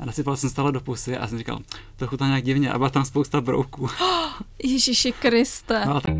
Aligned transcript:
a 0.00 0.04
nasypal 0.04 0.36
jsem 0.36 0.50
stále 0.50 0.72
do 0.72 0.80
pusy 0.80 1.16
a 1.16 1.28
jsem 1.28 1.38
říkal, 1.38 1.58
to 1.96 2.06
chutná 2.06 2.26
nějak 2.26 2.44
divně 2.44 2.72
a 2.72 2.78
byla 2.78 2.90
tam 2.90 3.04
spousta 3.04 3.40
brouků. 3.40 3.88
Ježiši 4.62 5.12
Kriste. 5.12 5.86
No, 5.86 6.00
tak... 6.00 6.14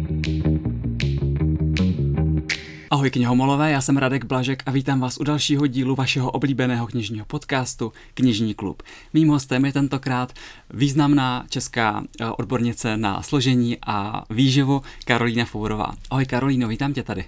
Ahoj 2.90 3.10
knihomolové, 3.10 3.70
já 3.70 3.80
jsem 3.80 3.96
Radek 3.96 4.24
Blažek 4.24 4.62
a 4.66 4.70
vítám 4.70 5.00
vás 5.00 5.18
u 5.20 5.24
dalšího 5.24 5.66
dílu 5.66 5.94
vašeho 5.94 6.30
oblíbeného 6.30 6.86
knižního 6.86 7.26
podcastu 7.26 7.92
Knižní 8.14 8.54
klub. 8.54 8.82
Mým 9.12 9.28
hostem 9.28 9.64
je 9.64 9.72
tentokrát 9.72 10.32
významná 10.70 11.44
česká 11.50 12.04
eh, 12.20 12.26
odbornice 12.30 12.96
na 12.96 13.22
složení 13.22 13.78
a 13.86 14.24
výživu 14.30 14.82
Karolína 15.04 15.44
Fourová. 15.44 15.92
Ahoj 16.10 16.26
Karolíno, 16.26 16.68
vítám 16.68 16.92
tě 16.92 17.02
tady. 17.02 17.24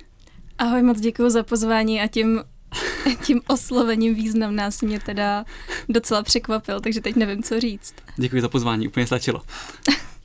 Ahoj, 0.58 0.82
moc 0.82 1.00
děkuji 1.00 1.30
za 1.30 1.42
pozvání 1.42 2.00
a 2.00 2.06
tím 2.06 2.40
tím 3.24 3.40
oslovením 3.46 4.14
významná 4.14 4.70
si 4.70 4.86
mě 4.86 5.00
teda 5.00 5.44
docela 5.88 6.22
překvapil, 6.22 6.80
takže 6.80 7.00
teď 7.00 7.16
nevím, 7.16 7.42
co 7.42 7.60
říct. 7.60 7.94
Děkuji 8.16 8.42
za 8.42 8.48
pozvání, 8.48 8.88
úplně 8.88 9.06
stačilo. 9.06 9.42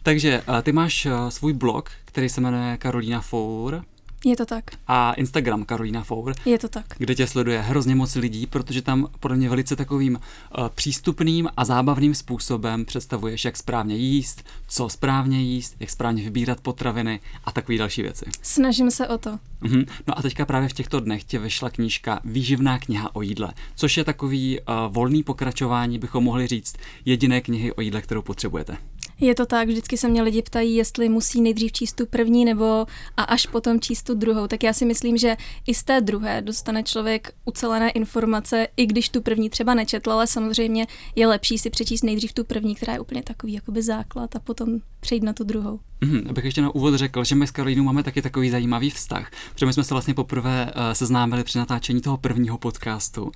takže 0.03 0.43
eh, 0.57 0.61
ty 0.61 0.71
máš 0.71 1.05
eh, 1.05 1.11
svůj 1.29 1.53
blog, 1.53 1.89
který 2.05 2.29
se 2.29 2.41
jmenuje 2.41 2.77
Karolina 2.77 3.21
Four. 3.21 3.84
Je 4.26 4.36
to 4.36 4.45
tak. 4.45 4.63
A 4.88 5.13
Instagram 5.13 5.66
Karolina 5.66 6.04
Four. 6.04 6.34
Je 6.45 6.59
to 6.59 6.68
tak. 6.68 6.86
Kde 6.98 7.16
tě 7.16 7.27
sleduje 7.27 7.62
hrozně 7.62 7.95
moc 7.95 8.16
lidí, 8.16 8.48
protože 8.48 8.82
tam 8.82 9.08
podle 9.20 9.38
mě 9.38 9.49
velice 9.49 9.76
takovým 9.76 10.16
uh, 10.16 10.70
přístupným 10.70 11.49
a 11.58 11.66
zábavným 11.66 12.16
způsobem 12.16 12.86
představuješ, 12.86 13.46
jak 13.46 13.58
správně 13.58 13.96
jíst, 13.96 14.46
co 14.68 14.90
správně 14.90 15.41
jíst, 15.41 15.76
jak 15.80 15.90
správně 15.90 16.23
vybírat 16.23 16.62
potraviny 16.62 17.20
a 17.46 17.52
takové 17.52 17.77
další 17.77 18.02
věci. 18.02 18.26
Snažím 18.41 18.91
se 18.91 19.08
o 19.08 19.18
to. 19.18 19.40
Uh-huh. 19.62 19.86
No 20.08 20.20
a 20.20 20.22
teďka 20.22 20.46
právě 20.46 20.70
v 20.70 20.74
těchto 20.74 20.99
dnech 20.99 21.24
tě 21.24 21.40
vyšla 21.40 21.70
knížka 21.70 22.20
Výživná 22.24 22.80
kniha 22.80 23.16
o 23.16 23.21
jídle, 23.21 23.54
což 23.76 23.98
je 23.98 24.04
takový 24.04 24.60
uh, 24.60 24.66
volný 24.94 25.24
pokračování, 25.24 25.99
bychom 25.99 26.24
mohli 26.24 26.48
říct, 26.48 26.76
jediné 27.05 27.41
knihy 27.41 27.74
o 27.74 27.82
jídle, 27.82 28.02
kterou 28.02 28.21
potřebujete. 28.21 28.77
Je 29.20 29.35
to 29.35 29.45
tak, 29.45 29.67
vždycky 29.67 29.98
se 29.98 30.10
mě 30.10 30.21
lidi 30.21 30.41
ptají, 30.41 30.76
jestli 30.76 31.10
musí 31.10 31.41
nejdřív 31.41 31.71
číst 31.71 31.93
tu 31.93 32.05
první 32.05 32.46
nebo 32.46 32.85
a 33.18 33.24
až 33.24 33.48
potom 33.48 33.79
číst 33.79 34.04
tu 34.04 34.13
druhou. 34.13 34.48
Tak 34.48 34.63
já 34.63 34.74
si 34.74 34.85
myslím, 34.85 35.18
že 35.18 35.37
i 35.68 35.74
z 35.74 35.84
té 35.84 36.01
druhé 36.01 36.41
dostane 36.41 36.84
člověk 36.84 37.34
ucelené 37.46 37.90
informace, 37.90 38.68
i 38.77 38.85
když 38.85 39.10
tu 39.10 39.21
první 39.21 39.49
třeba 39.49 39.74
nečetl, 39.74 40.12
ale 40.12 40.27
samozřejmě 40.27 40.87
je 41.15 41.27
lepší 41.27 41.57
si 41.57 41.70
přečíst 41.70 42.04
nejdřív 42.04 42.34
tu 42.34 42.43
první, 42.43 42.76
která 42.76 42.93
je 42.93 42.99
úplně 42.99 43.24
takový 43.24 43.54
jakoby 43.54 43.84
základ 43.84 44.35
a 44.35 44.40
potom 44.40 44.79
přejít 45.04 45.23
na 45.23 45.34
tu 45.34 45.43
druhou. 45.43 45.79
Mm, 46.01 46.21
abych 46.29 46.46
ještě 46.46 46.62
na 46.62 46.76
úvod 46.76 46.96
řekl, 46.96 47.23
že 47.23 47.35
my 47.35 47.48
s 47.48 47.51
Karolínou 47.51 47.84
máme 47.84 48.04
taky 48.04 48.21
takový 48.21 48.49
zajímavý 48.49 48.90
vztah, 48.90 49.32
protože 49.54 49.65
my 49.65 49.73
jsme 49.73 49.84
se 49.84 49.93
vlastně 49.93 50.13
poprvé 50.13 50.65
uh, 50.65 50.82
seznámili 50.93 51.43
při 51.43 51.57
natáčení 51.57 52.01
toho 52.01 52.18
prvního 52.18 52.57
podcastu 52.57 53.24
uh, 53.24 53.31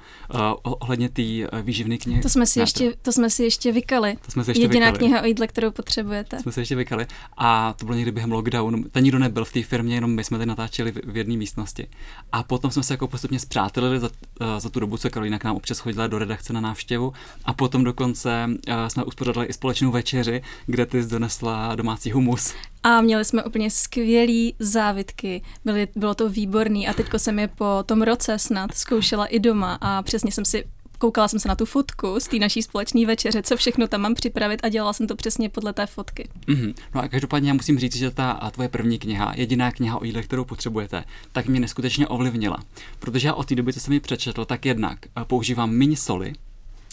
ohledně 0.61 1.09
té 1.09 1.21
uh, 1.21 1.59
výživné 1.61 1.97
knihy. 1.97 2.21
To 2.21 2.29
jsme 2.29 2.45
si, 2.45 2.59
ještě, 2.59 2.93
to 3.01 3.11
jsme 3.11 3.29
si 3.29 3.43
ještě 3.43 3.71
vykali. 3.71 4.17
To 4.25 4.31
jsme 4.31 4.43
si 4.43 4.51
ještě 4.51 4.63
Jediná 4.63 4.85
vykali. 4.85 4.97
kniha 4.97 5.21
o 5.21 5.25
jídle, 5.25 5.47
kterou 5.47 5.71
potřebujete. 5.71 6.39
Jsme 6.39 6.51
si 6.51 6.59
ještě 6.59 6.75
vykali. 6.75 7.07
A 7.37 7.73
to 7.73 7.85
bylo 7.85 7.95
někdy 7.95 8.11
během 8.11 8.31
lockdownu. 8.31 8.83
Ten 8.83 9.03
nikdo 9.03 9.19
nebyl 9.19 9.45
v 9.45 9.53
té 9.53 9.63
firmě, 9.63 9.95
jenom 9.95 10.11
my 10.11 10.23
jsme 10.23 10.37
tady 10.37 10.47
natáčeli 10.47 10.91
v, 10.91 10.95
v 11.05 11.17
jedné 11.17 11.37
místnosti. 11.37 11.87
A 12.31 12.43
potom 12.43 12.71
jsme 12.71 12.83
se 12.83 12.93
jako 12.93 13.07
postupně 13.07 13.39
zpřátelili 13.39 13.99
za, 13.99 14.09
uh, 14.41 14.47
za 14.57 14.69
tu 14.69 14.79
dobu, 14.79 14.97
co 14.97 15.09
Karolína 15.09 15.39
k 15.39 15.43
nám 15.43 15.55
občas 15.55 15.79
chodila 15.79 16.07
do 16.07 16.19
redakce 16.19 16.53
na 16.53 16.61
návštěvu. 16.61 17.13
A 17.45 17.53
potom 17.53 17.83
dokonce 17.83 18.49
uh, 18.49 18.73
jsme 18.87 19.03
uspořádali 19.03 19.47
i 19.47 19.53
společnou 19.53 19.91
večeři, 19.91 20.41
kde 20.65 20.85
ty 20.85 21.03
donesla 21.03 21.56
domácí 21.75 22.11
humus. 22.11 22.53
A 22.83 23.01
měli 23.01 23.25
jsme 23.25 23.43
úplně 23.43 23.71
skvělý 23.71 24.55
závitky, 24.59 25.41
Byly, 25.65 25.87
bylo 25.95 26.15
to 26.15 26.29
výborný 26.29 26.87
a 26.87 26.93
teďko 26.93 27.19
jsem 27.19 27.39
je 27.39 27.47
po 27.47 27.83
tom 27.85 28.01
roce 28.01 28.39
snad 28.39 28.73
zkoušela 28.73 29.25
i 29.25 29.39
doma 29.39 29.77
a 29.81 30.03
přesně 30.03 30.31
jsem 30.31 30.45
si 30.45 30.63
koukala 30.97 31.27
jsem 31.27 31.39
se 31.39 31.47
na 31.47 31.55
tu 31.55 31.65
fotku 31.65 32.19
z 32.19 32.27
té 32.27 32.39
naší 32.39 32.61
společné 32.61 33.05
večeře, 33.05 33.43
co 33.43 33.57
všechno 33.57 33.87
tam 33.87 34.01
mám 34.01 34.13
připravit 34.13 34.59
a 34.63 34.69
dělala 34.69 34.93
jsem 34.93 35.07
to 35.07 35.15
přesně 35.15 35.49
podle 35.49 35.73
té 35.73 35.85
fotky. 35.85 36.29
Mm-hmm. 36.47 36.73
No 36.95 37.01
a 37.01 37.07
každopádně 37.07 37.49
já 37.49 37.53
musím 37.53 37.79
říct, 37.79 37.95
že 37.95 38.11
ta 38.11 38.51
tvoje 38.51 38.69
první 38.69 38.99
kniha, 38.99 39.33
jediná 39.35 39.71
kniha 39.71 40.01
o 40.01 40.03
jídle, 40.03 40.23
kterou 40.23 40.45
potřebujete, 40.45 41.03
tak 41.31 41.47
mě 41.47 41.59
neskutečně 41.59 42.07
ovlivnila. 42.07 42.57
Protože 42.99 43.27
já 43.27 43.33
od 43.33 43.47
té 43.47 43.55
doby, 43.55 43.73
co 43.73 43.79
jsem 43.79 43.93
ji 43.93 43.99
přečetl, 43.99 44.45
tak 44.45 44.65
jednak 44.65 44.99
eh, 45.05 45.25
používám 45.25 45.69
méně 45.69 45.97
soli, 45.97 46.33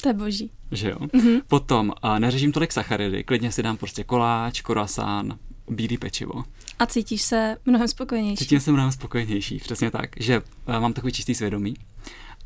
to 0.04 0.08
je 0.08 0.14
boží. 0.14 0.50
Že 0.70 0.90
jo? 0.90 0.96
Mm-hmm. 0.98 1.42
Potom 1.48 1.92
uh, 2.04 2.18
neřeším 2.18 2.52
tolik 2.52 2.72
sacharidy, 2.72 3.24
klidně 3.24 3.52
si 3.52 3.62
dám 3.62 3.76
prostě 3.76 4.04
koláč, 4.04 4.60
croissant, 4.60 5.34
bílý 5.70 5.98
pečivo. 5.98 6.44
A 6.78 6.86
cítíš 6.86 7.22
se 7.22 7.56
mnohem 7.64 7.88
spokojenější. 7.88 8.36
Cítím 8.36 8.60
se 8.60 8.72
mnohem 8.72 8.92
spokojenější, 8.92 9.58
přesně 9.58 9.90
tak, 9.90 10.10
že 10.16 10.38
uh, 10.40 10.44
mám 10.80 10.92
takový 10.92 11.12
čistý 11.12 11.34
svědomí. 11.34 11.74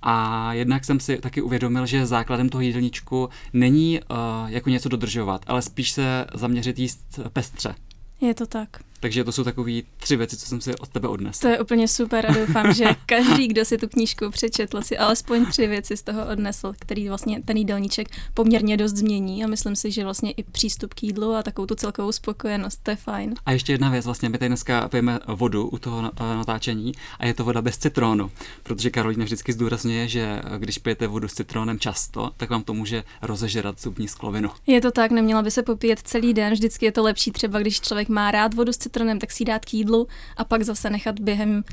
A 0.02 0.52
jednak 0.52 0.84
jsem 0.84 1.00
si 1.00 1.18
taky 1.18 1.42
uvědomil, 1.42 1.86
že 1.86 2.06
základem 2.06 2.48
toho 2.48 2.62
jídelníčku 2.62 3.28
není 3.52 4.00
uh, 4.00 4.16
jako 4.46 4.70
něco 4.70 4.88
dodržovat, 4.88 5.44
ale 5.46 5.62
spíš 5.62 5.90
se 5.90 6.26
zaměřit 6.34 6.78
jíst 6.78 7.20
pestře. 7.32 7.74
Je 8.20 8.34
to 8.34 8.46
tak. 8.46 8.68
Takže 9.00 9.24
to 9.24 9.32
jsou 9.32 9.44
takové 9.44 9.72
tři 9.96 10.16
věci, 10.16 10.36
co 10.36 10.46
jsem 10.46 10.60
si 10.60 10.76
od 10.76 10.88
tebe 10.88 11.08
odnesl. 11.08 11.40
To 11.40 11.48
je 11.48 11.60
úplně 11.60 11.88
super 11.88 12.26
a 12.30 12.34
doufám, 12.34 12.72
že 12.72 12.84
každý, 13.06 13.48
kdo 13.48 13.64
si 13.64 13.78
tu 13.78 13.88
knížku 13.88 14.30
přečetl, 14.30 14.82
si 14.82 14.98
alespoň 14.98 15.46
tři 15.46 15.66
věci 15.66 15.96
z 15.96 16.02
toho 16.02 16.26
odnesl, 16.32 16.72
který 16.78 17.08
vlastně 17.08 17.42
ten 17.42 17.56
jídelníček 17.56 18.08
poměrně 18.34 18.76
dost 18.76 18.92
změní 18.92 19.44
a 19.44 19.46
myslím 19.46 19.76
si, 19.76 19.90
že 19.90 20.04
vlastně 20.04 20.30
i 20.30 20.42
přístup 20.42 20.94
k 20.94 21.02
jídlu 21.02 21.34
a 21.34 21.42
takovou 21.42 21.66
tu 21.66 21.74
celkovou 21.74 22.12
spokojenost, 22.12 22.80
to 22.82 22.90
je 22.90 22.96
fajn. 22.96 23.34
A 23.46 23.52
ještě 23.52 23.72
jedna 23.72 23.90
věc, 23.90 24.04
vlastně 24.04 24.28
my 24.28 24.38
tady 24.38 24.48
dneska 24.48 24.88
pijeme 24.88 25.18
vodu 25.26 25.68
u 25.68 25.78
toho 25.78 26.02
natáčení 26.18 26.92
a 27.18 27.26
je 27.26 27.34
to 27.34 27.44
voda 27.44 27.62
bez 27.62 27.78
citrónu, 27.78 28.30
protože 28.62 28.90
Karolina 28.90 29.24
vždycky 29.24 29.52
zdůrazňuje, 29.52 30.08
že 30.08 30.42
když 30.58 30.78
pijete 30.78 31.06
vodu 31.06 31.28
s 31.28 31.34
citrónem 31.34 31.78
často, 31.78 32.30
tak 32.36 32.50
vám 32.50 32.62
to 32.62 32.74
může 32.74 33.04
rozežerat 33.22 33.80
zubní 33.80 34.08
sklovinu. 34.08 34.50
Je 34.66 34.80
to 34.80 34.90
tak, 34.90 35.10
neměla 35.10 35.42
by 35.42 35.50
se 35.50 35.62
popíjet 35.62 35.98
celý 35.98 36.34
den, 36.34 36.52
vždycky 36.52 36.86
je 36.86 36.92
to 36.92 37.02
lepší 37.02 37.30
třeba, 37.30 37.58
když 37.58 37.80
člověk 37.80 38.08
má 38.08 38.30
rád 38.30 38.54
vodu 38.54 38.72
s 38.72 38.78
citronem, 38.88 39.18
tak 39.18 39.32
si 39.32 39.44
dát 39.44 39.64
k 39.64 39.74
jídlu 39.74 40.08
a 40.36 40.44
pak 40.44 40.62
zase 40.62 40.90
nechat 40.90 41.20
během, 41.20 41.64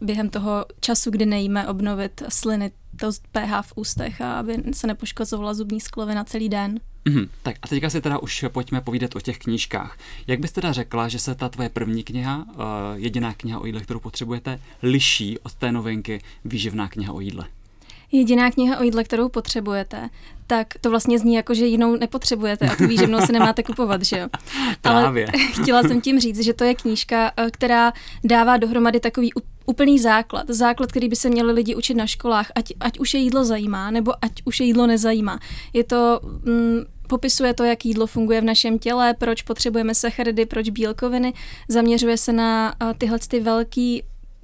během 0.00 0.30
toho 0.30 0.64
času, 0.80 1.10
kdy 1.10 1.26
nejíme, 1.26 1.68
obnovit 1.68 2.22
sliny, 2.28 2.70
to 2.96 3.10
pH 3.32 3.62
v 3.62 3.72
ústech 3.76 4.20
a 4.20 4.34
aby 4.34 4.62
se 4.72 4.86
nepoškozovala 4.86 5.54
zubní 5.54 5.80
sklovina 5.80 6.24
celý 6.24 6.48
den. 6.48 6.80
Mm, 7.04 7.26
tak 7.42 7.56
a 7.62 7.68
teďka 7.68 7.90
si 7.90 8.00
teda 8.00 8.18
už 8.18 8.44
pojďme 8.48 8.80
povídat 8.80 9.16
o 9.16 9.20
těch 9.20 9.38
knížkách. 9.38 9.98
Jak 10.26 10.40
bys 10.40 10.52
teda 10.52 10.72
řekla, 10.72 11.08
že 11.08 11.18
se 11.18 11.34
ta 11.34 11.48
tvoje 11.48 11.68
první 11.68 12.04
kniha, 12.04 12.36
uh, 12.48 12.62
jediná 12.94 13.34
kniha 13.34 13.60
o 13.60 13.66
jídle, 13.66 13.80
kterou 13.80 14.00
potřebujete, 14.00 14.60
liší 14.82 15.38
od 15.38 15.54
té 15.54 15.72
novinky 15.72 16.22
Výživná 16.44 16.88
kniha 16.88 17.12
o 17.12 17.20
jídle? 17.20 17.44
Jediná 18.12 18.50
kniha 18.50 18.78
o 18.78 18.82
jídle, 18.82 19.04
kterou 19.04 19.28
potřebujete, 19.28 20.08
tak 20.46 20.66
to 20.80 20.90
vlastně 20.90 21.18
zní 21.18 21.34
jako, 21.34 21.54
že 21.54 21.66
jinou 21.66 21.96
nepotřebujete 21.96 22.68
a 22.68 22.76
tu 22.76 22.86
výživnou 22.86 23.20
si 23.20 23.32
nemáte 23.32 23.62
kupovat, 23.62 24.02
že 24.02 24.18
jo? 24.18 24.28
Právě. 24.80 25.26
Ale 25.26 25.42
chtěla 25.62 25.82
jsem 25.82 26.00
tím 26.00 26.20
říct, 26.20 26.40
že 26.40 26.52
to 26.52 26.64
je 26.64 26.74
knížka, 26.74 27.32
eh, 27.36 27.50
která 27.50 27.92
dává 28.24 28.56
dohromady 28.56 29.00
takový 29.00 29.30
úplný 29.66 29.98
základ, 29.98 30.44
základ, 30.48 30.90
který 30.90 31.08
by 31.08 31.16
se 31.16 31.30
měli 31.30 31.52
lidi 31.52 31.74
učit 31.74 31.94
na 31.94 32.06
školách, 32.06 32.52
ať, 32.54 32.72
ať 32.80 32.98
už 32.98 33.14
je 33.14 33.20
jídlo 33.20 33.44
zajímá, 33.44 33.90
nebo 33.90 34.24
ať 34.24 34.32
už 34.44 34.60
je 34.60 34.66
jídlo 34.66 34.86
nezajímá. 34.86 35.38
Je 35.72 35.84
to... 35.84 36.20
Mm, 36.44 36.80
popisuje 37.08 37.54
to, 37.54 37.64
jak 37.64 37.84
jídlo 37.84 38.06
funguje 38.06 38.40
v 38.40 38.44
našem 38.44 38.78
těle, 38.78 39.14
proč 39.14 39.42
potřebujeme 39.42 39.94
sacharidy, 39.94 40.46
proč 40.46 40.68
bílkoviny, 40.68 41.32
zaměřuje 41.68 42.16
se 42.16 42.32
na 42.32 42.74
eh, 42.82 42.94
tyhle 42.98 43.18
ty 43.28 43.40
velký 43.40 44.02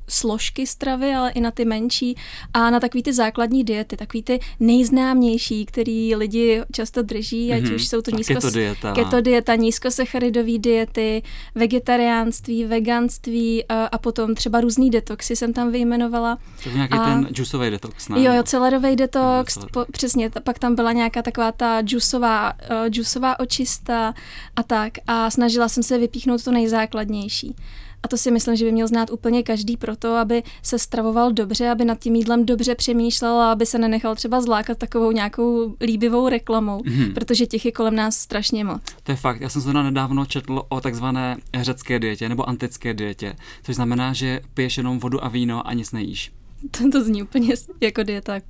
složky 0.09 0.67
stravy, 0.67 1.15
ale 1.15 1.31
i 1.31 1.41
na 1.41 1.51
ty 1.51 1.65
menší 1.65 2.17
a 2.55 2.71
na 2.71 2.81
takový 2.81 3.03
ty 3.03 3.13
základní 3.13 3.65
diety, 3.65 3.97
takový 3.97 4.23
ty 4.23 4.41
nejznámější, 4.61 5.67
který 5.67 6.15
lidi 6.15 6.63
často 6.73 7.03
drží, 7.03 7.53
ať 7.53 7.63
mm-hmm. 7.63 7.75
už 7.75 7.89
jsou 7.89 8.03
to 8.03 8.11
nízko, 8.11 8.35
keto 8.35 8.51
dieta, 8.51 8.93
keto 8.93 9.21
dieta 9.21 9.55
nízkosacharidové 9.55 10.59
diety, 10.59 11.23
vegetariánství, 11.55 12.65
veganství 12.65 13.65
a, 13.69 13.85
a 13.85 13.99
potom 13.99 14.35
třeba 14.35 14.61
různý 14.61 14.91
detoxy 14.91 15.37
jsem 15.37 15.53
tam 15.53 15.73
vyjmenovala. 15.73 16.39
To 16.63 16.69
je 16.69 16.75
nějaký 16.75 16.99
a, 16.99 17.05
ten 17.05 17.29
džusový 17.33 17.71
detox, 17.71 18.09
ne? 18.09 18.23
Jo, 18.23 18.33
jo, 18.33 18.43
celerový 18.43 18.97
detox, 18.97 19.57
no, 19.57 19.67
po, 19.73 19.85
přesně, 19.93 20.31
ta, 20.31 20.41
pak 20.41 20.59
tam 20.59 20.75
byla 20.75 20.93
nějaká 20.93 21.23
taková 21.23 21.53
ta 21.53 21.83
džusová, 21.83 22.53
uh, 22.53 22.87
džusová 22.89 23.41
očista 23.41 24.15
a 24.57 24.63
tak 24.63 24.93
a 25.07 25.31
snažila 25.31 25.69
jsem 25.69 25.83
se 25.83 25.99
vypíchnout 25.99 26.45
to 26.45 26.53
nejzákladnější. 26.53 27.55
A 28.03 28.09
to 28.09 28.17
si 28.17 28.31
myslím, 28.31 28.57
že 28.57 28.65
by 28.65 28.73
měl 28.73 28.89
znát 28.89 29.11
úplně 29.11 29.43
každý 29.43 29.77
proto, 29.77 30.15
aby 30.15 30.43
se 30.63 30.79
stravoval 30.79 31.33
dobře, 31.33 31.71
aby 31.71 31.85
nad 31.85 31.99
tím 31.99 32.15
jídlem 32.15 32.47
dobře 32.47 32.75
přemýšlel 32.75 33.41
a 33.41 33.53
aby 33.53 33.67
se 33.67 33.79
nenechal 33.79 34.15
třeba 34.15 34.41
zlákat 34.41 34.79
takovou 34.79 35.13
nějakou 35.13 35.75
líbivou 35.81 36.29
reklamou, 36.29 36.79
mm-hmm. 36.79 37.15
protože 37.15 37.47
těch 37.47 37.65
je 37.65 37.73
kolem 37.73 37.97
nás 37.97 38.17
strašně 38.17 38.65
moc. 38.65 38.83
To 39.03 39.13
je 39.13 39.17
fakt. 39.17 39.41
Já 39.41 39.49
jsem 39.49 39.63
se 39.63 39.73
nedávno 39.73 40.27
četl 40.27 40.63
o 40.69 40.81
takzvané 40.81 41.37
řecké 41.61 41.99
dietě 41.99 42.29
nebo 42.29 42.49
antické 42.49 42.95
dietě, 42.95 43.37
což 43.63 43.75
znamená, 43.75 44.13
že 44.13 44.41
piješ 44.55 44.77
jenom 44.77 44.99
vodu 44.99 45.25
a 45.25 45.29
víno 45.29 45.69
a 45.69 45.73
nic 45.73 45.93
nejíš. 45.93 46.33
To, 46.71 46.91
to 46.91 47.05
zní 47.05 47.23
úplně 47.23 47.55
jako 47.81 48.03
dieta. 48.03 48.41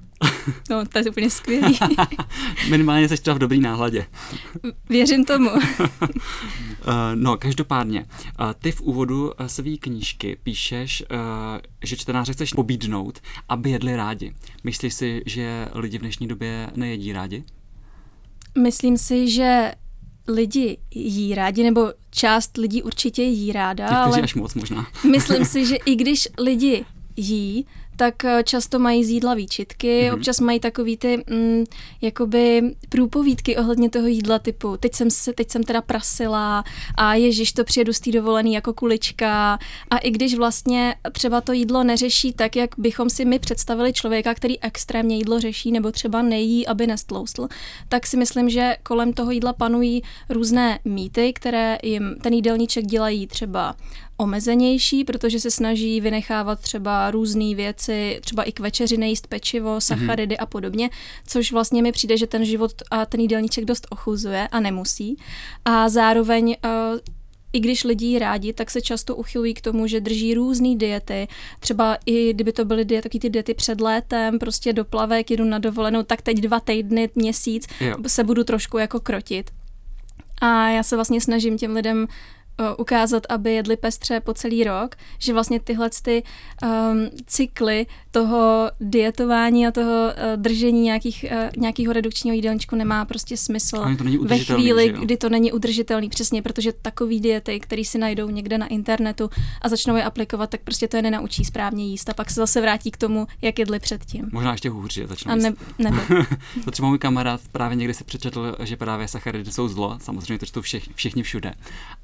No, 0.70 0.87
to 0.87 0.99
je 0.99 1.05
úplně 1.11 1.31
skvělý. 1.31 1.79
Minimálně 2.70 3.09
jsi 3.09 3.17
třeba 3.17 3.35
v 3.35 3.38
dobrý 3.38 3.61
náhladě. 3.61 4.06
Věřím 4.88 5.25
tomu. 5.25 5.50
Eh, 6.82 7.17
no, 7.17 7.37
každopádně, 7.37 8.06
eh, 8.11 8.55
ty 8.59 8.73
v 8.73 8.81
úvodu 8.81 9.32
eh, 9.38 9.49
své 9.49 9.76
knížky 9.76 10.37
píšeš, 10.43 11.05
že 11.85 11.97
čtenáře 11.97 12.32
chceš 12.32 12.53
pobídnout, 12.53 13.20
aby 13.49 13.70
jedli 13.70 13.97
rádi. 13.97 14.35
Myslíš 14.65 14.94
si, 14.94 15.23
že 15.26 15.69
lidi 15.75 15.99
v 15.99 16.00
dnešní 16.00 16.29
době 16.29 16.70
nejedí 16.76 17.12
rádi? 17.12 17.44
Myslím 18.59 18.99
si, 18.99 19.31
že 19.31 19.73
lidi 20.29 20.79
jí 20.94 21.35
rádi, 21.35 21.62
nebo 21.62 21.93
část 22.11 22.56
lidí 22.56 22.82
určitě 22.82 23.23
jí 23.23 23.53
ráda, 23.53 23.88
Těch, 23.88 23.97
ale 23.97 24.20
až 24.20 24.35
moc 24.35 24.55
možná. 24.55 24.87
myslím 25.11 25.44
si, 25.44 25.67
že 25.69 25.76
i 25.76 25.94
když 25.97 26.29
lidi 26.38 26.85
jí, 27.17 27.67
tak 27.99 28.25
eh, 28.25 28.43
často 28.45 28.79
mají 28.79 29.05
z 29.05 29.09
jídla 29.09 29.35
výčitky, 29.35 30.03
mm-hmm. 30.03 30.15
občas 30.15 30.41
mají 30.41 30.61
takový 30.61 30.97
ty 30.97 31.25
mm, 31.31 31.65
jakoby 32.00 32.62
průpovídky 32.89 33.56
ohledně 33.56 33.91
toho 33.91 34.06
jídla 34.06 34.39
typu 34.39 34.77
teď 34.77 34.95
jsem, 34.95 35.11
se, 35.11 35.33
teď 35.33 35.50
jsem 35.50 35.65
teda 35.65 35.83
prasila 35.83 36.65
a 36.95 37.15
ježiš, 37.15 37.53
to 37.53 37.65
přijedu 37.65 37.93
z 37.93 38.00
té 38.00 38.11
dovolený 38.12 38.55
jako 38.55 38.73
kulička 38.73 39.59
a 39.91 39.99
i 39.99 40.11
když 40.11 40.35
vlastně 40.35 40.95
třeba 41.12 41.41
to 41.41 41.53
jídlo 41.53 41.85
neřeší 41.85 42.33
tak, 42.33 42.56
jak 42.56 42.71
bychom 42.79 43.11
si 43.11 43.25
my 43.25 43.39
představili 43.39 43.93
člověka, 43.93 44.35
který 44.35 44.62
extrémně 44.62 45.17
jídlo 45.17 45.41
řeší 45.41 45.73
nebo 45.73 45.93
třeba 45.93 46.23
nejí, 46.23 46.67
aby 46.67 46.87
nestloustl, 46.87 47.49
tak 47.89 48.06
si 48.06 48.17
myslím, 48.17 48.51
že 48.51 48.77
kolem 48.83 49.12
toho 49.12 49.31
jídla 49.31 49.53
panují 49.53 50.03
různé 50.29 50.79
mýty, 50.85 51.33
které 51.33 51.79
jim 51.83 52.17
ten 52.23 52.33
jídelníček 52.33 52.87
dělají 52.87 53.27
třeba 53.27 53.75
omezenější, 54.19 55.05
protože 55.05 55.41
se 55.41 55.50
snaží 55.50 56.00
vynechávat 56.00 56.61
třeba 56.61 57.11
různé 57.11 57.55
věci, 57.55 58.19
třeba 58.20 58.43
i 58.43 58.53
k 58.53 58.61
večeři 58.61 58.97
nejíst 58.97 59.26
pečivo, 59.26 59.81
sacharidy 59.81 60.35
mm-hmm. 60.35 60.43
a 60.43 60.47
podobně, 60.47 60.91
což 61.26 61.53
vlastně 61.53 61.82
mi 61.82 61.93
přijde, 61.93 62.17
že 62.17 62.26
ten 62.26 62.44
život 62.44 62.73
a 62.91 63.06
ten 63.06 63.20
jídelníček 63.20 63.65
dost 63.65 63.87
ochuzuje 63.91 64.49
a 64.49 64.61
nemusí. 64.61 65.17
A 65.65 65.88
zároveň 65.88 66.56
uh, 66.65 66.99
i 67.53 67.61
když 67.61 67.85
lidi 67.85 68.19
rádi, 68.19 68.53
tak 68.53 68.70
se 68.70 68.81
často 68.81 69.17
uchylují 69.17 69.55
k 69.55 69.61
tomu, 69.61 69.87
že 69.87 70.00
drží 70.00 70.35
různé 70.35 70.76
diety. 70.76 71.29
Třeba 71.61 71.99
i 72.06 72.32
kdyby 72.32 72.53
to 72.53 72.65
byly 72.65 72.85
diety, 72.85 73.03
taky 73.03 73.19
ty 73.19 73.31
diety 73.31 73.55
před 73.55 73.81
létem, 73.81 74.38
prostě 74.38 74.73
do 74.73 74.85
plavek, 74.85 75.31
jedu 75.31 75.44
na 75.44 75.59
dovolenou, 75.59 76.03
tak 76.03 76.23
teď 76.23 76.37
dva 76.37 76.61
týdny, 76.61 77.11
měsíc 77.15 77.67
jo. 77.81 77.94
se 78.06 78.25
budu 78.25 78.44
trošku 78.44 78.79
jako 78.79 79.00
krotit. 79.00 79.50
A 80.41 80.69
já 80.69 80.82
se 80.82 80.97
vlastně 80.97 81.20
snažím 81.20 81.59
těm 81.59 81.75
lidem 81.75 82.06
ukázat, 82.78 83.22
aby 83.28 83.52
jedli 83.55 83.76
pestře 83.76 84.20
po 84.20 84.34
celý 84.34 84.64
rok, 84.64 84.96
že 85.19 85.32
vlastně 85.32 85.60
tyhle 85.60 85.90
ty 86.02 86.22
um, 86.62 87.10
cykly 87.26 87.87
toho 88.19 88.70
dietování 88.81 89.67
a 89.67 89.70
toho 89.70 89.93
uh, 89.93 90.43
držení 90.43 90.82
nějakých, 90.82 91.25
uh, 91.31 91.62
nějakého 91.62 91.93
redukčního 91.93 92.35
jídelníčku 92.35 92.76
nemá 92.76 93.05
prostě 93.05 93.37
smysl 93.37 93.85
ve 94.20 94.38
chvíli, 94.38 94.94
kdy 95.00 95.17
to 95.17 95.29
není 95.29 95.53
udržitelný, 95.53 96.09
přesně, 96.09 96.43
protože 96.43 96.73
takový 96.73 97.20
diety, 97.20 97.61
které 97.61 97.85
si 97.85 97.99
najdou 97.99 98.31
někde 98.31 98.59
na 98.59 98.67
internetu 98.67 99.31
a 99.62 99.69
začnou 99.69 99.97
je 99.97 100.05
aplikovat, 100.05 100.50
tak 100.50 100.61
prostě 100.61 100.88
to 100.88 100.97
je 100.97 101.03
nenaučí 101.03 101.44
správně 101.44 101.87
jíst 101.87 102.09
a 102.09 102.15
pak 102.15 102.31
se 102.31 102.41
zase 102.41 102.61
vrátí 102.61 102.91
k 102.91 102.97
tomu, 102.97 103.26
jak 103.43 103.59
jedli 103.59 103.79
předtím. 103.79 104.29
Možná 104.32 104.53
ještě 104.53 104.70
hůř, 104.70 104.93
že 104.93 105.06
začnou 105.06 105.32
a 105.32 105.37
ne, 105.37 105.53
nebo. 105.79 106.00
to 106.65 106.70
třeba 106.70 106.88
můj 106.88 106.99
kamarád 106.99 107.41
právě 107.53 107.76
někdy 107.76 107.94
se 107.94 108.05
přečetl, 108.05 108.56
že 108.62 108.76
právě 108.76 109.09
sacharidy 109.09 109.53
jsou 109.53 109.69
zlo, 109.69 109.99
samozřejmě 110.00 110.38
to 110.38 110.47
čtou 110.47 110.61
všech, 110.61 110.88
všichni 110.94 111.23
všude. 111.23 111.55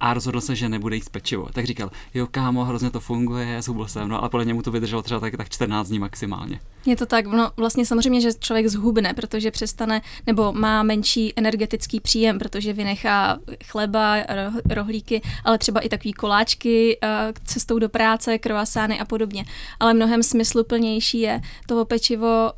A 0.00 0.14
rozhodl 0.14 0.40
se, 0.40 0.56
že 0.56 0.68
nebude 0.68 0.96
jíst 0.96 1.08
pečivo. 1.08 1.48
Tak 1.52 1.64
říkal, 1.64 1.90
jo 2.14 2.26
kámo, 2.30 2.64
hrozně 2.64 2.90
to 2.90 3.00
funguje, 3.00 3.62
zhubil 3.62 3.88
jsem, 3.88 4.08
no 4.08 4.20
ale 4.20 4.28
podle 4.28 4.44
němu 4.44 4.62
to 4.62 4.70
vydrželo 4.70 5.02
třeba 5.02 5.20
tak, 5.20 5.36
tak 5.36 5.48
14 5.48 5.88
dní 5.88 5.98
maximálně. 6.04 6.60
Je 6.86 6.96
to 6.96 7.06
tak, 7.06 7.26
no 7.26 7.50
vlastně 7.56 7.86
samozřejmě, 7.86 8.20
že 8.20 8.32
člověk 8.40 8.66
zhubne, 8.66 9.14
protože 9.14 9.50
přestane 9.50 10.02
nebo 10.26 10.52
má 10.52 10.82
menší 10.82 11.32
energetický 11.36 12.00
příjem, 12.00 12.38
protože 12.38 12.72
vynechá 12.72 13.38
chleba, 13.64 14.16
rohlíky, 14.70 15.22
ale 15.44 15.58
třeba 15.58 15.80
i 15.80 15.88
takový 15.88 16.12
koláčky 16.12 16.98
eh, 17.02 17.32
cestou 17.44 17.78
do 17.78 17.88
práce, 17.88 18.38
kroasány 18.38 19.00
a 19.00 19.04
podobně. 19.04 19.44
Ale 19.80 19.94
mnohem 19.94 20.22
smysluplnější 20.22 21.20
je 21.20 21.40
toho 21.66 21.84
pečivo 21.84 22.52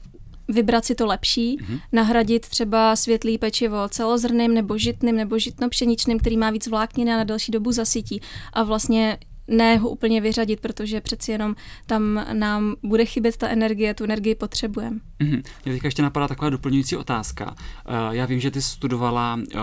vybrat 0.48 0.84
si 0.84 0.94
to 0.94 1.06
lepší, 1.06 1.58
mm-hmm. 1.58 1.80
nahradit 1.92 2.48
třeba 2.48 2.96
světlý 2.96 3.38
pečivo 3.38 3.88
celozrným 3.88 4.54
nebo 4.54 4.78
žitným 4.78 5.16
nebo 5.16 5.38
žitnopšeničným, 5.38 6.18
který 6.18 6.36
má 6.36 6.50
víc 6.50 6.66
vlákniny 6.66 7.12
a 7.12 7.16
na 7.16 7.24
další 7.24 7.52
dobu 7.52 7.72
zasytí. 7.72 8.20
A 8.52 8.62
vlastně 8.62 9.18
ne 9.48 9.76
ho 9.76 9.88
úplně 9.88 10.20
vyřadit, 10.20 10.60
protože 10.60 11.00
přeci 11.00 11.32
jenom 11.32 11.54
tam 11.86 12.26
nám 12.32 12.74
bude 12.82 13.04
chybět 13.04 13.36
ta 13.36 13.48
energie, 13.48 13.94
tu 13.94 14.04
energii 14.04 14.34
potřebujeme. 14.34 14.96
Mm-hmm. 15.20 15.42
Mě 15.64 15.74
teďka 15.74 15.88
ještě 15.88 16.02
napadá 16.02 16.28
taková 16.28 16.50
doplňující 16.50 16.96
otázka. 16.96 17.44
Uh, 17.48 18.14
já 18.14 18.26
vím, 18.26 18.40
že 18.40 18.50
ty 18.50 18.62
studovala 18.62 19.38
uh, 19.54 19.60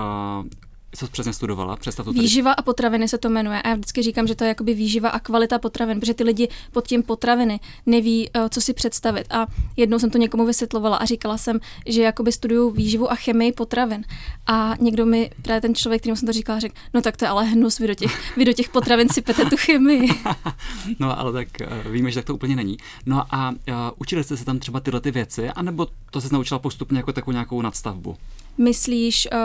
co 0.95 1.07
přesně 1.07 1.33
studovala? 1.33 1.75
Představ 1.75 2.05
to 2.05 2.13
tady. 2.13 2.21
Výživa 2.21 2.51
a 2.51 2.61
potraviny 2.61 3.07
se 3.07 3.17
to 3.17 3.29
jmenuje. 3.29 3.61
A 3.61 3.67
já 3.67 3.75
vždycky 3.75 4.01
říkám, 4.01 4.27
že 4.27 4.35
to 4.35 4.43
je 4.43 4.47
jakoby 4.47 4.73
výživa 4.73 5.09
a 5.09 5.19
kvalita 5.19 5.59
potravin, 5.59 5.99
protože 5.99 6.13
ty 6.13 6.23
lidi 6.23 6.47
pod 6.71 6.87
tím 6.87 7.03
potraviny 7.03 7.59
neví, 7.85 8.29
eh, 8.33 8.49
co 8.49 8.61
si 8.61 8.73
představit. 8.73 9.27
A 9.33 9.47
jednou 9.77 9.99
jsem 9.99 10.09
to 10.09 10.17
někomu 10.17 10.45
vysvětlovala 10.45 10.97
a 10.97 11.05
říkala 11.05 11.37
jsem, 11.37 11.59
že 11.85 12.01
jakoby 12.01 12.31
studuju 12.31 12.69
výživu 12.69 13.11
a 13.11 13.15
chemii 13.15 13.51
potravin. 13.51 14.05
A 14.47 14.73
někdo 14.79 15.05
mi, 15.05 15.31
právě 15.41 15.61
ten 15.61 15.75
člověk, 15.75 16.01
kterým 16.01 16.15
jsem 16.15 16.25
to 16.25 16.33
říkala, 16.33 16.59
řekl, 16.59 16.75
no 16.93 17.01
tak 17.01 17.17
to 17.17 17.25
je 17.25 17.29
ale 17.29 17.43
hnus, 17.43 17.79
vy 17.79 17.87
do 17.87 17.93
těch, 17.93 18.35
vy 18.37 18.45
do 18.45 18.53
těch 18.53 18.69
potravin 18.69 19.09
si 19.09 19.21
pete 19.21 19.45
tu 19.45 19.57
chemii. 19.57 20.09
no 20.99 21.19
ale 21.19 21.33
tak 21.33 21.47
uh, 21.61 21.91
víme, 21.91 22.11
že 22.11 22.15
tak 22.15 22.25
to 22.25 22.35
úplně 22.35 22.55
není. 22.55 22.77
No 23.05 23.23
a 23.31 23.49
uh, 23.49 23.55
učili 23.97 24.23
jste 24.23 24.37
se 24.37 24.45
tam 24.45 24.59
třeba 24.59 24.79
tyhle 24.79 25.01
ty 25.01 25.11
věci, 25.11 25.49
anebo 25.49 25.87
to 26.11 26.21
se 26.21 26.33
naučila 26.33 26.59
postupně 26.59 26.97
jako 26.97 27.13
takovou 27.13 27.31
nějakou 27.31 27.61
nadstavbu? 27.61 28.17
Myslíš 28.57 29.27
uh, 29.33 29.39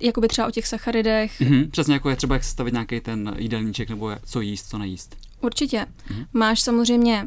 jakoby 0.00 0.28
třeba 0.28 0.48
o 0.48 0.50
těch 0.50 0.66
sacharidech? 0.66 1.40
Mm-hmm, 1.40 1.70
přesně 1.70 1.94
jako 1.94 2.10
je 2.10 2.16
třeba 2.16 2.34
jak 2.34 2.44
stavit 2.44 2.72
nějaký 2.72 3.00
ten 3.00 3.34
jídelníček 3.38 3.90
nebo 3.90 4.10
co 4.24 4.40
jíst, 4.40 4.68
co 4.68 4.78
nejíst. 4.78 5.16
Určitě. 5.40 5.86
Mm-hmm. 6.08 6.26
Máš 6.32 6.60
samozřejmě 6.60 7.26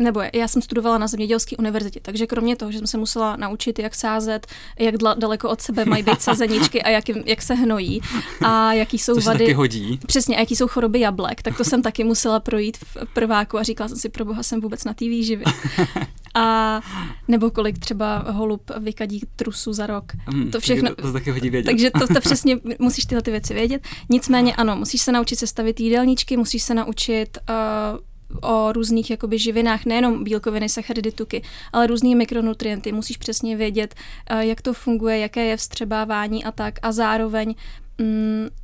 nebo 0.00 0.22
já 0.32 0.48
jsem 0.48 0.62
studovala 0.62 0.98
na 0.98 1.06
zemědělské 1.06 1.56
univerzitě, 1.56 2.00
takže 2.02 2.26
kromě 2.26 2.56
toho, 2.56 2.72
že 2.72 2.78
jsem 2.78 2.86
se 2.86 2.98
musela 2.98 3.36
naučit, 3.36 3.78
jak 3.78 3.94
sázet, 3.94 4.46
jak 4.78 4.94
daleko 4.96 5.50
od 5.50 5.60
sebe 5.60 5.84
mají 5.84 6.02
být 6.02 6.20
sazeničky 6.20 6.82
a 6.82 6.88
jak, 6.88 7.04
jak 7.08 7.42
se 7.42 7.54
hnojí 7.54 8.00
a 8.44 8.72
jaký 8.72 8.98
jsou 8.98 9.14
Což 9.14 9.26
vady. 9.26 9.38
taky 9.38 9.52
hodí. 9.52 10.00
Přesně, 10.06 10.36
a 10.36 10.40
jaký 10.40 10.56
jsou 10.56 10.68
choroby 10.68 11.00
jablek, 11.00 11.42
tak 11.42 11.56
to 11.56 11.64
jsem 11.64 11.82
taky 11.82 12.04
musela 12.04 12.40
projít 12.40 12.76
v 12.76 12.96
prváku 13.14 13.58
a 13.58 13.62
říkala 13.62 13.88
jsem 13.88 13.98
si, 13.98 14.08
pro 14.08 14.24
boha 14.24 14.42
jsem 14.42 14.60
vůbec 14.60 14.84
na 14.84 14.94
té 14.94 15.04
výživě. 15.04 15.44
A 16.34 16.80
nebo 17.28 17.50
kolik 17.50 17.78
třeba 17.78 18.18
holub 18.18 18.70
vykadí 18.78 19.20
trusu 19.36 19.72
za 19.72 19.86
rok. 19.86 20.04
Hmm, 20.26 20.50
to 20.50 20.60
všechno. 20.60 20.94
To, 20.94 21.02
to 21.02 21.12
taky 21.12 21.30
hodí 21.30 21.50
vědět. 21.50 21.70
Takže 21.70 21.90
to, 21.90 22.14
to 22.14 22.20
přesně 22.20 22.56
musíš 22.78 23.04
tyhle 23.04 23.22
ty 23.22 23.30
věci 23.30 23.54
vědět. 23.54 23.82
Nicméně 24.08 24.56
ano, 24.56 24.76
musíš 24.76 25.02
se 25.02 25.12
naučit 25.12 25.36
sestavit 25.36 25.80
jídelníčky, 25.80 26.36
musíš 26.36 26.62
se 26.62 26.74
naučit 26.74 27.38
uh, 27.48 27.98
o 28.42 28.72
různých 28.72 29.10
jakoby 29.10 29.38
živinách, 29.38 29.84
nejenom 29.84 30.24
bílkoviny, 30.24 30.68
sacharidy, 30.68 31.12
tuky, 31.12 31.42
ale 31.72 31.86
různý 31.86 32.14
mikronutrienty. 32.14 32.92
Musíš 32.92 33.16
přesně 33.16 33.56
vědět, 33.56 33.94
uh, 34.30 34.38
jak 34.38 34.62
to 34.62 34.74
funguje, 34.74 35.18
jaké 35.18 35.44
je 35.44 35.56
vstřebávání 35.56 36.44
a 36.44 36.52
tak. 36.52 36.78
A 36.82 36.92
zároveň 36.92 37.54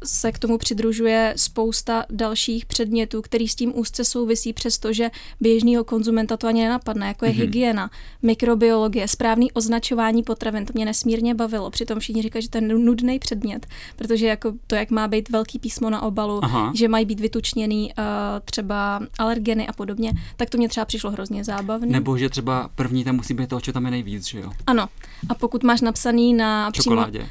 se 0.05 0.33
k 0.33 0.39
tomu 0.39 0.59
přidružuje 0.59 1.35
spousta 1.37 2.05
dalších 2.11 2.67
předmětů, 2.67 3.23
který 3.23 3.49
s 3.49 3.55
tím 3.55 3.73
úzce 3.79 4.05
souvisí, 4.05 4.53
přestože 4.53 5.11
běžného 5.41 5.85
konzumenta 5.85 6.37
to 6.37 6.47
ani 6.47 6.63
nenapadne, 6.63 7.07
jako 7.07 7.25
je 7.25 7.31
mm-hmm. 7.31 7.41
hygiena, 7.41 7.91
mikrobiologie, 8.23 9.09
správný 9.09 9.53
označování 9.53 10.23
potravin. 10.23 10.67
To 10.67 10.73
mě 10.75 10.85
nesmírně 10.85 11.35
bavilo. 11.35 11.71
Přitom 11.71 11.99
všichni 11.99 12.23
říkají, 12.23 12.43
že 12.43 12.49
to 12.49 12.59
je 12.59 12.63
nudný 12.63 13.19
předmět, 13.19 13.67
protože 13.97 14.27
jako 14.27 14.53
to, 14.67 14.75
jak 14.75 14.91
má 14.91 15.09
být 15.09 15.31
velký 15.31 15.59
písmo 15.59 15.91
na 15.91 16.03
obalu, 16.03 16.45
Aha. 16.45 16.73
že 16.75 16.89
mají 16.89 17.05
být 17.05 17.21
vytučněný 17.21 17.93
uh, 17.99 18.05
třeba 18.45 19.01
alergeny 19.19 19.67
a 19.67 19.73
podobně, 19.73 20.13
tak 20.37 20.51
to 20.51 20.59
mě 20.59 20.69
třeba 20.69 20.85
přišlo 20.85 21.11
hrozně 21.11 21.45
zábavné. 21.45 21.87
Nebo 21.87 22.19
že 22.19 22.29
třeba 22.29 22.71
první 22.75 23.05
tam 23.05 23.17
musí 23.17 23.35
být 23.35 23.49
to, 23.49 23.61
co 23.61 23.73
tam 23.73 23.85
je 23.85 23.91
nejvíc, 23.91 24.27
že 24.27 24.41
jo? 24.41 24.53
Ano. 24.67 24.89
A 25.29 25.35
pokud 25.35 25.63
máš 25.63 25.81
napsaný 25.81 26.35
na 26.35 26.71
čokoládě. 26.71 27.27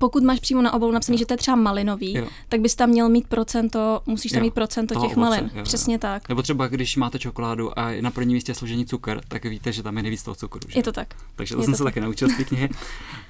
Pokud 0.00 0.22
máš 0.22 0.40
přímo 0.40 0.62
na 0.62 0.72
obalu 0.72 0.92
napsaný, 0.92 1.16
jo. 1.16 1.18
že 1.18 1.26
to 1.26 1.32
je 1.32 1.38
třeba 1.38 1.56
malinový, 1.56 2.14
jo. 2.14 2.26
tak 2.48 2.60
bys 2.60 2.74
tam 2.74 2.90
měl 2.90 3.08
mít 3.08 3.26
procento, 3.26 4.00
musíš 4.06 4.32
tam 4.32 4.38
jo. 4.38 4.44
mít 4.44 4.54
procento 4.54 4.94
těch 4.94 5.02
ovoce, 5.02 5.20
malin. 5.20 5.50
Jo, 5.54 5.62
Přesně 5.62 5.94
jo. 5.94 5.98
tak. 5.98 6.28
Nebo 6.28 6.42
třeba, 6.42 6.68
když 6.68 6.96
máte 6.96 7.18
čokoládu 7.18 7.78
a 7.78 8.00
na 8.00 8.10
prvním 8.10 8.34
místě 8.34 8.50
je 8.50 8.54
složení 8.54 8.86
cukr, 8.86 9.20
tak 9.28 9.44
víte, 9.44 9.72
že 9.72 9.82
tam 9.82 9.96
je 9.96 10.02
nejvíc 10.02 10.22
toho 10.22 10.34
cukru. 10.34 10.60
Že? 10.68 10.78
Je 10.78 10.82
to 10.82 10.92
tak. 10.92 11.14
Takže 11.36 11.54
to 11.54 11.60
je 11.60 11.64
jsem 11.64 11.72
to 11.72 11.78
se 11.78 11.84
tak. 11.84 11.94
taky 11.94 12.00
naučil 12.00 12.28
z 12.28 12.36
té 12.36 12.44
knihy. 12.44 12.68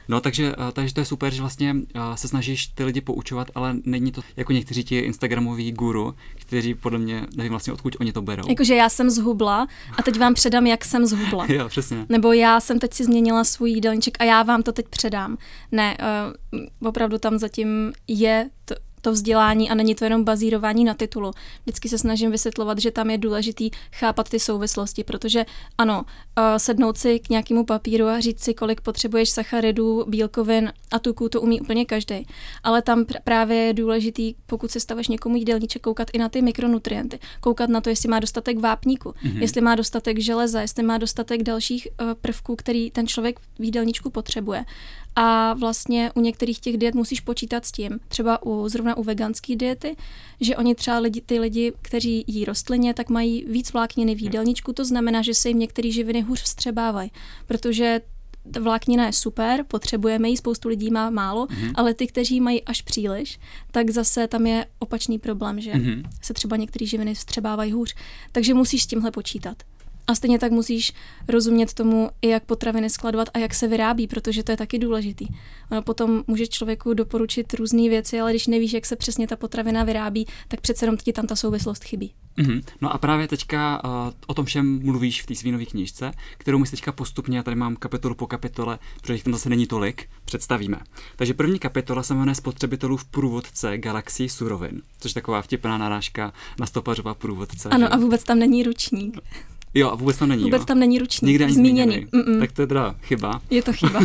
No, 0.08 0.20
takže, 0.20 0.54
eh, 0.58 0.72
takže 0.72 0.94
to 0.94 1.00
je 1.00 1.04
super, 1.04 1.34
že 1.34 1.40
vlastně 1.40 1.76
eh, 1.94 2.00
se 2.14 2.28
snažíš 2.28 2.66
ty 2.66 2.84
lidi 2.84 3.00
poučovat, 3.00 3.50
ale 3.54 3.76
není 3.84 4.12
to 4.12 4.22
jako 4.36 4.52
někteří 4.52 4.84
ti 4.84 4.98
Instagramoví 4.98 5.72
guru, 5.72 6.14
kteří 6.34 6.74
podle 6.74 6.98
mě 6.98 7.26
nevím 7.36 7.50
vlastně 7.50 7.72
odkud 7.72 7.96
oni 8.00 8.12
to 8.12 8.22
berou. 8.22 8.48
Jakože 8.48 8.74
já 8.74 8.88
jsem 8.88 9.10
zhubla 9.10 9.68
a 9.98 10.02
teď 10.02 10.18
vám 10.18 10.34
předám, 10.34 10.66
jak 10.66 10.84
jsem 10.84 11.06
zhubla. 11.06 11.46
jo, 11.48 11.68
přesně. 11.68 12.06
Nebo 12.08 12.32
já 12.32 12.60
jsem 12.60 12.78
teď 12.78 12.94
si 12.94 13.04
změnila 13.04 13.44
svůj 13.44 13.70
jídelníček 13.70 14.16
a 14.20 14.24
já 14.24 14.42
vám 14.42 14.62
to 14.62 14.72
teď 14.72 14.88
předám. 14.88 15.38
Ne, 15.72 15.98
uh, 16.52 16.59
opravdu 16.84 17.18
tam 17.18 17.38
zatím 17.38 17.92
je 18.08 18.50
to, 18.64 18.74
to 19.02 19.12
vzdělání 19.12 19.70
a 19.70 19.74
není 19.74 19.94
to 19.94 20.04
jenom 20.04 20.24
bazírování 20.24 20.84
na 20.84 20.94
titulu. 20.94 21.30
Vždycky 21.62 21.88
se 21.88 21.98
snažím 21.98 22.30
vysvětlovat, 22.30 22.78
že 22.78 22.90
tam 22.90 23.10
je 23.10 23.18
důležitý 23.18 23.70
chápat 23.92 24.28
ty 24.28 24.40
souvislosti, 24.40 25.04
protože 25.04 25.44
ano, 25.78 26.04
sednout 26.56 26.98
si 26.98 27.18
k 27.18 27.28
nějakému 27.28 27.64
papíru 27.64 28.06
a 28.06 28.20
říct 28.20 28.42
si, 28.42 28.54
kolik 28.54 28.80
potřebuješ 28.80 29.30
sacharidů, 29.30 30.04
bílkovin 30.08 30.72
a 30.90 30.98
tuků, 30.98 31.28
to 31.28 31.40
umí 31.40 31.60
úplně 31.60 31.84
každý. 31.84 32.26
Ale 32.62 32.82
tam 32.82 33.02
pr- 33.02 33.20
právě 33.24 33.56
je 33.56 33.72
důležitý, 33.72 34.34
pokud 34.46 34.70
se 34.70 34.80
staveš 34.80 35.08
někomu 35.08 35.36
jídelníček, 35.36 35.82
koukat 35.82 36.08
i 36.12 36.18
na 36.18 36.28
ty 36.28 36.42
mikronutrienty. 36.42 37.18
Koukat 37.40 37.70
na 37.70 37.80
to, 37.80 37.90
jestli 37.90 38.08
má 38.08 38.20
dostatek 38.20 38.58
vápníku, 38.58 39.08
mm-hmm. 39.08 39.40
jestli 39.40 39.60
má 39.60 39.74
dostatek 39.74 40.18
železa, 40.18 40.60
jestli 40.60 40.82
má 40.82 40.98
dostatek 40.98 41.42
dalších 41.42 41.88
uh, 42.00 42.14
prvků, 42.14 42.56
který 42.56 42.90
ten 42.90 43.06
člověk 43.06 43.40
v 43.40 43.64
jídelníčku 43.64 44.10
potřebuje. 44.10 44.64
A 45.22 45.54
vlastně 45.54 46.10
u 46.14 46.20
některých 46.20 46.60
těch 46.60 46.76
diet 46.76 46.94
musíš 46.94 47.20
počítat 47.20 47.66
s 47.66 47.72
tím, 47.72 48.00
třeba 48.08 48.46
u, 48.46 48.68
zrovna 48.68 48.96
u 48.96 49.02
veganské 49.02 49.56
diety, 49.56 49.96
že 50.40 50.56
oni 50.56 50.74
třeba 50.74 50.98
lidi, 50.98 51.20
ty 51.20 51.38
lidi, 51.38 51.72
kteří 51.82 52.24
jí 52.26 52.44
rostlině, 52.44 52.94
tak 52.94 53.08
mají 53.08 53.44
víc 53.48 53.72
vlákniny 53.72 54.14
v 54.14 54.22
jídelníčku, 54.22 54.72
to 54.72 54.84
znamená, 54.84 55.22
že 55.22 55.34
se 55.34 55.48
jim 55.48 55.58
některé 55.58 55.90
živiny 55.90 56.22
hůř 56.22 56.42
vstřebávají, 56.42 57.10
protože 57.46 58.00
ta 58.52 58.60
vláknina 58.60 59.06
je 59.06 59.12
super, 59.12 59.64
potřebujeme 59.68 60.28
ji, 60.28 60.36
spoustu 60.36 60.68
lidí 60.68 60.90
má 60.90 61.10
málo, 61.10 61.46
mm-hmm. 61.46 61.72
ale 61.74 61.94
ty, 61.94 62.06
kteří 62.06 62.40
mají 62.40 62.62
až 62.62 62.82
příliš, 62.82 63.38
tak 63.70 63.90
zase 63.90 64.28
tam 64.28 64.46
je 64.46 64.66
opačný 64.78 65.18
problém, 65.18 65.60
že 65.60 65.72
mm-hmm. 65.72 66.02
se 66.22 66.34
třeba 66.34 66.56
některé 66.56 66.86
živiny 66.86 67.14
vstřebávají 67.14 67.72
hůř. 67.72 67.94
Takže 68.32 68.54
musíš 68.54 68.82
s 68.82 68.86
tímhle 68.86 69.10
počítat. 69.10 69.62
A 70.06 70.14
stejně 70.14 70.38
tak 70.38 70.52
musíš 70.52 70.92
rozumět 71.28 71.74
tomu, 71.74 72.10
i 72.22 72.28
jak 72.28 72.44
potraviny 72.44 72.90
skladovat 72.90 73.28
a 73.34 73.38
jak 73.38 73.54
se 73.54 73.68
vyrábí, 73.68 74.06
protože 74.06 74.42
to 74.42 74.52
je 74.52 74.56
taky 74.56 74.78
důležitý. 74.78 75.26
Ono 75.70 75.82
potom 75.82 76.24
může 76.26 76.46
člověku 76.46 76.94
doporučit 76.94 77.54
různé 77.54 77.88
věci, 77.88 78.20
ale 78.20 78.30
když 78.30 78.46
nevíš, 78.46 78.72
jak 78.72 78.86
se 78.86 78.96
přesně 78.96 79.26
ta 79.26 79.36
potravina 79.36 79.84
vyrábí, 79.84 80.26
tak 80.48 80.60
přece 80.60 80.84
jenom 80.84 80.96
ti 80.96 81.12
tam 81.12 81.26
ta 81.26 81.36
souvislost 81.36 81.84
chybí. 81.84 82.14
Mm-hmm. 82.38 82.62
No 82.80 82.92
a 82.94 82.98
právě 82.98 83.28
teďka 83.28 83.84
uh, 83.84 83.90
o 84.26 84.34
tom 84.34 84.44
všem 84.44 84.80
mluvíš 84.84 85.22
v 85.22 85.26
té 85.26 85.34
svínové 85.34 85.64
knížce, 85.64 86.12
kterou 86.38 86.58
my 86.58 86.66
si 86.66 86.70
teďka 86.70 86.92
postupně, 86.92 87.36
já 87.36 87.42
tady 87.42 87.56
mám 87.56 87.76
kapitolu 87.76 88.14
po 88.14 88.26
kapitole, 88.26 88.78
protože 89.00 89.12
jich 89.12 89.24
tam 89.24 89.32
zase 89.32 89.48
není 89.48 89.66
tolik, 89.66 90.08
představíme. 90.24 90.76
Takže 91.16 91.34
první 91.34 91.58
kapitola 91.58 92.02
se 92.02 92.14
jmenuje 92.14 92.34
Spotřebitelů 92.34 92.96
v 92.96 93.04
průvodce 93.04 93.78
galaxii 93.78 94.28
surovin, 94.28 94.82
což 94.98 95.10
je 95.10 95.14
taková 95.14 95.42
vtipná 95.42 95.78
narážka 95.78 96.32
na 96.60 96.66
stopařová 96.66 97.14
průvodce. 97.14 97.68
Ano, 97.68 97.86
že? 97.86 97.88
a 97.88 97.96
vůbec 97.96 98.24
tam 98.24 98.38
není 98.38 98.62
ručník. 98.62 99.18
Jo, 99.74 99.90
a 99.90 99.94
vůbec 99.94 100.16
tam 100.18 100.28
není. 100.28 100.42
Vůbec 100.42 100.62
jo? 100.62 100.66
tam 100.66 100.78
není 100.78 100.98
ručník. 100.98 101.28
Nikde 101.28 101.44
ani 101.44 101.54
zmíněný. 101.54 102.06
zmíněný. 102.10 102.40
Tak 102.40 102.52
to 102.52 102.62
je 102.62 102.66
teda 102.66 102.94
chyba. 103.02 103.40
Je 103.50 103.62
to 103.62 103.72
chyba. 103.72 104.00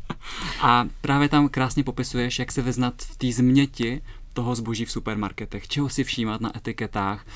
a 0.60 0.86
právě 1.00 1.28
tam 1.28 1.48
krásně 1.48 1.84
popisuješ, 1.84 2.38
jak 2.38 2.52
se 2.52 2.62
vyznat 2.62 2.94
v 3.02 3.16
té 3.16 3.32
změti 3.32 4.02
toho 4.32 4.54
zboží 4.54 4.84
v 4.84 4.90
supermarketech, 4.90 5.68
čeho 5.68 5.88
si 5.88 6.04
všímat 6.04 6.40
na 6.40 6.56
etiketách, 6.56 7.26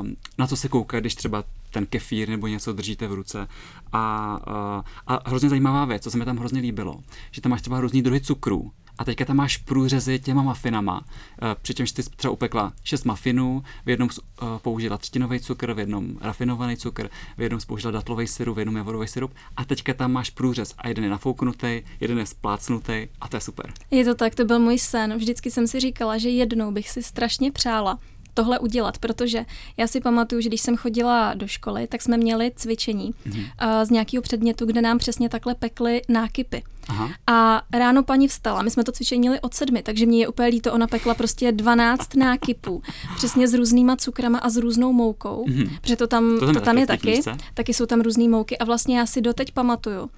um, 0.00 0.16
na 0.38 0.46
co 0.46 0.56
se 0.56 0.68
koukat, 0.68 1.00
když 1.00 1.14
třeba 1.14 1.44
ten 1.70 1.86
kefír 1.86 2.28
nebo 2.28 2.46
něco 2.46 2.72
držíte 2.72 3.08
v 3.08 3.12
ruce. 3.12 3.48
A, 3.92 4.38
a, 4.46 4.84
a 5.06 5.28
hrozně 5.28 5.48
zajímavá 5.48 5.84
věc, 5.84 6.02
co 6.02 6.10
se 6.10 6.18
mi 6.18 6.24
tam 6.24 6.36
hrozně 6.36 6.60
líbilo, 6.60 6.96
že 7.30 7.40
tam 7.40 7.50
máš 7.50 7.60
třeba 7.60 7.80
různý 7.80 8.02
druhy 8.02 8.20
cukrů 8.20 8.72
a 8.98 9.04
teďka 9.04 9.24
tam 9.24 9.36
máš 9.36 9.56
průřezy 9.56 10.18
těma 10.18 10.42
mafinama, 10.42 11.04
eh, 11.42 11.56
přičemž 11.62 11.92
ty 11.92 12.02
třeba 12.02 12.32
upekla 12.32 12.72
šest 12.84 13.04
mafinů, 13.04 13.62
v 13.86 13.88
jednom 13.88 14.08
eh, 14.12 14.44
použila 14.62 14.98
třtinový 14.98 15.40
cukr, 15.40 15.72
v 15.72 15.78
jednom 15.78 16.18
rafinovaný 16.20 16.76
cukr, 16.76 17.08
v 17.36 17.42
jednom 17.42 17.60
použila 17.66 17.90
datlový 17.90 18.26
syrup, 18.26 18.56
v 18.56 18.58
jednom 18.58 18.76
javorový 18.76 19.08
syrup 19.08 19.34
a 19.56 19.64
teďka 19.64 19.94
tam 19.94 20.12
máš 20.12 20.30
průřez 20.30 20.74
a 20.78 20.88
jeden 20.88 21.04
je 21.04 21.10
nafouknutý, 21.10 21.82
jeden 22.00 22.18
je 22.18 22.26
splácnutý 22.26 23.08
a 23.20 23.28
to 23.28 23.36
je 23.36 23.40
super. 23.40 23.72
Je 23.90 24.04
to 24.04 24.14
tak, 24.14 24.34
to 24.34 24.44
byl 24.44 24.58
můj 24.58 24.78
sen. 24.78 25.16
Vždycky 25.16 25.50
jsem 25.50 25.66
si 25.66 25.80
říkala, 25.80 26.18
že 26.18 26.28
jednou 26.28 26.72
bych 26.72 26.90
si 26.90 27.02
strašně 27.02 27.52
přála 27.52 27.98
tohle 28.38 28.58
udělat, 28.58 28.98
protože 28.98 29.44
já 29.76 29.86
si 29.86 30.00
pamatuju, 30.00 30.40
že 30.40 30.48
když 30.48 30.60
jsem 30.60 30.76
chodila 30.76 31.34
do 31.34 31.46
školy, 31.46 31.86
tak 31.86 32.02
jsme 32.02 32.16
měli 32.16 32.52
cvičení 32.56 33.14
mm-hmm. 33.26 33.40
uh, 33.40 33.84
z 33.84 33.90
nějakého 33.90 34.22
předmětu, 34.22 34.66
kde 34.66 34.82
nám 34.82 34.98
přesně 34.98 35.28
takhle 35.28 35.54
pekly 35.54 36.02
nákypy. 36.08 36.62
Aha. 36.88 37.10
A 37.26 37.62
ráno 37.72 38.02
paní 38.02 38.28
vstala, 38.28 38.62
my 38.62 38.70
jsme 38.70 38.84
to 38.84 38.92
cvičení 38.92 39.20
měli 39.20 39.40
od 39.40 39.54
sedmi, 39.54 39.82
takže 39.82 40.06
mě 40.06 40.18
je 40.18 40.28
úplně 40.28 40.48
líto, 40.48 40.72
ona 40.72 40.86
pekla 40.86 41.14
prostě 41.14 41.52
12 41.52 42.14
nákypů, 42.16 42.82
přesně 43.16 43.48
s 43.48 43.54
různýma 43.54 43.96
cukrama 43.96 44.38
a 44.38 44.50
s 44.50 44.56
různou 44.56 44.92
moukou, 44.92 45.44
mm-hmm. 45.48 45.78
protože 45.80 45.96
to 45.96 46.06
tam, 46.06 46.38
to 46.40 46.46
tam, 46.46 46.54
to 46.54 46.60
tam 46.60 46.78
je 46.78 46.86
taky, 46.86 47.20
taky 47.54 47.74
jsou 47.74 47.86
tam 47.86 48.00
různé 48.00 48.28
mouky 48.28 48.58
a 48.58 48.64
vlastně 48.64 48.98
já 48.98 49.06
si 49.06 49.20
doteď 49.20 49.52
pamatuju, 49.52 50.10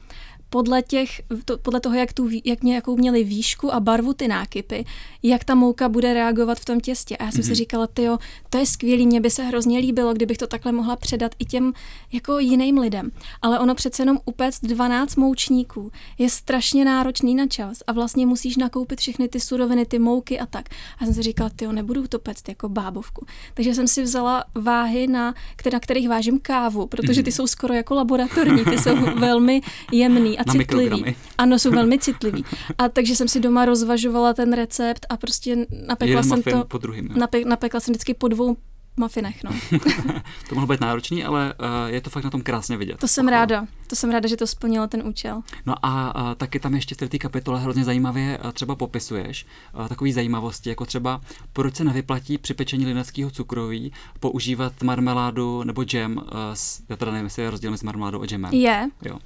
podle, 0.50 0.82
těch, 0.82 1.22
to, 1.44 1.58
podle 1.58 1.80
toho, 1.80 1.94
jak, 1.94 2.12
tu, 2.12 2.28
jak 2.44 2.62
mě, 2.62 2.74
jakou 2.74 2.96
měli 2.96 3.24
výšku 3.24 3.74
a 3.74 3.80
barvu 3.80 4.12
ty 4.12 4.28
nákypy, 4.28 4.84
jak 5.22 5.44
ta 5.44 5.54
mouka 5.54 5.88
bude 5.88 6.14
reagovat 6.14 6.60
v 6.60 6.64
tom 6.64 6.80
těstě. 6.80 7.16
A 7.16 7.24
já 7.24 7.30
jsem 7.30 7.40
mm-hmm. 7.40 7.44
si 7.44 7.50
mhm. 7.50 7.54
říkala, 7.54 7.86
tyjo, 7.86 8.18
to 8.50 8.58
je 8.58 8.66
skvělý, 8.66 9.06
mě 9.06 9.20
by 9.20 9.30
se 9.30 9.42
hrozně 9.42 9.78
líbilo, 9.78 10.14
kdybych 10.14 10.38
to 10.38 10.46
takhle 10.46 10.72
mohla 10.72 10.96
předat 10.96 11.32
i 11.38 11.44
těm 11.44 11.72
jako 12.12 12.38
jiným 12.38 12.78
lidem. 12.78 13.10
Ale 13.42 13.58
ono 13.58 13.74
přece 13.74 14.02
jenom 14.02 14.18
upéct 14.24 14.64
12 14.64 15.16
moučníků 15.16 15.90
je 16.18 16.30
strašně 16.30 16.84
náročný 16.84 17.34
na 17.34 17.46
čas 17.46 17.82
a 17.86 17.92
vlastně 17.92 18.26
musíš 18.26 18.56
nakoupit 18.56 19.00
všechny 19.00 19.28
ty 19.28 19.40
suroviny, 19.40 19.86
ty 19.86 19.98
mouky 19.98 20.40
a 20.40 20.46
tak. 20.46 20.68
A 20.70 20.96
já 21.00 21.06
jsem 21.06 21.14
si 21.14 21.22
říkala, 21.22 21.50
tyjo, 21.56 21.72
nebudu 21.72 22.06
to 22.08 22.18
péct 22.18 22.48
jako 22.48 22.68
bábovku. 22.68 23.26
Takže 23.54 23.74
jsem 23.74 23.88
si 23.88 24.02
vzala 24.02 24.44
váhy, 24.54 25.06
na, 25.06 25.34
na 25.72 25.80
kterých 25.80 26.08
vážím 26.08 26.38
kávu, 26.40 26.86
protože 26.86 27.22
ty 27.22 27.30
mhm. 27.30 27.36
jsou 27.36 27.46
skoro 27.46 27.74
jako 27.74 27.94
laboratorní, 27.94 28.64
ty 28.64 28.78
jsou 28.78 28.96
velmi 29.18 29.60
jemný 29.92 30.39
a 30.40 30.52
citlivý. 30.52 31.16
Ano, 31.38 31.58
jsou 31.58 31.70
velmi 31.70 31.98
citliví. 32.08 32.44
A 32.78 32.88
takže 32.88 33.16
jsem 33.16 33.28
si 33.28 33.40
doma 33.40 33.64
rozvažovala 33.64 34.34
ten 34.34 34.52
recept 34.52 35.06
a 35.08 35.16
prostě 35.16 35.56
napekla 35.86 36.08
Jeden 36.08 36.24
jsem 36.24 36.42
to. 36.42 36.64
Po 36.64 36.78
druhým, 36.78 37.08
nape, 37.14 37.44
napekla 37.44 37.80
jsem 37.80 37.92
vždycky 37.92 38.14
po 38.14 38.28
dvou 38.28 38.56
mafinech, 38.96 39.44
no. 39.44 39.50
to 40.48 40.54
mohlo 40.54 40.66
být 40.66 40.80
náročný, 40.80 41.24
ale 41.24 41.54
uh, 41.54 41.66
je 41.94 42.00
to 42.00 42.10
fakt 42.10 42.24
na 42.24 42.30
tom 42.30 42.42
krásně 42.42 42.76
vidět. 42.76 42.98
To 42.98 43.08
jsem 43.08 43.28
ráda. 43.28 43.66
To 43.86 43.96
jsem 43.96 44.10
ráda, 44.10 44.28
že 44.28 44.36
to 44.36 44.46
splnilo 44.46 44.86
ten 44.86 45.02
účel. 45.06 45.42
No 45.66 45.74
a 45.82 46.22
uh, 46.22 46.34
taky 46.34 46.60
tam 46.60 46.74
ještě 46.74 46.94
v 46.94 47.08
té 47.08 47.18
kapitole 47.18 47.60
hrozně 47.60 47.84
zajímavě 47.84 48.38
uh, 48.44 48.50
třeba 48.50 48.74
popisuješ 48.74 49.46
uh, 49.74 49.88
takové 49.88 50.12
zajímavosti, 50.12 50.68
jako 50.68 50.86
třeba 50.86 51.20
proč 51.52 51.76
se 51.76 51.84
nevyplatí 51.84 52.38
při 52.38 52.54
pečení 52.54 52.86
lineckého 52.86 53.30
cukroví 53.30 53.92
používat 54.20 54.82
marmeládu 54.82 55.64
nebo 55.64 55.84
džem. 55.84 56.16
Uh, 56.16 56.24
s, 56.54 56.82
já 56.88 56.96
teda 56.96 57.12
nevím, 57.12 57.26
jestli 57.26 57.42
je 57.42 57.50
rozdíl 57.50 57.70
mezi 57.70 57.86
marmeládou 57.86 58.22
a 58.22 58.26
džemem. 58.26 58.54
Je. 58.54 58.88
Jo. 59.02 59.18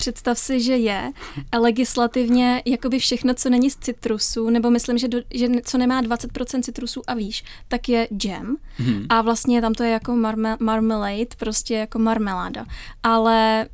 Představ 0.00 0.38
si, 0.38 0.60
že 0.60 0.76
je 0.76 1.12
legislativně 1.58 2.62
jakoby 2.64 2.98
všechno, 2.98 3.34
co 3.34 3.50
není 3.50 3.70
z 3.70 3.76
citrusu, 3.76 4.50
nebo 4.50 4.70
myslím, 4.70 4.98
že, 4.98 5.08
do, 5.08 5.18
že 5.34 5.48
co 5.64 5.78
nemá 5.78 6.02
20% 6.02 6.62
citrusů 6.62 7.02
a 7.06 7.14
víš, 7.14 7.44
tak 7.68 7.88
je 7.88 8.08
jam. 8.24 8.56
Hmm. 8.76 9.06
A 9.08 9.22
vlastně 9.22 9.60
tam 9.60 9.74
to 9.74 9.82
je 9.82 9.90
jako 9.90 10.16
marme, 10.16 10.56
marmalade, 10.60 11.36
prostě 11.36 11.74
jako 11.74 11.98
marmeláda. 11.98 12.66
Ale 13.02 13.66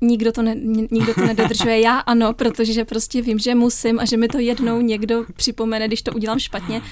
nikdo 0.00 0.32
to, 0.32 0.42
ne, 0.42 0.54
nikdo 0.90 1.14
to 1.14 1.20
nedodržuje. 1.20 1.80
Já 1.80 1.98
ano, 1.98 2.34
protože 2.34 2.84
prostě 2.84 3.22
vím, 3.22 3.38
že 3.38 3.54
musím 3.54 3.98
a 3.98 4.04
že 4.04 4.16
mi 4.16 4.28
to 4.28 4.38
jednou 4.38 4.80
někdo 4.80 5.24
připomene, 5.36 5.86
když 5.86 6.02
to 6.02 6.12
udělám 6.12 6.38
špatně, 6.38 6.82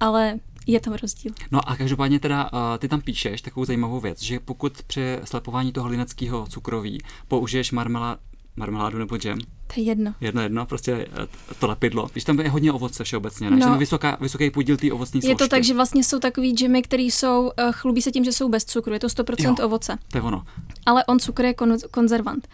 ale 0.00 0.38
je 0.72 0.80
tam 0.80 0.94
rozdíl. 0.94 1.32
No 1.50 1.68
a 1.68 1.76
každopádně 1.76 2.20
teda 2.20 2.52
uh, 2.52 2.58
ty 2.78 2.88
tam 2.88 3.00
píšeš 3.00 3.42
takovou 3.42 3.64
zajímavou 3.64 4.00
věc, 4.00 4.22
že 4.22 4.40
pokud 4.40 4.82
při 4.86 5.18
slepování 5.24 5.72
toho 5.72 5.88
lineckého 5.88 6.46
cukroví 6.46 7.00
použiješ 7.28 7.72
marmelá, 7.72 8.18
marmeládu 8.56 8.98
nebo 8.98 9.16
džem, 9.16 9.38
to 9.74 9.80
je 9.80 9.82
jedno. 9.86 10.14
Jedno, 10.20 10.42
jedno, 10.42 10.66
prostě 10.66 10.92
eh, 10.92 11.54
to 11.58 11.66
lepidlo. 11.66 12.08
Když 12.12 12.24
tam 12.24 12.40
je 12.40 12.50
hodně 12.50 12.72
ovoce 12.72 13.04
všeobecně, 13.04 13.50
ne? 13.50 13.56
No, 13.56 13.72
že 13.72 13.78
vysoká, 13.78 14.18
vysoký 14.20 14.50
podíl 14.50 14.76
té 14.76 14.92
ovocní 14.92 15.20
složky. 15.20 15.32
Je 15.32 15.36
to 15.36 15.48
tak, 15.48 15.64
že 15.64 15.74
vlastně 15.74 16.04
jsou 16.04 16.18
takový 16.18 16.52
džemy, 16.54 16.82
které 16.82 17.02
jsou, 17.02 17.42
uh, 17.42 17.50
chlubí 17.72 18.02
se 18.02 18.10
tím, 18.10 18.24
že 18.24 18.32
jsou 18.32 18.48
bez 18.48 18.64
cukru, 18.64 18.92
je 18.92 19.00
to 19.00 19.06
100% 19.06 19.44
jo, 19.44 19.66
ovoce. 19.66 19.98
To 20.12 20.18
je 20.18 20.22
ono. 20.22 20.44
Ale 20.86 21.04
on 21.04 21.18
cukr 21.18 21.44
je 21.44 21.52
kon- 21.52 21.88
konzervant. 21.90 22.48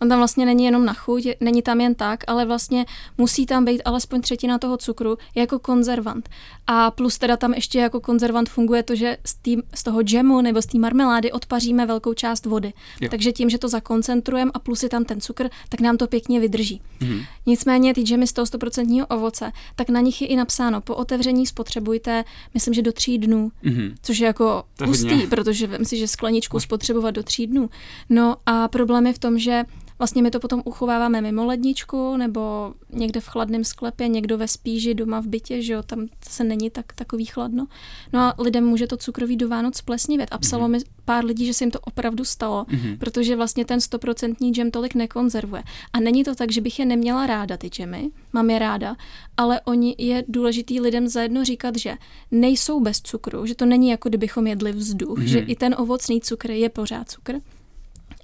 On 0.00 0.08
tam 0.08 0.18
vlastně 0.18 0.46
není 0.46 0.64
jenom 0.64 0.84
na 0.84 0.94
chuť, 0.94 1.28
není 1.40 1.62
tam 1.62 1.80
jen 1.80 1.94
tak, 1.94 2.24
ale 2.26 2.44
vlastně 2.44 2.86
musí 3.18 3.46
tam 3.46 3.64
být 3.64 3.82
alespoň 3.84 4.20
třetina 4.20 4.58
toho 4.58 4.76
cukru 4.76 5.18
jako 5.34 5.58
konzervant. 5.58 6.28
A 6.66 6.90
plus 6.90 7.18
teda 7.18 7.36
tam 7.36 7.54
ještě 7.54 7.78
jako 7.78 8.00
konzervant 8.00 8.48
funguje 8.48 8.82
to, 8.82 8.94
že 8.94 9.16
z, 9.24 9.34
tý, 9.34 9.56
z 9.74 9.82
toho 9.82 10.02
džemu 10.02 10.40
nebo 10.40 10.62
z 10.62 10.66
té 10.66 10.78
marmelády 10.78 11.32
odpaříme 11.32 11.86
velkou 11.86 12.14
část 12.14 12.46
vody. 12.46 12.72
Jo. 13.00 13.08
Takže 13.10 13.32
tím, 13.32 13.50
že 13.50 13.58
to 13.58 13.68
zakoncentrujeme 13.68 14.50
a 14.54 14.58
plus 14.58 14.82
je 14.82 14.88
tam 14.88 15.04
ten 15.04 15.20
cukr, 15.20 15.48
tak 15.68 15.80
nám 15.80 15.96
to 15.96 16.06
pěkně 16.06 16.40
vydrží. 16.40 16.80
Mhm. 17.00 17.20
Nicméně 17.46 17.94
ty 17.94 18.02
džemy 18.02 18.26
z 18.26 18.32
toho 18.32 18.44
100% 18.44 19.06
ovoce, 19.10 19.52
tak 19.76 19.88
na 19.88 20.00
nich 20.00 20.22
je 20.22 20.28
i 20.28 20.36
napsáno, 20.36 20.80
po 20.80 20.94
otevření 20.94 21.46
spotřebujte, 21.46 22.24
myslím, 22.54 22.74
že 22.74 22.82
do 22.82 22.92
tří 22.92 23.18
dnů, 23.18 23.52
mhm. 23.62 23.94
což 24.02 24.18
je 24.18 24.26
jako 24.26 24.64
hustý, 24.84 25.26
protože 25.26 25.66
vím 25.66 25.84
si, 25.84 25.96
že 25.96 26.08
skleničku 26.08 26.60
spotřebovat 26.60 27.10
do 27.10 27.22
tří 27.22 27.46
dnů. 27.46 27.70
No 28.08 28.36
a 28.46 28.68
problém 28.68 29.06
je 29.06 29.12
v 29.12 29.18
tom, 29.18 29.38
že 29.38 29.64
Vlastně 29.98 30.22
my 30.22 30.30
to 30.30 30.40
potom 30.40 30.62
uchováváme 30.64 31.20
mimo 31.20 31.44
ledničku 31.44 32.16
nebo 32.16 32.74
někde 32.92 33.20
v 33.20 33.26
chladném 33.26 33.64
sklepě, 33.64 34.08
někdo 34.08 34.38
ve 34.38 34.48
spíži 34.48 34.94
doma 34.94 35.20
v 35.20 35.26
bytě, 35.26 35.62
že 35.62 35.72
jo, 35.72 35.82
tam 35.82 36.06
se 36.28 36.44
není 36.44 36.70
tak 36.70 36.92
takový 36.92 37.24
chladno. 37.24 37.66
No 38.12 38.20
a 38.20 38.34
lidem 38.38 38.66
může 38.66 38.86
to 38.86 38.96
cukroví 38.96 39.36
do 39.36 39.48
Vánoc 39.48 39.80
plesnivět. 39.80 40.28
A 40.32 40.38
psalo 40.38 40.64
mm-hmm. 40.64 40.70
mi 40.70 40.78
pár 41.04 41.24
lidí, 41.24 41.46
že 41.46 41.54
se 41.54 41.64
jim 41.64 41.70
to 41.70 41.80
opravdu 41.80 42.24
stalo, 42.24 42.64
mm-hmm. 42.64 42.98
protože 42.98 43.36
vlastně 43.36 43.64
ten 43.64 43.80
stoprocentní 43.80 44.54
džem 44.54 44.70
tolik 44.70 44.94
nekonzervuje. 44.94 45.62
A 45.92 46.00
není 46.00 46.24
to 46.24 46.34
tak, 46.34 46.52
že 46.52 46.60
bych 46.60 46.78
je 46.78 46.86
neměla 46.86 47.26
ráda, 47.26 47.56
ty 47.56 47.68
džemy, 47.68 48.10
mám 48.32 48.50
je 48.50 48.58
ráda, 48.58 48.96
ale 49.36 49.60
oni 49.60 49.94
je 49.98 50.24
důležitý 50.28 50.80
lidem 50.80 51.08
zajedno 51.08 51.44
říkat, 51.44 51.76
že 51.76 51.94
nejsou 52.30 52.80
bez 52.80 53.00
cukru, 53.00 53.46
že 53.46 53.54
to 53.54 53.66
není 53.66 53.88
jako 53.88 54.08
kdybychom 54.08 54.46
jedli 54.46 54.72
vzduch, 54.72 55.18
mm-hmm. 55.18 55.24
že 55.24 55.38
i 55.38 55.56
ten 55.56 55.74
ovocný 55.78 56.20
cukr 56.20 56.50
je 56.50 56.68
pořád 56.68 57.10
cukr 57.10 57.40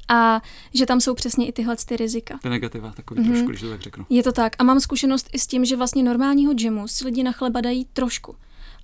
a 0.09 0.42
že 0.75 0.87
tam 0.87 1.00
jsou 1.00 1.14
přesně 1.14 1.47
i 1.47 1.52
tyhle 1.52 1.76
ty 1.88 1.97
rizika. 1.97 2.38
Ty 2.42 2.49
negativa, 2.49 2.92
takový 2.97 3.21
mm-hmm. 3.21 3.26
trošku, 3.26 3.49
když 3.49 3.61
to 3.61 3.71
tak 3.71 3.80
řeknu. 3.80 4.06
Je 4.11 4.23
to 4.23 4.32
tak. 4.32 4.52
A 4.59 4.64
mám 4.64 4.80
zkušenost 4.80 5.28
i 5.32 5.38
s 5.38 5.47
tím, 5.47 5.64
že 5.64 5.76
vlastně 5.76 6.02
normálního 6.02 6.52
džemu 6.52 6.88
si 6.88 7.04
lidi 7.04 7.23
na 7.23 7.32
chleba 7.32 7.61
dají 7.61 7.85
trošku. 7.92 8.37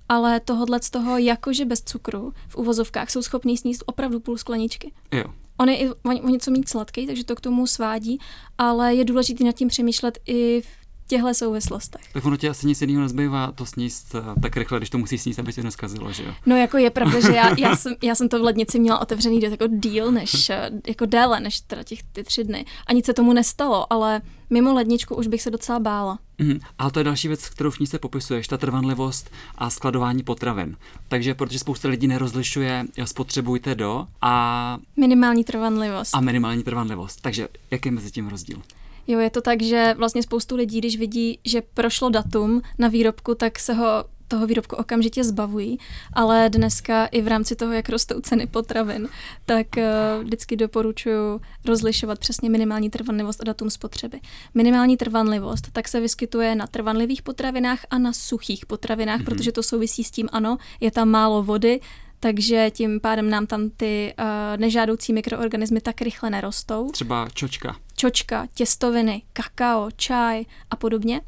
Ale 0.09 0.39
tohodle 0.39 0.79
z 0.81 0.89
toho, 0.89 1.17
jakože 1.17 1.65
bez 1.65 1.81
cukru 1.81 2.33
v 2.47 2.55
uvozovkách 2.55 3.09
jsou 3.09 3.21
schopní 3.21 3.57
sníst 3.57 3.83
opravdu 3.85 4.19
půl 4.19 4.37
skleničky. 4.37 4.91
Jo. 5.11 5.23
On 5.57 5.69
je 5.69 5.77
i 5.77 5.89
o 5.89 6.29
něco 6.29 6.51
méně 6.51 6.63
sladký, 6.67 7.07
takže 7.07 7.23
to 7.23 7.35
k 7.35 7.41
tomu 7.41 7.67
svádí, 7.67 8.19
ale 8.57 8.95
je 8.95 9.05
důležité 9.05 9.43
nad 9.43 9.51
tím 9.51 9.67
přemýšlet 9.67 10.19
i 10.25 10.61
v 10.61 10.88
těchto 11.09 11.33
souvislostech. 11.33 12.01
Tak 12.13 12.25
ono 12.25 12.37
ti 12.37 12.49
asi 12.49 12.67
nic 12.67 12.81
jiného 12.81 13.01
nezbývá 13.01 13.51
to 13.51 13.65
sníst 13.65 14.15
eh, 14.15 14.41
tak 14.41 14.57
rychle, 14.57 14.79
když 14.79 14.89
to 14.89 14.97
musí 14.97 15.17
sníst, 15.17 15.39
aby 15.39 15.53
se 15.53 15.63
neskazilo, 15.63 16.11
že 16.11 16.23
jo? 16.23 16.33
No 16.45 16.57
jako 16.57 16.77
je 16.77 16.89
pravda, 16.89 17.19
že 17.19 17.35
já, 17.35 17.55
já, 17.57 17.75
jsem, 17.75 17.95
já 18.03 18.15
jsem 18.15 18.29
to 18.29 18.39
v 18.39 18.43
lednici 18.43 18.79
měla 18.79 19.01
otevřený 19.01 19.41
jako 19.41 19.67
díl, 19.67 20.11
než, 20.11 20.49
eh, 20.49 20.69
jako 20.87 21.05
déle, 21.05 21.39
než 21.39 21.61
teda 21.61 21.83
těch 21.83 22.03
ty 22.03 22.23
tři 22.23 22.43
dny. 22.43 22.65
A 22.87 22.93
nic 22.93 23.05
se 23.05 23.13
tomu 23.13 23.33
nestalo, 23.33 23.93
ale 23.93 24.21
mimo 24.49 24.73
ledničku 24.73 25.15
už 25.15 25.27
bych 25.27 25.41
se 25.41 25.51
docela 25.51 25.79
bála. 25.79 26.19
Mm, 26.37 26.59
ale 26.77 26.91
to 26.91 26.99
je 26.99 27.03
další 27.03 27.27
věc, 27.27 27.49
kterou 27.49 27.71
v 27.71 27.79
ní 27.79 27.87
se 27.87 27.99
popisuješ, 27.99 28.47
ta 28.47 28.57
trvanlivost 28.57 29.31
a 29.57 29.69
skladování 29.69 30.23
potravin. 30.23 30.77
Takže 31.07 31.33
protože 31.33 31.59
spousta 31.59 31.89
lidí 31.89 32.07
nerozlišuje, 32.07 32.85
spotřebujte 33.05 33.75
do 33.75 34.07
a... 34.21 34.77
Minimální 34.97 35.43
trvanlivost. 35.43 36.15
A 36.15 36.21
minimální 36.21 36.63
trvanlivost. 36.63 37.21
Takže 37.21 37.47
jaký 37.71 37.87
je 37.87 37.91
mezi 37.93 38.11
tím 38.11 38.27
rozdíl? 38.27 38.61
Jo, 39.09 39.19
je 39.19 39.29
to 39.29 39.41
tak, 39.41 39.61
že 39.61 39.95
vlastně 39.97 40.23
spoustu 40.23 40.55
lidí, 40.55 40.79
když 40.79 40.97
vidí, 40.97 41.39
že 41.45 41.61
prošlo 41.61 42.09
datum 42.09 42.61
na 42.77 42.87
výrobku, 42.87 43.35
tak 43.35 43.59
se 43.59 43.73
ho 43.73 44.05
toho 44.27 44.47
výrobku 44.47 44.75
okamžitě 44.75 45.23
zbavují, 45.23 45.79
ale 46.13 46.49
dneska 46.49 47.05
i 47.05 47.21
v 47.21 47.27
rámci 47.27 47.55
toho, 47.55 47.73
jak 47.73 47.89
rostou 47.89 48.21
ceny 48.21 48.47
potravin, 48.47 49.07
tak 49.45 49.67
uh, 49.77 50.23
vždycky 50.23 50.55
doporučuji 50.55 51.41
rozlišovat 51.65 52.19
přesně 52.19 52.49
minimální 52.49 52.89
trvanlivost 52.89 53.41
a 53.41 53.43
datum 53.43 53.69
spotřeby. 53.69 54.19
Minimální 54.53 54.97
trvanlivost 54.97 55.71
tak 55.73 55.87
se 55.87 55.99
vyskytuje 55.99 56.55
na 56.55 56.67
trvanlivých 56.67 57.21
potravinách 57.21 57.79
a 57.89 57.97
na 57.97 58.13
suchých 58.13 58.65
potravinách, 58.65 59.21
mm-hmm. 59.21 59.25
protože 59.25 59.51
to 59.51 59.63
souvisí 59.63 60.03
s 60.03 60.11
tím, 60.11 60.29
ano, 60.31 60.57
je 60.79 60.91
tam 60.91 61.09
málo 61.09 61.43
vody, 61.43 61.79
takže 62.19 62.71
tím 62.71 62.99
pádem 62.99 63.29
nám 63.29 63.47
tam 63.47 63.69
ty 63.69 64.13
uh, 64.19 64.25
nežádoucí 64.57 65.13
mikroorganismy 65.13 65.81
tak 65.81 66.01
rychle 66.01 66.29
nerostou. 66.29 66.91
Třeba 66.91 67.27
čočka. 67.33 67.75
Čočka, 67.95 68.47
těstoviny, 68.53 69.21
kakao, 69.33 69.89
čaj 69.95 70.45
a 70.71 70.75
podobně. 70.75 71.21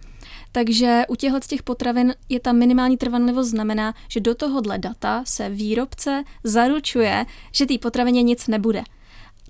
Takže 0.51 1.03
u 1.09 1.15
těchto 1.15 1.39
těch 1.39 1.63
potravin 1.63 2.13
je 2.29 2.39
ta 2.39 2.51
minimální 2.51 2.97
trvanlivost 2.97 3.49
znamená, 3.49 3.93
že 4.07 4.19
do 4.19 4.35
tohohle 4.35 4.77
data 4.77 5.23
se 5.25 5.49
výrobce 5.49 6.23
zaručuje, 6.43 7.25
že 7.51 7.65
té 7.65 7.77
potravině 7.77 8.23
nic 8.23 8.47
nebude. 8.47 8.83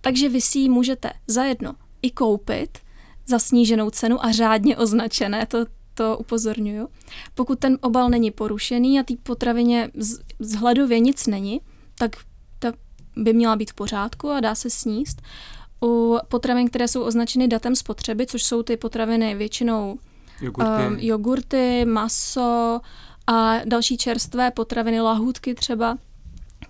Takže 0.01 0.29
vy 0.29 0.41
si 0.41 0.59
ji 0.59 0.69
můžete 0.69 1.11
zajedno 1.27 1.75
i 2.01 2.11
koupit 2.11 2.77
za 3.27 3.39
sníženou 3.39 3.89
cenu 3.89 4.25
a 4.25 4.31
řádně 4.31 4.77
označené, 4.77 5.45
to 5.45 5.65
to 6.01 6.17
upozorňuju. 6.17 6.87
Pokud 7.35 7.59
ten 7.59 7.77
obal 7.81 8.09
není 8.09 8.31
porušený 8.31 8.99
a 8.99 9.03
té 9.03 9.13
potravině 9.23 9.89
z, 10.39 10.53
hledově 10.55 10.99
nic 10.99 11.27
není, 11.27 11.61
tak 11.97 12.11
ta 12.59 12.73
by 13.15 13.33
měla 13.33 13.55
být 13.55 13.71
v 13.71 13.73
pořádku 13.73 14.29
a 14.29 14.39
dá 14.39 14.55
se 14.55 14.69
sníst. 14.69 15.21
U 15.83 16.17
potravin, 16.27 16.69
které 16.69 16.87
jsou 16.87 17.01
označeny 17.01 17.47
datem 17.47 17.75
spotřeby, 17.75 18.25
což 18.25 18.43
jsou 18.43 18.63
ty 18.63 18.77
potraviny 18.77 19.35
většinou 19.35 19.99
jogurty, 20.41 20.87
um, 20.87 20.97
jogurty 20.99 21.85
maso 21.85 22.79
a 23.27 23.59
další 23.65 23.97
čerstvé 23.97 24.51
potraviny, 24.51 25.01
lahůdky 25.01 25.53
třeba, 25.53 25.97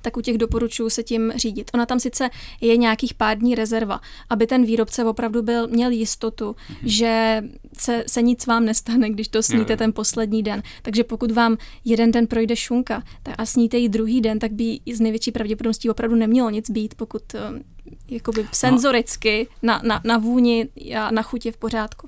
tak 0.01 0.17
u 0.17 0.21
těch 0.21 0.37
doporučuji 0.37 0.89
se 0.89 1.03
tím 1.03 1.33
řídit. 1.35 1.71
Ona 1.73 1.85
tam 1.85 1.99
sice 1.99 2.29
je 2.61 2.77
nějakých 2.77 3.13
pár 3.13 3.37
dní 3.37 3.55
rezerva, 3.55 4.01
aby 4.29 4.47
ten 4.47 4.65
výrobce 4.65 5.05
opravdu 5.05 5.41
byl, 5.41 5.67
měl 5.67 5.91
jistotu, 5.91 6.51
mm-hmm. 6.51 6.75
že 6.83 7.43
se, 7.77 8.03
se 8.07 8.21
nic 8.21 8.47
vám 8.47 8.65
nestane, 8.65 9.09
když 9.09 9.27
to 9.27 9.43
sníte 9.43 9.71
jo, 9.71 9.75
jo. 9.75 9.77
ten 9.77 9.93
poslední 9.93 10.43
den. 10.43 10.63
Takže 10.81 11.03
pokud 11.03 11.31
vám 11.31 11.57
jeden 11.85 12.11
den 12.11 12.27
projde 12.27 12.55
šunka 12.55 13.03
tak 13.23 13.35
a 13.37 13.45
sníte 13.45 13.77
ji 13.77 13.89
druhý 13.89 14.21
den, 14.21 14.39
tak 14.39 14.51
by 14.51 14.79
z 14.93 14.99
největší 14.99 15.31
pravděpodobností 15.31 15.89
opravdu 15.89 16.15
nemělo 16.15 16.49
nic 16.49 16.69
být, 16.69 16.95
pokud 16.95 17.21
um, 17.33 17.63
jakoby 18.09 18.47
senzoricky 18.51 19.47
na, 19.61 19.81
na, 19.83 20.01
na 20.03 20.17
vůni 20.17 20.69
a 20.97 21.11
na 21.11 21.21
chuti 21.21 21.51
v 21.51 21.57
pořádku. 21.57 22.07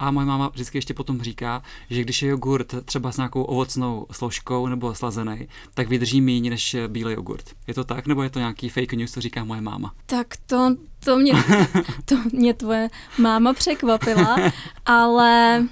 A 0.00 0.10
moje 0.10 0.26
máma 0.26 0.48
vždycky 0.48 0.78
ještě 0.78 0.94
potom 0.94 1.22
říká, 1.22 1.62
že 1.90 2.02
když 2.02 2.22
je 2.22 2.28
jogurt 2.28 2.74
třeba 2.84 3.12
s 3.12 3.16
nějakou 3.16 3.42
ovocnou 3.42 4.06
složkou 4.12 4.66
nebo 4.66 4.94
slazený, 4.94 5.48
tak 5.74 5.88
vydrží 5.88 6.20
méně 6.20 6.50
než 6.50 6.76
bílý 6.88 7.12
jogurt. 7.12 7.50
Je 7.66 7.74
to 7.74 7.84
tak, 7.84 8.06
nebo 8.06 8.22
je 8.22 8.30
to 8.30 8.38
nějaký 8.38 8.68
fake 8.68 8.92
news, 8.92 9.12
co 9.12 9.20
říká 9.20 9.44
moje 9.44 9.60
máma? 9.60 9.94
Tak 10.06 10.26
to, 10.46 10.76
to, 11.04 11.16
mě, 11.16 11.32
to 12.04 12.16
mě 12.32 12.54
tvoje 12.54 12.88
máma 13.18 13.52
překvapila, 13.52 14.36
ale 14.86 15.64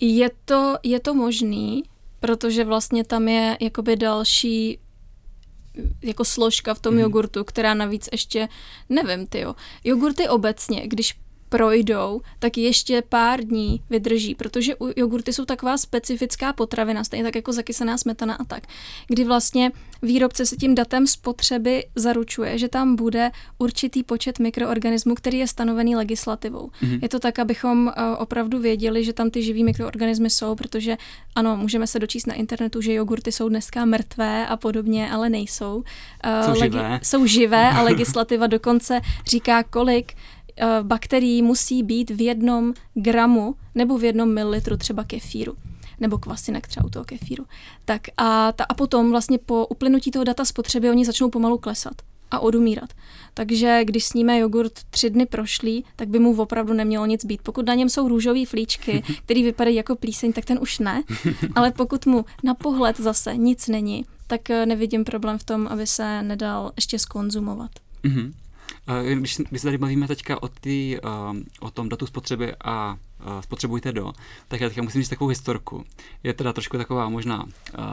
je 0.00 0.30
to, 0.44 0.76
je 0.82 1.00
to 1.00 1.14
možný, 1.14 1.82
protože 2.20 2.64
vlastně 2.64 3.04
tam 3.04 3.28
je 3.28 3.56
jakoby 3.60 3.96
další 3.96 4.78
jako 6.02 6.24
složka 6.24 6.74
v 6.74 6.80
tom 6.80 6.94
mm. 6.94 7.00
jogurtu, 7.00 7.44
která 7.44 7.74
navíc 7.74 8.08
ještě, 8.12 8.48
nevím, 8.88 9.26
ty 9.26 9.40
jo. 9.40 9.54
Jogurty 9.84 10.28
obecně, 10.28 10.88
když 10.88 11.14
projdou, 11.48 12.20
tak 12.38 12.58
ještě 12.58 13.02
pár 13.08 13.44
dní 13.44 13.80
vydrží, 13.90 14.34
protože 14.34 14.74
u 14.76 14.88
jogurty 14.96 15.32
jsou 15.32 15.44
taková 15.44 15.78
specifická 15.78 16.52
potravina, 16.52 17.04
stejně 17.04 17.24
tak 17.24 17.36
jako 17.36 17.52
zakysená 17.52 17.98
smetana 17.98 18.34
a 18.34 18.44
tak, 18.44 18.62
kdy 19.08 19.24
vlastně 19.24 19.72
výrobce 20.02 20.46
se 20.46 20.56
tím 20.56 20.74
datem 20.74 21.06
spotřeby 21.06 21.84
zaručuje, 21.94 22.58
že 22.58 22.68
tam 22.68 22.96
bude 22.96 23.30
určitý 23.58 24.02
počet 24.02 24.38
mikroorganismů, 24.38 25.14
který 25.14 25.38
je 25.38 25.46
stanovený 25.46 25.96
legislativou. 25.96 26.70
Mm-hmm. 26.82 26.98
Je 27.02 27.08
to 27.08 27.18
tak, 27.18 27.38
abychom 27.38 27.86
uh, 27.86 27.92
opravdu 28.18 28.58
věděli, 28.58 29.04
že 29.04 29.12
tam 29.12 29.30
ty 29.30 29.42
živý 29.42 29.64
mikroorganismy 29.64 30.30
jsou, 30.30 30.54
protože 30.54 30.96
ano, 31.34 31.56
můžeme 31.56 31.86
se 31.86 31.98
dočíst 31.98 32.26
na 32.26 32.34
internetu, 32.34 32.80
že 32.80 32.92
jogurty 32.92 33.32
jsou 33.32 33.48
dneska 33.48 33.84
mrtvé 33.84 34.46
a 34.46 34.56
podobně, 34.56 35.10
ale 35.10 35.28
nejsou. 35.28 35.76
Uh, 35.76 36.54
jsou 36.54 36.60
legi- 36.60 36.72
živé. 36.72 37.00
Jsou 37.02 37.26
živé 37.26 37.70
a 37.70 37.82
legislativa 37.90 38.46
dokonce 38.46 39.00
říká, 39.26 39.62
kolik 39.62 40.12
Eh, 40.16 40.35
bakterií 40.82 41.42
musí 41.42 41.82
být 41.82 42.10
v 42.10 42.20
jednom 42.20 42.74
gramu 42.94 43.54
nebo 43.74 43.98
v 43.98 44.04
jednom 44.04 44.34
mililitru 44.34 44.76
třeba 44.76 45.04
kefíru 45.04 45.56
nebo 46.00 46.18
kvasinek 46.18 46.68
třeba 46.68 46.86
u 46.86 46.90
toho 46.90 47.04
kefíru. 47.04 47.46
Tak 47.84 48.02
a, 48.16 48.52
ta, 48.52 48.64
a 48.64 48.74
potom 48.74 49.10
vlastně 49.10 49.38
po 49.38 49.66
uplynutí 49.66 50.10
toho 50.10 50.24
data 50.24 50.44
spotřeby 50.44 50.90
oni 50.90 51.04
začnou 51.04 51.30
pomalu 51.30 51.58
klesat 51.58 51.94
a 52.30 52.40
odumírat. 52.40 52.90
Takže 53.34 53.80
když 53.84 54.04
sníme 54.04 54.38
jogurt 54.38 54.72
tři 54.90 55.10
dny 55.10 55.26
prošlý, 55.26 55.84
tak 55.96 56.08
by 56.08 56.18
mu 56.18 56.36
opravdu 56.36 56.72
nemělo 56.72 57.06
nic 57.06 57.24
být. 57.24 57.42
Pokud 57.42 57.66
na 57.66 57.74
něm 57.74 57.88
jsou 57.88 58.08
růžové 58.08 58.46
flíčky, 58.46 59.02
které 59.24 59.42
vypadají 59.42 59.76
jako 59.76 59.96
plíseň, 59.96 60.32
tak 60.32 60.44
ten 60.44 60.58
už 60.60 60.78
ne. 60.78 61.02
Ale 61.54 61.70
pokud 61.70 62.06
mu 62.06 62.24
na 62.44 62.54
pohled 62.54 63.00
zase 63.00 63.36
nic 63.36 63.68
není, 63.68 64.04
tak 64.26 64.50
eh, 64.50 64.66
nevidím 64.66 65.04
problém 65.04 65.38
v 65.38 65.44
tom, 65.44 65.66
aby 65.66 65.86
se 65.86 66.22
nedal 66.22 66.72
ještě 66.76 66.98
skonzumovat. 66.98 67.70
Mm-hmm. 68.04 68.32
Když, 69.14 69.36
když 69.36 69.60
se 69.62 69.66
tady 69.66 69.78
bavíme 69.78 70.08
teďka 70.08 70.42
o, 70.42 70.48
tý, 70.48 70.96
o 71.60 71.70
tom 71.70 71.88
datu 71.88 72.06
spotřeby 72.06 72.54
a 72.64 72.96
spotřebujte 73.40 73.92
do, 73.92 74.12
tak 74.48 74.60
já 74.60 74.68
teďka 74.68 74.82
musím 74.82 75.00
říct 75.00 75.08
takovou 75.08 75.28
historku. 75.28 75.84
Je 76.22 76.34
teda 76.34 76.52
trošku 76.52 76.76
taková 76.76 77.08
možná 77.08 77.46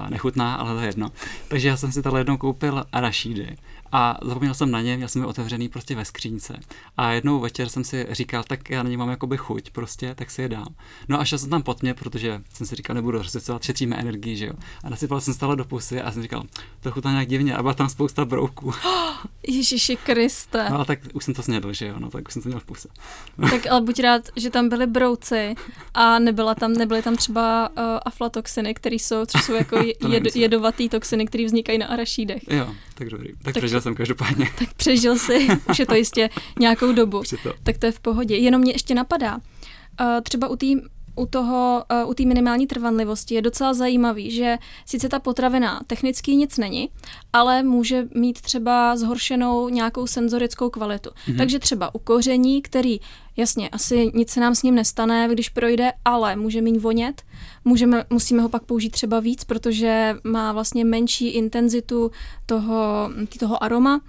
nechutná, 0.09 0.55
ale 0.55 0.73
to 0.73 0.79
je 0.79 0.85
jedno. 0.85 1.11
Takže 1.47 1.67
já 1.67 1.77
jsem 1.77 1.91
si 1.91 2.01
tady 2.01 2.17
jednou 2.17 2.37
koupil 2.37 2.83
arašídy 2.91 3.57
a 3.93 4.17
zapomněl 4.21 4.53
jsem 4.53 4.71
na 4.71 4.81
ně, 4.81 4.97
já 4.99 5.07
jsem 5.07 5.21
je 5.21 5.27
otevřený 5.27 5.69
prostě 5.69 5.95
ve 5.95 6.05
skřínce. 6.05 6.59
A 6.97 7.11
jednou 7.11 7.39
večer 7.39 7.69
jsem 7.69 7.83
si 7.83 8.07
říkal, 8.11 8.43
tak 8.43 8.69
já 8.69 8.83
na 8.83 8.89
ně 8.89 8.97
mám 8.97 9.09
jakoby 9.09 9.37
chuť 9.37 9.69
prostě, 9.69 10.15
tak 10.15 10.31
si 10.31 10.41
je 10.41 10.49
dám. 10.49 10.75
No 11.09 11.19
a 11.19 11.25
šel 11.25 11.39
jsem 11.39 11.49
tam 11.49 11.63
pod 11.63 11.81
mě, 11.81 11.93
protože 11.93 12.41
jsem 12.53 12.67
si 12.67 12.75
říkal, 12.75 12.93
nebudu 12.93 13.17
rozsvěcovat, 13.17 13.63
šetříme 13.63 13.95
energii, 13.95 14.37
že 14.37 14.45
jo. 14.45 14.53
A 14.83 14.89
nasypal 14.89 15.21
jsem 15.21 15.33
stále 15.33 15.55
do 15.55 15.65
pusy 15.65 16.01
a 16.01 16.11
jsem 16.11 16.21
říkal, 16.21 16.43
to 16.79 16.91
chutná 16.91 17.11
nějak 17.11 17.27
divně 17.27 17.55
a 17.55 17.61
byla 17.61 17.73
tam 17.73 17.89
spousta 17.89 18.25
brouků. 18.25 18.73
Ježiši 19.47 19.95
Kriste. 19.95 20.69
No 20.69 20.85
tak 20.85 20.99
už 21.13 21.23
jsem 21.23 21.33
to 21.33 21.43
snědl, 21.43 21.73
že 21.73 21.87
jo, 21.87 21.95
no 21.99 22.09
tak 22.09 22.27
už 22.27 22.33
jsem 22.33 22.41
to 22.41 22.49
měl 22.49 22.59
v 22.59 22.65
puse. 22.65 22.87
tak 23.49 23.67
ale 23.67 23.81
buď 23.81 23.99
rád, 23.99 24.21
že 24.35 24.49
tam 24.49 24.69
byly 24.69 24.87
brouci 24.87 25.55
a 25.93 26.19
nebyla 26.19 26.55
tam, 26.55 26.73
nebyly 26.73 27.01
tam 27.01 27.15
třeba 27.15 27.69
uh, 27.69 27.83
aflatoxiny, 28.05 28.73
které 28.73 28.95
jsou, 28.95 29.25
což 29.25 29.43
jsou 29.43 29.53
jako 29.53 29.77
jed, 30.09 30.35
jedovatý 30.35 30.89
toxiny, 30.89 31.25
které 31.25 31.45
vznikají 31.45 31.77
na 31.77 31.87
arašídech. 31.87 32.43
Jo, 32.47 32.75
tak 33.03 33.09
dobrý. 33.09 33.29
Tak, 33.33 33.41
tak 33.43 33.57
přežil 33.57 33.81
jsem 33.81 33.95
každopádně. 33.95 34.49
Tak 34.59 34.73
přežil 34.73 35.17
si, 35.17 35.47
už 35.69 35.79
je 35.79 35.85
to 35.85 35.95
jistě 35.95 36.29
nějakou 36.59 36.91
dobu. 36.91 37.21
To. 37.43 37.53
Tak 37.63 37.77
to 37.77 37.85
je 37.85 37.91
v 37.91 37.99
pohodě. 37.99 38.35
Jenom 38.35 38.61
mě 38.61 38.71
ještě 38.71 38.95
napadá, 38.95 39.35
uh, 39.35 40.07
třeba 40.23 40.47
u 40.47 40.55
té 40.55 40.65
u 41.15 41.25
toho, 41.25 41.83
uh, 42.03 42.09
u 42.09 42.13
té 42.13 42.25
minimální 42.25 42.67
trvanlivosti 42.67 43.35
je 43.35 43.41
docela 43.41 43.73
zajímavý, 43.73 44.31
že 44.31 44.57
sice 44.85 45.09
ta 45.09 45.19
potravina 45.19 45.81
technicky 45.87 46.35
nic 46.35 46.57
není, 46.57 46.89
ale 47.33 47.63
může 47.63 48.07
mít 48.15 48.41
třeba 48.41 48.97
zhoršenou 48.97 49.69
nějakou 49.69 50.07
senzorickou 50.07 50.69
kvalitu. 50.69 51.09
Mm-hmm. 51.09 51.37
Takže 51.37 51.59
třeba 51.59 51.95
u 51.95 51.99
koření, 51.99 52.61
který, 52.61 52.99
jasně, 53.37 53.69
asi 53.69 54.11
nic 54.13 54.29
se 54.29 54.39
nám 54.39 54.55
s 54.55 54.63
ním 54.63 54.75
nestane, 54.75 55.27
když 55.31 55.49
projde, 55.49 55.91
ale 56.05 56.35
může 56.35 56.61
mít 56.61 56.77
vonět, 56.77 57.21
můžeme, 57.65 58.05
musíme 58.09 58.41
ho 58.41 58.49
pak 58.49 58.63
použít 58.63 58.89
třeba 58.89 59.19
víc, 59.19 59.43
protože 59.43 60.15
má 60.23 60.51
vlastně 60.51 60.85
menší 60.85 61.27
intenzitu 61.27 62.11
toho, 62.45 63.09
toho 63.39 63.63
aroma, 63.63 64.01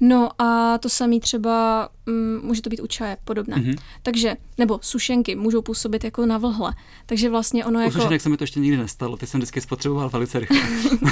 No 0.00 0.42
a 0.42 0.78
to 0.78 0.88
samé 0.88 1.20
třeba, 1.20 1.88
um, 2.08 2.40
může 2.46 2.62
to 2.62 2.70
být 2.70 2.80
u 2.80 2.86
čaje 2.86 3.16
podobné. 3.24 3.56
Mm-hmm. 3.56 3.78
Takže, 4.02 4.36
nebo 4.58 4.78
sušenky 4.82 5.34
můžou 5.36 5.62
působit 5.62 6.04
jako 6.04 6.26
na 6.26 6.38
vlhle. 6.38 6.74
Takže 7.06 7.30
vlastně 7.30 7.64
ono 7.64 7.78
u 7.78 7.82
jako... 7.82 7.92
sušenek 7.92 8.20
se 8.20 8.28
mi 8.28 8.36
to 8.36 8.44
ještě 8.44 8.60
nikdy 8.60 8.76
nestalo, 8.76 9.16
ty 9.16 9.26
jsem 9.26 9.40
vždycky 9.40 9.60
spotřeboval 9.60 10.08
velice 10.08 10.38
rychle. 10.38 10.58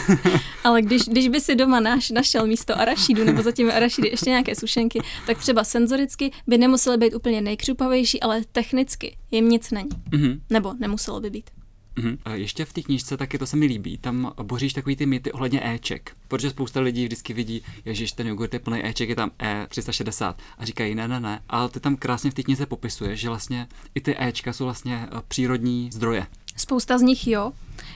Ale 0.65 0.83
když, 0.83 1.03
když 1.03 1.29
by 1.29 1.41
si 1.41 1.55
doma 1.55 1.81
naš, 1.81 2.11
našel 2.11 2.47
místo 2.47 2.81
arašidu 2.81 3.25
nebo 3.25 3.43
zatím 3.43 3.71
arašidy 3.71 4.09
ještě 4.09 4.31
nějaké 4.31 4.55
sušenky, 4.55 5.01
tak 5.27 5.39
třeba 5.39 5.65
senzoricky 5.65 6.31
by 6.47 6.59
nemusely 6.59 6.97
být 6.97 7.15
úplně 7.15 7.41
nejkřupavější, 7.41 8.21
ale 8.21 8.43
technicky 8.53 9.17
jim 9.31 9.49
nic 9.49 9.71
není. 9.71 9.91
Mm-hmm. 10.11 10.41
Nebo 10.51 10.75
nemuselo 10.79 11.21
by 11.21 11.31
být. 11.31 11.51
Mm-hmm. 11.97 12.33
Ještě 12.33 12.65
v 12.65 12.73
té 12.73 12.83
knížce 12.83 13.17
taky 13.17 13.39
to 13.39 13.47
se 13.47 13.57
mi 13.57 13.67
líbí, 13.67 13.99
tam 13.99 14.33
boříš 14.43 14.73
takový 14.73 14.97
ty 14.97 15.07
mýty 15.07 15.33
ohledně 15.33 15.67
Eček, 15.75 16.17
protože 16.29 16.51
spousta 16.51 16.81
lidí 16.81 17.05
vždycky 17.05 17.33
vidí, 17.33 17.63
že 17.87 18.15
ten 18.15 18.27
jogurt 18.27 18.55
je 18.55 18.61
plný 18.61 18.87
Eček, 18.87 19.09
je 19.09 19.17
tam 19.17 19.31
E360 19.39 20.35
a 20.59 20.65
říkají 20.65 20.95
ne, 20.95 21.09
ne, 21.09 21.21
ne, 21.21 21.41
ale 21.49 21.69
ty 21.69 21.81
tam 21.81 21.97
krásně 21.97 22.31
v 22.31 22.35
té 22.35 22.43
knize 22.43 22.67
popisuješ, 22.67 23.21
že 23.21 23.29
vlastně 23.29 23.69
i 23.95 24.01
ty 24.01 24.17
Ečka 24.19 24.53
jsou 24.53 24.65
vlastně 24.65 25.09
eh, 25.13 25.23
přírodní 25.29 25.91
zdroje. 25.93 26.27
Spousta 26.57 26.99
z 26.99 27.03
nich 27.03 27.27
jo. 27.27 27.53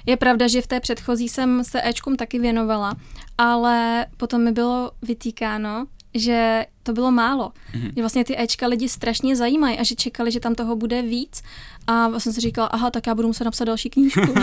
Je 0.06 0.16
pravda, 0.16 0.48
že 0.48 0.62
v 0.62 0.66
té 0.66 0.80
předchozí 0.80 1.28
jsem 1.28 1.64
se 1.64 1.88
Ečkům 1.88 2.16
taky 2.16 2.38
věnovala, 2.38 2.96
ale 3.38 4.06
potom 4.16 4.44
mi 4.44 4.52
bylo 4.52 4.90
vytýkáno, 5.02 5.86
že 6.14 6.66
to 6.83 6.92
bylo 6.92 7.11
málo. 7.11 7.53
Mm-hmm. 7.75 7.92
Že 7.96 8.03
vlastně 8.03 8.25
ty 8.25 8.40
Ečka 8.40 8.66
lidi 8.66 8.88
strašně 8.88 9.37
zajímají 9.37 9.79
a 9.79 9.83
že 9.83 9.94
čekali, 9.94 10.31
že 10.31 10.40
tam 10.40 10.55
toho 10.55 10.77
bude 10.77 11.03
víc. 11.03 11.42
A 11.87 12.20
jsem 12.20 12.33
si 12.33 12.40
říkala, 12.40 12.66
aha, 12.66 12.90
tak 12.90 13.07
já 13.07 13.14
budu 13.14 13.29
muset 13.29 13.44
napsat 13.44 13.64
další 13.64 13.90
knížku 13.90 14.20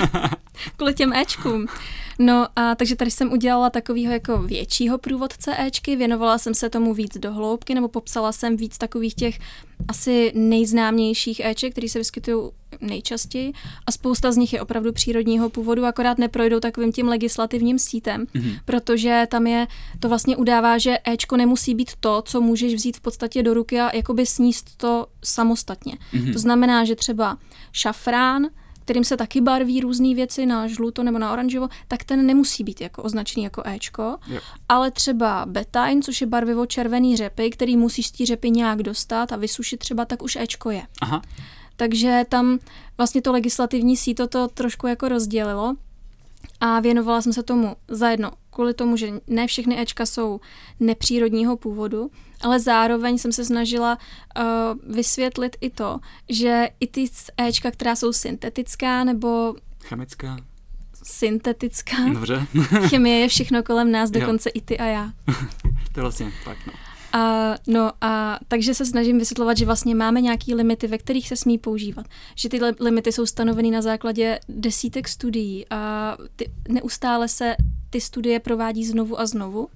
kvůli 0.78 0.94
těm 0.94 1.14
Ečkům. 1.14 1.66
No 2.20 2.48
a 2.56 2.76
takže 2.76 2.96
tady 2.96 3.12
jsem 3.12 3.32
udělala 3.32 3.70
takového 3.70 4.14
jako 4.14 4.38
většího 4.38 4.98
průvodce 4.98 5.56
Ečky, 5.60 5.96
věnovala 5.96 6.38
jsem 6.38 6.54
se 6.54 6.70
tomu 6.70 6.94
víc 6.94 7.18
do 7.18 7.34
hloubky, 7.34 7.76
nebo 7.76 7.88
popsala 7.88 8.32
jsem 8.32 8.58
víc 8.58 8.78
takových 8.78 9.16
těch 9.16 9.40
asi 9.88 10.32
nejznámějších 10.36 11.40
Eček, 11.40 11.72
které 11.72 11.90
se 11.90 12.00
vyskytují 12.00 12.52
nejčastěji 12.82 13.54
a 13.86 13.92
spousta 13.92 14.32
z 14.32 14.38
nich 14.38 14.54
je 14.54 14.62
opravdu 14.62 14.94
přírodního 14.94 15.50
původu, 15.50 15.86
akorát 15.86 16.18
neprojdou 16.18 16.60
takovým 16.60 16.92
tím 16.92 17.08
legislativním 17.08 17.80
sítem, 17.80 18.26
mm-hmm. 18.26 18.60
protože 18.66 19.28
tam 19.30 19.48
je, 19.48 19.68
to 20.00 20.10
vlastně 20.10 20.38
udává, 20.38 20.78
že 20.78 20.98
Ečko 21.08 21.38
nemusí 21.38 21.76
být 21.76 21.92
to, 22.00 22.22
co 22.26 22.42
můžeš 22.42 22.74
vzít 22.74 22.98
v 22.98 23.02
podstatě 23.02 23.44
do 23.44 23.54
ruky 23.54 23.80
a 23.80 23.96
jakoby 23.96 24.26
sníst 24.26 24.78
to 24.78 25.08
samostatně. 25.24 25.94
Mm-hmm. 26.14 26.34
To 26.34 26.40
znamená, 26.40 26.86
že 26.86 26.96
třeba 26.96 27.38
šafrán, 27.72 28.48
kterým 28.88 29.04
se 29.04 29.18
taky 29.18 29.42
barví 29.42 29.82
různé 29.82 30.16
věci 30.16 30.46
na 30.46 30.68
žluto 30.68 31.04
nebo 31.04 31.20
na 31.20 31.34
oranžovo, 31.34 31.68
tak 31.88 32.04
ten 32.04 32.26
nemusí 32.26 32.64
být 32.64 32.82
jako 32.82 33.04
označený 33.04 33.44
jako 33.44 33.62
Ečko, 33.66 34.18
yep. 34.28 34.44
ale 34.70 34.92
třeba 34.92 35.46
betain, 35.46 36.02
což 36.02 36.22
je 36.22 36.28
barvivo 36.28 36.66
červený 36.66 37.18
řepy, 37.18 37.50
který 37.50 37.78
musíš 37.78 38.08
z 38.08 38.12
té 38.12 38.26
řepy 38.26 38.52
nějak 38.52 38.84
dostat 38.84 39.32
a 39.32 39.36
vysušit 39.36 39.78
třeba, 39.78 40.06
tak 40.06 40.24
už 40.24 40.36
Ečko 40.36 40.72
je. 40.72 40.82
Aha. 41.02 41.22
Takže 41.78 42.24
tam 42.30 42.60
vlastně 42.98 43.22
to 43.22 43.32
legislativní 43.32 43.98
síto 43.98 44.28
to 44.28 44.48
trošku 44.48 44.88
jako 44.88 45.08
rozdělilo 45.08 45.76
a 46.60 46.80
věnovala 46.80 47.22
jsem 47.22 47.34
se 47.34 47.44
tomu 47.44 47.76
zajedno 47.88 48.32
kvůli 48.50 48.74
tomu, 48.74 48.98
že 48.98 49.08
ne 49.28 49.48
všechny 49.48 49.82
Ečka 49.82 50.06
jsou 50.06 50.40
nepřírodního 50.80 51.58
původu, 51.58 52.12
ale 52.42 52.60
zároveň 52.60 53.18
jsem 53.18 53.32
se 53.32 53.46
snažila 53.46 53.98
uh, 53.98 54.96
vysvětlit 54.96 55.58
i 55.62 55.70
to, 55.70 56.00
že 56.30 56.70
i 56.80 56.88
ty 56.88 57.06
Ečka, 57.38 57.72
která 57.72 57.96
jsou 57.96 58.14
syntetická 58.14 59.04
nebo... 59.04 59.56
Chemická. 59.84 60.38
Syntetická. 61.04 61.98
Dobře. 62.14 62.48
Chemie 62.90 63.20
je 63.20 63.28
všechno 63.28 63.64
kolem 63.64 63.92
nás, 63.92 64.12
dokonce 64.12 64.50
jo. 64.50 64.52
i 64.56 64.62
ty 64.62 64.78
a 64.78 64.86
já. 64.86 65.12
to 65.94 66.00
je 66.00 66.02
vlastně 66.02 66.32
fakt, 66.44 66.68
no. 66.68 66.74
A, 67.14 67.56
no 67.68 67.92
a 68.02 68.40
takže 68.48 68.74
se 68.74 68.86
snažím 68.86 69.20
vysvětlovat, 69.20 69.58
že 69.58 69.66
vlastně 69.66 69.96
máme 69.96 70.22
nějaké 70.22 70.56
limity, 70.56 70.88
ve 70.88 70.98
kterých 70.98 71.28
se 71.28 71.36
smí 71.36 71.58
používat. 71.58 72.06
Že 72.36 72.50
ty 72.50 72.60
limity 72.80 73.12
jsou 73.12 73.26
stanoveny 73.26 73.72
na 73.72 73.82
základě 73.82 74.40
desítek 74.50 75.08
studií 75.08 75.66
a 75.70 76.18
ty, 76.36 76.52
neustále 76.70 77.28
se 77.28 77.56
ty 77.90 78.02
studie 78.02 78.40
provádí 78.40 78.86
znovu 78.86 79.20
a 79.20 79.26
znovu. 79.26 79.70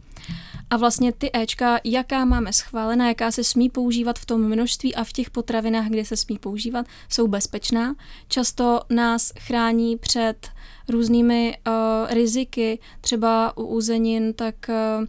A 0.69 0.77
vlastně 0.77 1.11
ty 1.11 1.29
Ečka, 1.33 1.79
jaká 1.83 2.25
máme 2.25 2.53
schválená, 2.53 3.07
jaká 3.07 3.31
se 3.31 3.43
smí 3.43 3.69
používat 3.69 4.19
v 4.19 4.25
tom 4.25 4.41
množství 4.41 4.95
a 4.95 5.03
v 5.03 5.13
těch 5.13 5.29
potravinách, 5.29 5.87
kde 5.87 6.05
se 6.05 6.17
smí 6.17 6.37
používat, 6.37 6.85
jsou 7.09 7.27
bezpečná. 7.27 7.95
Často 8.27 8.79
nás 8.89 9.33
chrání 9.39 9.97
před 9.97 10.49
různými 10.89 11.57
uh, 11.67 12.13
riziky, 12.13 12.79
třeba 13.01 13.57
u 13.57 13.63
úzenin, 13.63 14.33
tak 14.33 14.55
uh, 14.69 15.07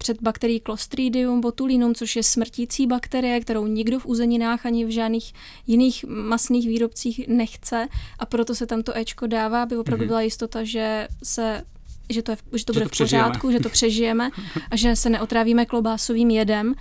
před 0.00 0.22
bakterií 0.22 0.60
Clostridium 0.60 1.40
botulinum, 1.40 1.94
což 1.94 2.16
je 2.16 2.22
smrtící 2.22 2.86
bakterie, 2.86 3.40
kterou 3.40 3.66
nikdo 3.66 4.00
v 4.00 4.06
uzeninách 4.06 4.66
ani 4.66 4.84
v 4.84 4.90
žádných 4.90 5.32
jiných 5.66 6.04
masných 6.08 6.68
výrobcích 6.68 7.28
nechce 7.28 7.88
a 8.18 8.26
proto 8.26 8.54
se 8.54 8.66
tam 8.66 8.82
to 8.82 8.96
Ečko 8.96 9.26
dává, 9.26 9.62
aby 9.62 9.76
opravdu 9.76 10.04
mm-hmm. 10.04 10.08
byla 10.08 10.20
jistota, 10.20 10.64
že 10.64 11.08
se 11.22 11.62
že 12.10 12.22
to, 12.22 12.32
je, 12.32 12.36
že 12.56 12.64
to 12.64 12.72
že 12.72 12.80
bude 12.80 12.88
to 12.88 12.94
v 12.94 12.98
pořádku, 12.98 13.50
že 13.50 13.60
to 13.60 13.68
přežijeme 13.78 14.30
a 14.70 14.76
že 14.76 14.96
se 14.96 15.10
neotrávíme 15.10 15.66
klobásovým 15.66 16.30
jedem. 16.30 16.74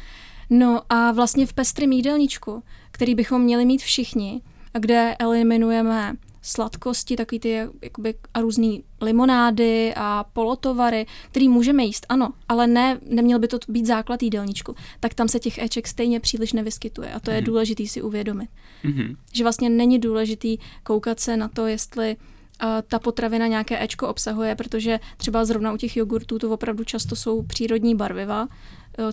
No 0.49 0.81
a 0.89 1.11
vlastně 1.11 1.45
v 1.45 1.53
pestrém 1.53 1.91
jídelníčku, 1.91 2.63
který 2.91 3.15
bychom 3.15 3.41
měli 3.41 3.65
mít 3.65 3.81
všichni, 3.81 4.41
a 4.73 4.79
kde 4.79 5.15
eliminujeme 5.19 6.15
sladkosti, 6.41 7.15
takový 7.15 7.39
ty 7.39 7.67
jakoby, 7.81 8.13
a 8.33 8.41
různý 8.41 8.83
limonády 9.01 9.93
a 9.95 10.25
polotovary, 10.33 11.05
který 11.31 11.49
můžeme 11.49 11.83
jíst, 11.83 12.05
ano, 12.09 12.29
ale 12.49 12.67
ne, 12.67 12.99
neměl 13.05 13.39
by 13.39 13.47
to 13.47 13.57
být 13.67 13.85
základ 13.85 14.23
jídelníčku, 14.23 14.75
tak 14.99 15.13
tam 15.13 15.27
se 15.27 15.39
těch 15.39 15.57
Eček 15.57 15.87
stejně 15.87 16.19
příliš 16.19 16.53
nevyskytuje 16.53 17.13
a 17.13 17.19
to 17.19 17.31
je 17.31 17.37
mm. 17.37 17.43
důležitý 17.43 17.87
si 17.87 18.01
uvědomit. 18.01 18.49
Mm-hmm. 18.83 19.15
Že 19.33 19.43
vlastně 19.43 19.69
není 19.69 19.99
důležitý 19.99 20.57
koukat 20.83 21.19
se 21.19 21.37
na 21.37 21.47
to, 21.47 21.67
jestli 21.67 22.17
ta 22.87 22.99
potravina 22.99 23.47
nějaké 23.47 23.83
Ečko 23.83 24.07
obsahuje, 24.07 24.55
protože 24.55 24.99
třeba 25.17 25.45
zrovna 25.45 25.73
u 25.73 25.77
těch 25.77 25.97
jogurtů 25.97 26.39
to 26.39 26.51
opravdu 26.51 26.83
často 26.83 27.15
jsou 27.15 27.41
přírodní 27.41 27.95
barviva, 27.95 28.47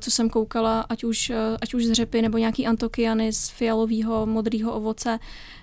co 0.01 0.11
jsem 0.11 0.31
koukala, 0.31 0.81
ať 0.81 1.05
už, 1.05 1.31
eh, 1.31 1.57
ať 1.63 1.75
už 1.75 1.85
z 1.87 1.93
řepy 1.93 2.23
nebo 2.23 2.39
nějaký 2.39 2.67
antokiany 2.67 3.33
z 3.33 3.49
fialového 3.49 4.27
modrého 4.27 4.73
ovoce, 4.73 5.19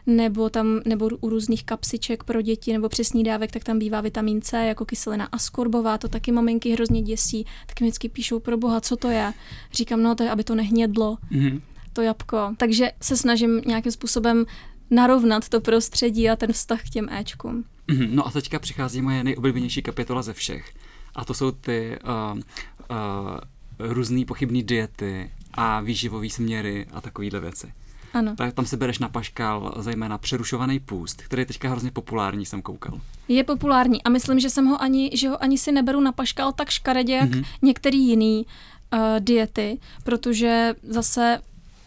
nebo 0.07 0.49
tam 0.49 0.81
nebo 0.85 1.09
u 1.21 1.29
různých 1.29 1.63
kapsiček 1.63 2.23
pro 2.23 2.41
děti 2.41 2.73
nebo 2.73 2.89
přes 2.89 3.07
snídávek, 3.07 3.51
tak 3.51 3.63
tam 3.63 3.79
bývá 3.79 4.01
vitamin 4.01 4.41
C 4.41 4.65
jako 4.65 4.85
kyselina 4.85 5.25
askorbová, 5.31 5.97
to 5.97 6.07
taky 6.07 6.31
maminky 6.31 6.73
hrozně 6.73 7.01
děsí, 7.01 7.45
tak 7.65 7.81
mi 7.81 7.87
vždycky 7.87 8.09
píšou 8.09 8.39
pro 8.39 8.57
boha, 8.57 8.81
co 8.81 8.95
to 8.95 9.09
je. 9.09 9.33
Říkám, 9.73 10.03
no 10.03 10.15
to 10.15 10.23
je, 10.23 10.31
aby 10.31 10.43
to 10.43 10.55
nehnědlo, 10.55 11.17
mm-hmm. 11.31 11.61
to 11.93 12.01
jabko. 12.01 12.55
Takže 12.57 12.91
se 13.01 13.17
snažím 13.17 13.61
nějakým 13.65 13.91
způsobem 13.91 14.45
narovnat 14.91 15.49
to 15.49 15.61
prostředí 15.61 16.29
a 16.29 16.35
ten 16.35 16.53
vztah 16.53 16.81
k 16.81 16.89
těm 16.89 17.09
Ečkům. 17.09 17.65
Mm-hmm. 17.87 18.09
No 18.11 18.27
a 18.27 18.31
teďka 18.31 18.59
přichází 18.59 19.01
moje 19.01 19.23
nejoblíbenější 19.23 19.81
kapitola 19.81 20.21
ze 20.21 20.33
všech. 20.33 20.73
A 21.15 21.25
to 21.25 21.33
jsou 21.33 21.51
ty 21.51 21.99
uh, 22.03 22.37
uh, 22.37 23.37
různé 23.79 24.25
pochybné 24.25 24.63
diety 24.63 25.31
a 25.53 25.81
výživové 25.81 26.29
směry 26.29 26.85
a 26.93 27.01
takovéhle 27.01 27.39
věci. 27.39 27.73
Ano. 28.13 28.35
Tak 28.35 28.53
tam 28.53 28.65
se 28.65 28.77
bereš 28.77 28.99
na 28.99 29.09
paškal 29.09 29.73
zejména 29.79 30.17
přerušovaný 30.17 30.79
půst, 30.79 31.21
který 31.21 31.41
je 31.41 31.45
teďka 31.45 31.69
hrozně 31.69 31.91
populární, 31.91 32.45
jsem 32.45 32.61
koukal. 32.61 32.99
Je 33.27 33.43
populární 33.43 34.03
a 34.03 34.09
myslím, 34.09 34.39
že 34.39 34.49
jsem 34.49 34.65
ho 34.65 34.81
ani, 34.81 35.11
že 35.13 35.29
ho 35.29 35.43
ani 35.43 35.57
si 35.57 35.71
neberu 35.71 36.01
na 36.01 36.11
paškal 36.11 36.51
tak 36.51 36.69
škaredě, 36.69 37.13
jak 37.13 37.29
mm-hmm. 37.29 37.45
některý 37.61 38.07
jiný 38.07 38.45
uh, 38.93 38.99
diety, 39.19 39.79
protože 40.03 40.73
zase 40.83 41.41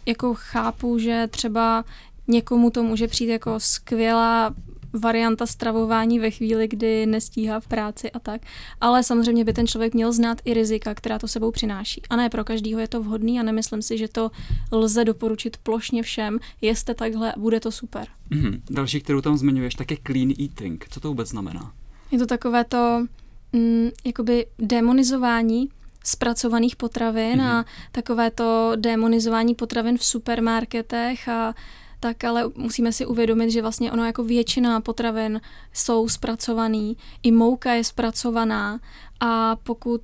jako 0.05 0.33
chápu, 0.33 0.99
že 0.99 1.27
třeba 1.31 1.85
někomu 2.27 2.69
to 2.69 2.83
může 2.83 3.07
přijít 3.07 3.29
jako 3.29 3.59
skvělá 3.59 4.55
varianta 4.99 5.45
stravování 5.45 6.19
ve 6.19 6.31
chvíli, 6.31 6.67
kdy 6.67 7.05
nestíhá 7.05 7.59
v 7.59 7.67
práci 7.67 8.11
a 8.11 8.19
tak. 8.19 8.41
Ale 8.81 9.03
samozřejmě 9.03 9.45
by 9.45 9.53
ten 9.53 9.67
člověk 9.67 9.93
měl 9.93 10.11
znát 10.11 10.41
i 10.45 10.53
rizika, 10.53 10.95
která 10.95 11.19
to 11.19 11.27
sebou 11.27 11.51
přináší. 11.51 12.01
A 12.09 12.15
ne 12.15 12.29
pro 12.29 12.43
každýho 12.43 12.79
je 12.79 12.87
to 12.87 13.03
vhodný 13.03 13.39
a 13.39 13.43
nemyslím 13.43 13.81
si, 13.81 13.97
že 13.97 14.07
to 14.07 14.31
lze 14.71 15.05
doporučit 15.05 15.57
plošně 15.57 16.03
všem. 16.03 16.39
Jeste 16.61 16.93
takhle, 16.93 17.33
bude 17.37 17.59
to 17.59 17.71
super. 17.71 18.07
Mm-hmm. 18.31 18.61
Další, 18.69 19.01
kterou 19.01 19.21
tam 19.21 19.37
zmiňuješ, 19.37 19.75
tak 19.75 19.91
je 19.91 19.97
clean 20.07 20.31
eating. 20.41 20.85
Co 20.89 20.99
to 20.99 21.07
vůbec 21.07 21.29
znamená? 21.29 21.73
Je 22.11 22.19
to 22.19 22.25
takové 22.25 22.63
to 22.63 23.05
mm, 23.53 23.89
jakoby 24.05 24.45
demonizování 24.59 25.69
zpracovaných 26.03 26.75
potravin 26.75 27.39
mm-hmm. 27.39 27.59
a 27.59 27.65
takové 27.91 28.31
to 28.31 28.71
demonizování 28.75 29.55
potravin 29.55 29.97
v 29.97 30.03
supermarketech 30.03 31.29
a 31.29 31.53
tak 31.99 32.23
ale 32.23 32.51
musíme 32.55 32.91
si 32.91 33.05
uvědomit, 33.05 33.51
že 33.51 33.61
vlastně 33.61 33.91
ono 33.91 34.05
jako 34.05 34.23
většina 34.23 34.81
potravin 34.81 35.41
jsou 35.73 36.09
zpracovaný, 36.09 36.97
i 37.23 37.31
mouka 37.31 37.73
je 37.73 37.83
zpracovaná 37.83 38.79
a 39.19 39.55
pokud 39.55 40.01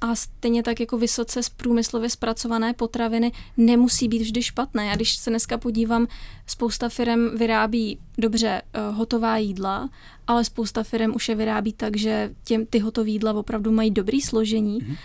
a 0.00 0.14
stejně 0.14 0.62
tak 0.62 0.80
jako 0.80 0.98
vysoce 0.98 1.42
z 1.42 1.48
průmyslově 1.48 2.10
zpracované 2.10 2.72
potraviny 2.72 3.32
nemusí 3.56 4.08
být 4.08 4.22
vždy 4.22 4.42
špatné. 4.42 4.86
Já 4.86 4.96
když 4.96 5.16
se 5.16 5.30
dneska 5.30 5.58
podívám, 5.58 6.06
spousta 6.46 6.88
firm 6.88 7.36
vyrábí 7.38 7.98
dobře 8.18 8.62
uh, 8.62 8.96
hotová 8.96 9.36
jídla, 9.36 9.88
ale 10.26 10.44
spousta 10.44 10.82
firm 10.82 11.14
už 11.14 11.28
je 11.28 11.34
vyrábí 11.34 11.72
tak, 11.72 11.96
že 11.96 12.34
těm, 12.44 12.66
ty 12.66 12.78
hotové 12.78 13.10
jídla 13.10 13.32
opravdu 13.32 13.72
mají 13.72 13.90
dobrý 13.90 14.20
složení. 14.20 14.80
Mm-hmm. 14.80 14.96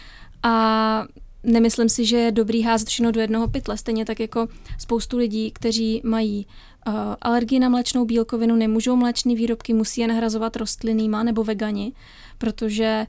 A 0.43 1.05
nemyslím 1.43 1.89
si, 1.89 2.05
že 2.05 2.17
je 2.17 2.31
dobrý 2.31 2.61
házet 2.61 2.87
všechno 2.87 3.11
do 3.11 3.19
jednoho 3.19 3.47
pytle. 3.47 3.77
Stejně 3.77 4.05
tak 4.05 4.19
jako 4.19 4.47
spoustu 4.79 5.17
lidí, 5.17 5.51
kteří 5.51 6.01
mají 6.03 6.47
uh, 6.87 6.93
alergii 7.21 7.59
na 7.59 7.69
mléčnou 7.69 8.05
bílkovinu, 8.05 8.55
nemůžou 8.55 8.95
mléčné 8.95 9.35
výrobky, 9.35 9.73
musí 9.73 10.01
je 10.01 10.07
nahrazovat 10.07 10.55
rostlinnýma 10.55 11.23
nebo 11.23 11.43
vegani, 11.43 11.93
protože 12.37 13.07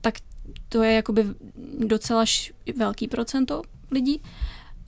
tak 0.00 0.14
to 0.68 0.82
je 0.82 0.92
jakoby 0.92 1.24
docela 1.78 2.24
velký 2.76 3.08
procento 3.08 3.62
lidí, 3.90 4.22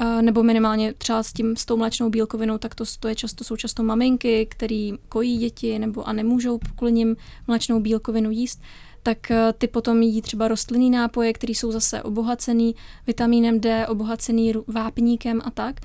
uh, 0.00 0.22
nebo 0.22 0.42
minimálně 0.42 0.92
třeba 0.92 1.22
s 1.22 1.32
tím 1.32 1.56
s 1.56 1.64
tou 1.64 1.76
mléčnou 1.76 2.10
bílkovinou, 2.10 2.58
tak 2.58 2.74
to, 2.74 2.84
to 3.00 3.08
je 3.08 3.14
často, 3.14 3.44
jsou 3.44 3.56
často 3.56 3.82
maminky, 3.82 4.46
který 4.50 4.92
kojí 5.08 5.38
děti 5.38 5.78
nebo 5.78 6.08
a 6.08 6.12
nemůžou 6.12 6.58
kvůli 6.76 6.92
nim 6.92 7.16
mléčnou 7.46 7.80
bílkovinu 7.80 8.30
jíst 8.30 8.62
tak 9.02 9.30
eh, 9.30 9.52
ty 9.58 9.68
potom 9.68 10.02
jí 10.02 10.22
třeba 10.22 10.48
rostlinný 10.48 10.90
nápoje, 10.90 11.32
které 11.32 11.50
jsou 11.50 11.72
zase 11.72 12.02
obohacený 12.02 12.74
vitamínem 13.06 13.60
D, 13.60 13.86
obohacený 13.86 14.52
vápníkem 14.66 15.40
a 15.44 15.50
tak. 15.50 15.80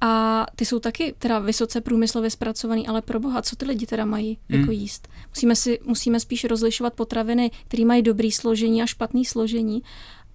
A 0.00 0.46
ty 0.56 0.64
jsou 0.64 0.78
taky 0.78 1.14
teda 1.18 1.38
vysoce 1.38 1.80
průmyslově 1.80 2.30
zpracovaný, 2.30 2.88
ale 2.88 3.02
pro 3.02 3.20
boha, 3.20 3.42
co 3.42 3.56
ty 3.56 3.64
lidi 3.64 3.86
teda 3.86 4.04
mají 4.04 4.38
hmm. 4.48 4.60
jako 4.60 4.72
jíst? 4.72 5.08
Musíme, 5.28 5.56
si, 5.56 5.78
musíme 5.84 6.20
spíš 6.20 6.44
rozlišovat 6.44 6.94
potraviny, 6.94 7.50
které 7.68 7.84
mají 7.84 8.02
dobrý 8.02 8.32
složení 8.32 8.82
a 8.82 8.86
špatný 8.86 9.24
složení, 9.24 9.82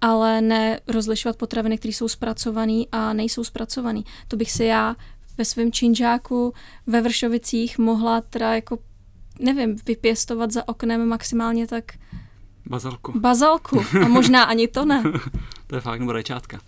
ale 0.00 0.40
ne 0.40 0.80
rozlišovat 0.88 1.36
potraviny, 1.36 1.78
které 1.78 1.92
jsou 1.92 2.08
zpracované 2.08 2.82
a 2.92 3.12
nejsou 3.12 3.44
zpracované. 3.44 4.00
To 4.28 4.36
bych 4.36 4.50
si 4.50 4.64
já 4.64 4.96
ve 5.38 5.44
svém 5.44 5.72
činžáku 5.72 6.52
ve 6.86 7.00
Vršovicích 7.00 7.78
mohla 7.78 8.20
teda 8.20 8.54
jako, 8.54 8.78
nevím, 9.40 9.76
vypěstovat 9.86 10.50
za 10.50 10.68
oknem 10.68 11.08
maximálně 11.08 11.66
tak 11.66 11.84
Bazalku. 12.66 13.20
Bazalku. 13.20 13.84
A 14.04 14.08
možná 14.08 14.44
ani 14.44 14.68
to 14.68 14.84
ne. 14.84 15.02
to 15.66 15.74
je 15.74 15.80
fakt, 15.80 16.00
nebo 16.00 16.12
rajčátka. 16.12 16.60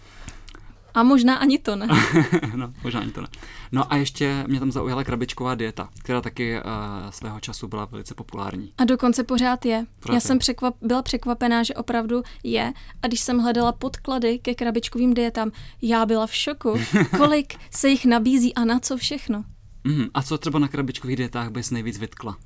A 0.94 1.02
možná 1.02 1.36
ani 1.36 1.58
to 1.58 1.76
ne. 1.76 1.86
no, 2.54 2.72
možná 2.82 3.00
ani 3.00 3.12
to 3.12 3.20
ne. 3.20 3.28
No 3.72 3.92
a 3.92 3.96
ještě 3.96 4.44
mě 4.46 4.60
tam 4.60 4.72
zaujala 4.72 5.04
krabičková 5.04 5.54
dieta, 5.54 5.88
která 5.98 6.20
taky 6.20 6.56
uh, 6.56 6.62
svého 7.10 7.40
času 7.40 7.68
byla 7.68 7.84
velice 7.84 8.14
populární. 8.14 8.72
A 8.78 8.84
dokonce 8.84 9.24
pořád 9.24 9.64
je. 9.64 9.84
Pořád 10.00 10.12
Já 10.12 10.16
je. 10.16 10.20
jsem 10.20 10.38
překvap, 10.38 10.74
byla 10.82 11.02
překvapená, 11.02 11.62
že 11.62 11.74
opravdu 11.74 12.22
je. 12.42 12.72
A 13.02 13.06
když 13.06 13.20
jsem 13.20 13.38
hledala 13.38 13.72
podklady 13.72 14.38
ke 14.38 14.54
krabičkovým 14.54 15.14
dietám, 15.14 15.50
já 15.82 16.06
byla 16.06 16.26
v 16.26 16.34
šoku, 16.34 16.74
kolik 17.16 17.54
se 17.70 17.88
jich 17.88 18.04
nabízí 18.06 18.54
a 18.54 18.64
na 18.64 18.78
co 18.80 18.96
všechno. 18.96 19.44
Mm, 19.84 20.06
a 20.14 20.22
co 20.22 20.38
třeba 20.38 20.58
na 20.58 20.68
krabičkových 20.68 21.16
dietách 21.16 21.50
bys 21.50 21.70
nejvíc 21.70 21.98
vytkla? 21.98 22.36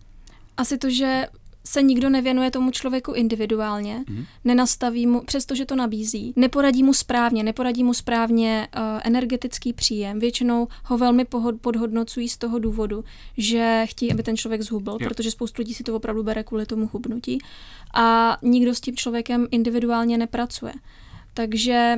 Asi 0.57 0.79
to, 0.79 0.91
že 0.91 1.27
se 1.65 1.83
nikdo 1.83 2.11
nevěnuje 2.11 2.51
tomu 2.51 2.71
člověku 2.71 3.13
individuálně, 3.13 4.05
mm. 4.09 4.25
nenastaví 4.45 5.07
mu, 5.07 5.21
přestože 5.21 5.67
to 5.67 5.77
nabízí, 5.77 6.33
neporadí 6.37 6.83
mu 6.83 6.95
správně, 6.95 7.43
neporadí 7.43 7.85
mu 7.85 7.95
správně 7.95 8.69
uh, 8.77 8.83
energetický 9.05 9.73
příjem. 9.73 10.19
Většinou 10.19 10.69
ho 10.85 10.99
velmi 10.99 11.25
pohod, 11.25 11.55
podhodnocují 11.61 12.29
z 12.29 12.37
toho 12.37 12.59
důvodu, 12.59 13.05
že 13.37 13.83
chtějí, 13.89 14.13
aby 14.13 14.23
ten 14.23 14.37
člověk 14.37 14.63
zhubl, 14.63 14.91
jo. 14.91 15.09
protože 15.09 15.31
spoustu 15.31 15.63
lidí 15.63 15.75
si 15.75 15.83
to 15.83 15.97
opravdu 15.97 16.23
bere 16.23 16.45
kvůli 16.45 16.67
tomu 16.67 16.91
hubnutí 16.93 17.39
a 17.95 18.39
nikdo 18.43 18.75
s 18.75 18.81
tím 18.81 18.97
člověkem 18.97 19.47
individuálně 19.51 20.19
nepracuje. 20.19 20.73
Takže 21.35 21.97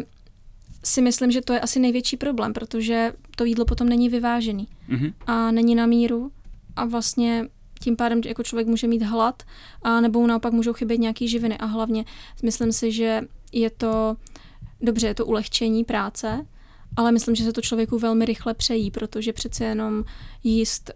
si 0.85 1.03
myslím, 1.03 1.31
že 1.31 1.41
to 1.41 1.53
je 1.53 1.61
asi 1.61 1.81
největší 1.81 2.17
problém, 2.17 2.53
protože 2.53 3.13
to 3.37 3.45
jídlo 3.45 3.65
potom 3.65 3.89
není 3.89 4.09
vyvážený 4.09 4.69
mm-hmm. 4.89 5.13
a 5.27 5.51
není 5.51 5.75
na 5.75 5.87
míru 5.87 6.31
a 6.77 6.85
vlastně 6.85 7.49
tím 7.85 7.97
pádem 7.97 8.21
jako 8.25 8.43
člověk 8.43 8.67
může 8.67 8.87
mít 8.87 9.03
hlad, 9.03 9.43
a 9.83 10.01
nebo 10.01 10.27
naopak 10.27 10.53
můžou 10.53 10.73
chybět 10.73 10.99
nějaký 10.99 11.29
živiny. 11.29 11.59
A 11.59 11.67
hlavně 11.67 12.05
myslím 12.43 12.73
si, 12.73 12.93
že 12.93 13.21
je 13.53 13.71
to, 13.71 14.17
dobře, 14.81 15.07
je 15.07 15.15
to 15.15 15.27
ulehčení 15.27 15.85
práce, 15.85 16.47
ale 16.97 17.13
myslím, 17.13 17.35
že 17.35 17.45
se 17.45 17.53
to 17.53 17.61
člověku 17.61 17.99
velmi 17.99 18.25
rychle 18.25 18.55
přejí, 18.55 18.91
protože 18.91 19.33
přece 19.33 19.65
jenom 19.65 20.05
jíst, 20.45 20.91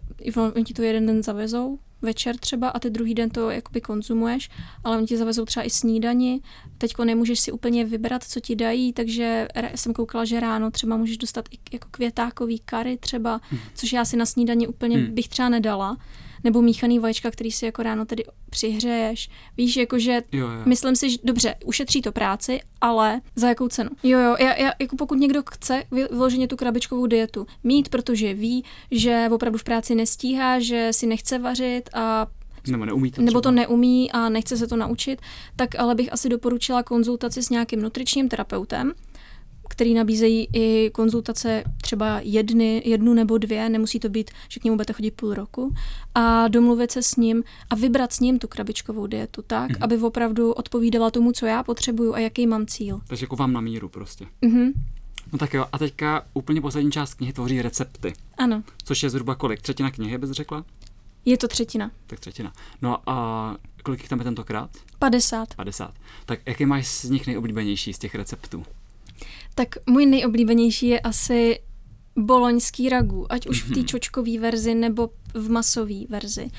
oni 0.55 0.63
ti 0.63 0.73
to 0.73 0.81
jeden 0.81 1.05
den 1.05 1.23
zavezou, 1.23 1.79
večer 2.01 2.37
třeba 2.37 2.69
a 2.69 2.79
ty 2.79 2.89
druhý 2.89 3.13
den 3.13 3.29
to 3.29 3.49
jakoby 3.49 3.81
konzumuješ, 3.81 4.49
ale 4.83 4.97
oni 4.97 5.07
ti 5.07 5.17
zavezou 5.17 5.45
třeba 5.45 5.63
i 5.63 5.69
snídani, 5.69 6.41
teďko 6.77 7.05
nemůžeš 7.05 7.39
si 7.39 7.51
úplně 7.51 7.85
vybrat, 7.85 8.23
co 8.23 8.39
ti 8.39 8.55
dají, 8.55 8.93
takže 8.93 9.47
jsem 9.75 9.93
koukala, 9.93 10.25
že 10.25 10.39
ráno 10.39 10.71
třeba 10.71 10.97
můžeš 10.97 11.17
dostat 11.17 11.45
i 11.51 11.57
jako 11.73 11.87
květákový 11.91 12.59
kary 12.59 12.97
třeba, 12.97 13.41
hmm. 13.49 13.59
což 13.73 13.93
já 13.93 14.05
si 14.05 14.17
na 14.17 14.25
snídani 14.25 14.67
úplně 14.67 14.97
hmm. 14.97 15.15
bych 15.15 15.27
třeba 15.27 15.49
nedala, 15.49 15.97
nebo 16.43 16.61
míchaný 16.61 16.99
vaječka, 16.99 17.31
který 17.31 17.51
si 17.51 17.65
jako 17.65 17.83
ráno 17.83 18.05
tedy 18.05 18.23
přihřeješ. 18.49 19.29
Víš, 19.57 19.77
jakože 19.77 20.21
jo, 20.31 20.47
jo. 20.47 20.61
myslím 20.65 20.95
si, 20.95 21.09
že 21.09 21.17
dobře, 21.23 21.55
ušetří 21.65 22.01
to 22.01 22.11
práci, 22.11 22.59
ale 22.81 23.21
za 23.35 23.49
jakou 23.49 23.67
cenu? 23.67 23.89
Jo, 24.03 24.19
jo, 24.19 24.35
já, 24.39 24.53
já, 24.53 24.71
jako 24.79 24.95
pokud 24.95 25.15
někdo 25.15 25.43
chce 25.49 25.83
vyloženě 25.91 26.47
tu 26.47 26.55
krabičkovou 26.55 27.05
dietu 27.07 27.47
mít, 27.63 27.89
protože 27.89 28.33
ví, 28.33 28.65
že 28.91 29.27
opravdu 29.31 29.57
v 29.57 29.63
práci 29.63 29.95
nestíhá, 29.95 30.59
že 30.59 30.87
si 30.91 31.07
nechce 31.07 31.39
vařit 31.39 31.89
a 31.93 32.27
nebo 32.67 32.85
neumí 32.85 33.11
to 33.11 33.21
Nebo 33.21 33.41
to 33.41 33.51
neumí 33.51 34.11
a 34.11 34.29
nechce 34.29 34.57
se 34.57 34.67
to 34.67 34.75
naučit, 34.75 35.21
tak 35.55 35.79
ale 35.79 35.95
bych 35.95 36.13
asi 36.13 36.29
doporučila 36.29 36.83
konzultaci 36.83 37.43
s 37.43 37.49
nějakým 37.49 37.81
nutričním 37.81 38.29
terapeutem, 38.29 38.93
který 39.69 39.93
nabízejí 39.93 40.47
i 40.53 40.89
konzultace 40.93 41.63
třeba 41.81 42.19
jedny, 42.23 42.81
jednu 42.85 43.13
nebo 43.13 43.37
dvě, 43.37 43.69
nemusí 43.69 43.99
to 43.99 44.09
být, 44.09 44.31
že 44.49 44.59
k 44.59 44.63
němu 44.63 44.77
budete 44.77 44.93
chodit 44.93 45.11
půl 45.11 45.33
roku, 45.33 45.73
a 46.15 46.47
domluvit 46.47 46.91
se 46.91 47.03
s 47.03 47.15
ním 47.15 47.43
a 47.69 47.75
vybrat 47.75 48.13
s 48.13 48.19
ním 48.19 48.39
tu 48.39 48.47
krabičkovou 48.47 49.07
dietu 49.07 49.41
tak, 49.47 49.71
mm-hmm. 49.71 49.77
aby 49.81 49.97
opravdu 49.97 50.51
odpovídala 50.51 51.11
tomu, 51.11 51.31
co 51.31 51.45
já 51.45 51.63
potřebuju 51.63 52.13
a 52.13 52.19
jaký 52.19 52.47
mám 52.47 52.65
cíl. 52.65 53.01
Takže 53.07 53.23
jako 53.23 53.35
vám 53.35 53.53
na 53.53 53.61
míru 53.61 53.89
prostě. 53.89 54.25
Mm-hmm. 54.41 54.73
No 55.31 55.39
tak 55.39 55.53
jo, 55.53 55.65
a 55.71 55.77
teďka 55.77 56.25
úplně 56.33 56.61
poslední 56.61 56.91
část 56.91 57.13
knihy 57.13 57.33
tvoří 57.33 57.61
recepty. 57.61 58.13
Ano. 58.37 58.63
Což 58.83 59.03
je 59.03 59.09
zhruba 59.09 59.35
kolik? 59.35 59.61
Třetina 59.61 59.91
knihy, 59.91 60.17
bys 60.17 60.31
řekla? 60.31 60.65
Je 61.25 61.37
to 61.37 61.47
třetina. 61.47 61.91
Tak 62.07 62.19
třetina. 62.19 62.53
No 62.81 63.09
a 63.09 63.55
kolik 63.83 63.99
jich 63.99 64.09
tam 64.09 64.19
je 64.19 64.23
tentokrát? 64.23 64.69
50. 64.99 65.53
50. 65.53 65.93
Tak 66.25 66.39
jaký 66.45 66.65
máš 66.65 66.87
z 66.87 67.09
nich 67.09 67.27
nejoblíbenější 67.27 67.93
z 67.93 67.99
těch 67.99 68.15
receptů? 68.15 68.63
Tak 69.59 69.75
můj 69.89 70.05
nejoblíbenější 70.05 70.87
je 70.87 70.99
asi 70.99 71.59
boloňský 72.15 72.89
ragu, 72.89 73.25
ať 73.29 73.47
už 73.47 73.63
v 73.63 73.73
té 73.73 73.79
mhm. 73.79 73.87
čočkové 73.87 74.39
verzi 74.39 74.75
nebo 74.75 75.09
v 75.33 75.49
masové 75.49 76.07
verzi. 76.09 76.49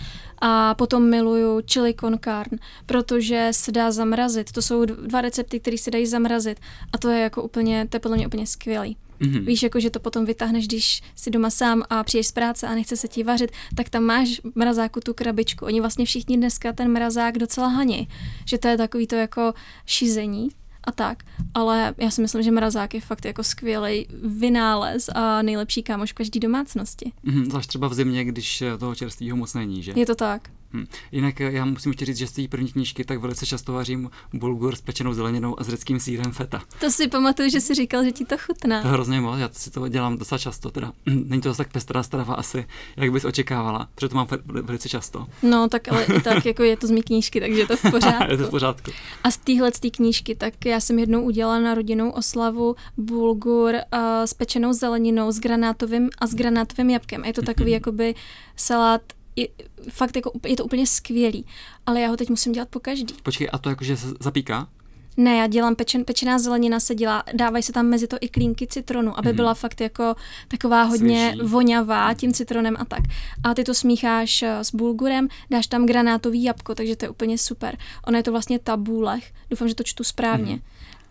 A 0.41 0.75
potom 0.75 1.11
miluju 1.11 1.61
chili 1.73 1.95
con 1.95 2.19
carne, 2.25 2.59
protože 2.87 3.49
se 3.51 3.73
dá 3.73 3.91
zamrazit. 3.93 4.53
To 4.53 4.63
jsou 4.63 4.85
dva 4.85 5.21
recepty, 5.21 5.61
které 5.61 5.79
se 5.79 5.91
dají 5.91 6.07
zamrazit. 6.07 6.61
A 6.93 6.99
to 6.99 7.09
je 7.09 7.21
jako 7.21 7.43
úplně, 7.43 7.87
to 7.89 7.97
je 7.97 8.01
podle 8.01 8.17
mě 8.17 8.27
úplně 8.27 8.47
skvělý. 8.47 8.97
Mm-hmm. 9.21 9.45
Víš, 9.45 9.63
jako, 9.63 9.81
že 9.81 9.91
to 9.91 10.01
potom 10.01 10.25
vytáhneš, 10.25 10.67
když 10.67 11.03
jsi 11.17 11.31
doma 11.31 11.51
sám 11.51 11.83
a 11.91 12.05
přijdeš 12.05 12.27
z 12.27 12.33
práce 12.33 12.67
a 12.67 12.75
nechce 12.75 12.97
se 12.97 13.09
ti 13.09 13.23
vařit, 13.23 13.51
tak 13.75 13.89
tam 13.89 14.03
máš 14.03 14.41
v 14.41 14.57
mrazáku 14.57 15.01
tu 15.01 15.15
krabičku. 15.15 15.65
Oni 15.65 15.81
vlastně 15.81 16.05
všichni 16.05 16.37
dneska 16.37 16.73
ten 16.73 16.93
mrazák 16.93 17.39
docela 17.39 17.69
haní, 17.69 18.09
že 18.45 18.59
to 18.59 18.69
je 18.69 18.77
takový 18.77 19.07
to 19.07 19.15
jako 19.15 19.53
šizení 19.87 20.49
a 20.85 20.93
tak. 20.93 21.23
Ale 21.55 21.95
já 21.99 22.11
si 22.11 22.23
myslím, 22.23 22.43
že 22.43 22.51
mrazák 22.51 22.95
je 22.95 23.01
fakt 23.01 23.25
jako 23.25 23.43
skvělý 23.43 24.07
vynález 24.23 25.09
a 25.15 25.43
nejlepší 25.43 25.83
kámoš 25.83 26.13
v 26.13 26.15
každé 26.15 26.41
domácnosti. 26.41 27.13
Mm, 27.23 27.45
zvlášť 27.45 27.69
třeba 27.69 27.89
v 27.89 27.95
zimě, 27.95 28.25
když 28.25 28.63
toho 28.79 28.95
čerstvého 28.95 29.37
moc 29.37 29.55
není, 29.55 29.83
že? 29.83 29.93
Je 29.97 30.07
to 30.07 30.15
tak. 30.15 30.51
Hmm. 30.73 30.87
Jinak 31.13 31.41
eh, 31.41 31.53
já 31.53 31.65
musím 31.65 31.91
ještě 31.91 32.05
říct, 32.05 32.17
že 32.17 32.27
z 32.27 32.33
té 32.33 32.43
první 32.49 32.73
knížky 32.73 33.05
tak 33.05 33.19
velice 33.19 33.47
často 33.47 33.73
vařím 33.73 34.11
bulgur 34.33 34.77
s 34.77 34.81
pečenou 34.81 35.13
zeleninou 35.13 35.61
a 35.61 35.65
s 35.65 35.69
řeckým 35.69 36.01
sírem 36.01 36.33
feta. 36.33 36.63
To 36.81 36.91
si 36.91 37.09
pamatuju, 37.09 37.51
že 37.51 37.61
jsi 37.61 37.75
říkal, 37.75 38.05
že 38.05 38.13
ti 38.13 38.25
to 38.25 38.39
chutná. 38.39 38.83
To 38.83 38.89
hrozně 38.89 39.21
moc, 39.21 39.39
já 39.39 39.49
si 39.53 39.71
to 39.71 39.89
dělám 39.89 40.19
docela 40.19 40.39
často, 40.39 40.71
teda 40.71 40.93
není 41.07 41.43
to 41.43 41.49
zase 41.49 41.59
tak 41.59 41.73
pestrá 41.73 42.03
strava 42.03 42.35
asi, 42.35 42.67
jak 42.97 43.13
bys 43.13 43.25
očekávala, 43.25 43.89
protože 43.95 44.09
to 44.09 44.17
mám 44.17 44.27
velice 44.47 44.89
často. 44.89 45.27
No, 45.43 45.69
tak 45.69 45.89
ale 45.89 46.05
i 46.05 46.21
tak 46.21 46.47
jako 46.47 46.63
je 46.63 46.77
to 46.77 46.87
z 46.87 46.91
mý 46.91 47.03
knížky, 47.03 47.41
takže 47.41 47.61
je 47.61 47.67
to 47.67 47.77
v 47.77 47.83
pořádku. 47.91 48.31
je 48.31 48.37
to 48.37 48.47
v 48.47 48.51
pořádku. 48.51 48.91
A 49.25 49.31
z 49.31 49.37
téhle 49.37 49.71
z 49.73 49.91
knížky, 49.91 50.35
tak 50.35 50.65
já 50.65 50.81
jsem 50.81 50.99
jednou 50.99 51.23
udělala 51.23 51.59
na 51.59 51.75
rodinnou 51.75 52.11
oslavu 52.11 52.77
bulgur 52.97 53.75
uh, 53.75 54.01
s 54.25 54.35
pečenou 54.35 54.73
zeleninou, 54.73 55.33
s 55.33 55.41
granátovým 55.41 56.11
a 56.19 56.27
s 56.27 56.35
granátovým 56.35 56.91
jabkem. 56.91 57.25
Je 57.25 57.33
to 57.33 57.43
takový 57.43 57.71
jakoby 57.71 58.15
salát 58.57 59.03
je, 59.41 59.49
fakt 59.89 60.17
jako, 60.17 60.33
je 60.47 60.57
to 60.57 60.65
úplně 60.65 60.87
skvělý, 60.87 61.47
ale 61.87 62.01
já 62.01 62.09
ho 62.09 62.17
teď 62.17 62.29
musím 62.29 62.53
dělat 62.53 62.69
po 62.69 62.81
každý. 62.81 63.15
Počkej, 63.23 63.49
a 63.53 63.59
to 63.59 63.69
jakože 63.69 63.97
se 63.97 64.07
zapíká? 64.21 64.69
Ne, 65.17 65.37
já 65.37 65.47
dělám 65.47 65.77
pečen, 65.77 66.05
pečená 66.05 66.39
zelenina 66.39 66.81
se 66.81 66.95
dělá, 66.95 67.23
dávají 67.35 67.63
se 67.63 67.73
tam 67.73 67.87
mezi 67.87 68.07
to 68.07 68.17
i 68.21 68.29
klínky 68.29 68.67
citronu, 68.67 69.19
aby 69.19 69.29
mm. 69.29 69.37
byla 69.37 69.55
fakt 69.55 69.81
jako 69.81 70.15
taková 70.49 70.83
hodně 70.83 71.31
Svěží. 71.33 71.51
voňavá 71.51 72.15
tím 72.15 72.33
citronem 72.33 72.77
a 72.79 72.85
tak. 72.85 73.01
A 73.45 73.55
ty 73.55 73.65
to 73.65 73.75
smícháš 73.75 74.43
eh, 74.43 74.65
s 74.65 74.75
bulgurem, 74.75 75.29
dáš 75.51 75.67
tam 75.67 75.87
granátový 75.87 76.43
jabko, 76.43 76.75
takže 76.75 76.97
to 76.97 77.05
je 77.05 77.09
úplně 77.09 77.39
super. 77.39 77.77
Ono 78.07 78.17
je 78.17 78.23
to 78.23 78.33
vlastně 78.33 78.59
tabulech, 78.59 79.33
doufám, 79.51 79.69
že 79.69 79.75
to 79.75 79.83
čtu 79.83 80.05
správně. 80.05 80.53
Mm. 80.53 80.61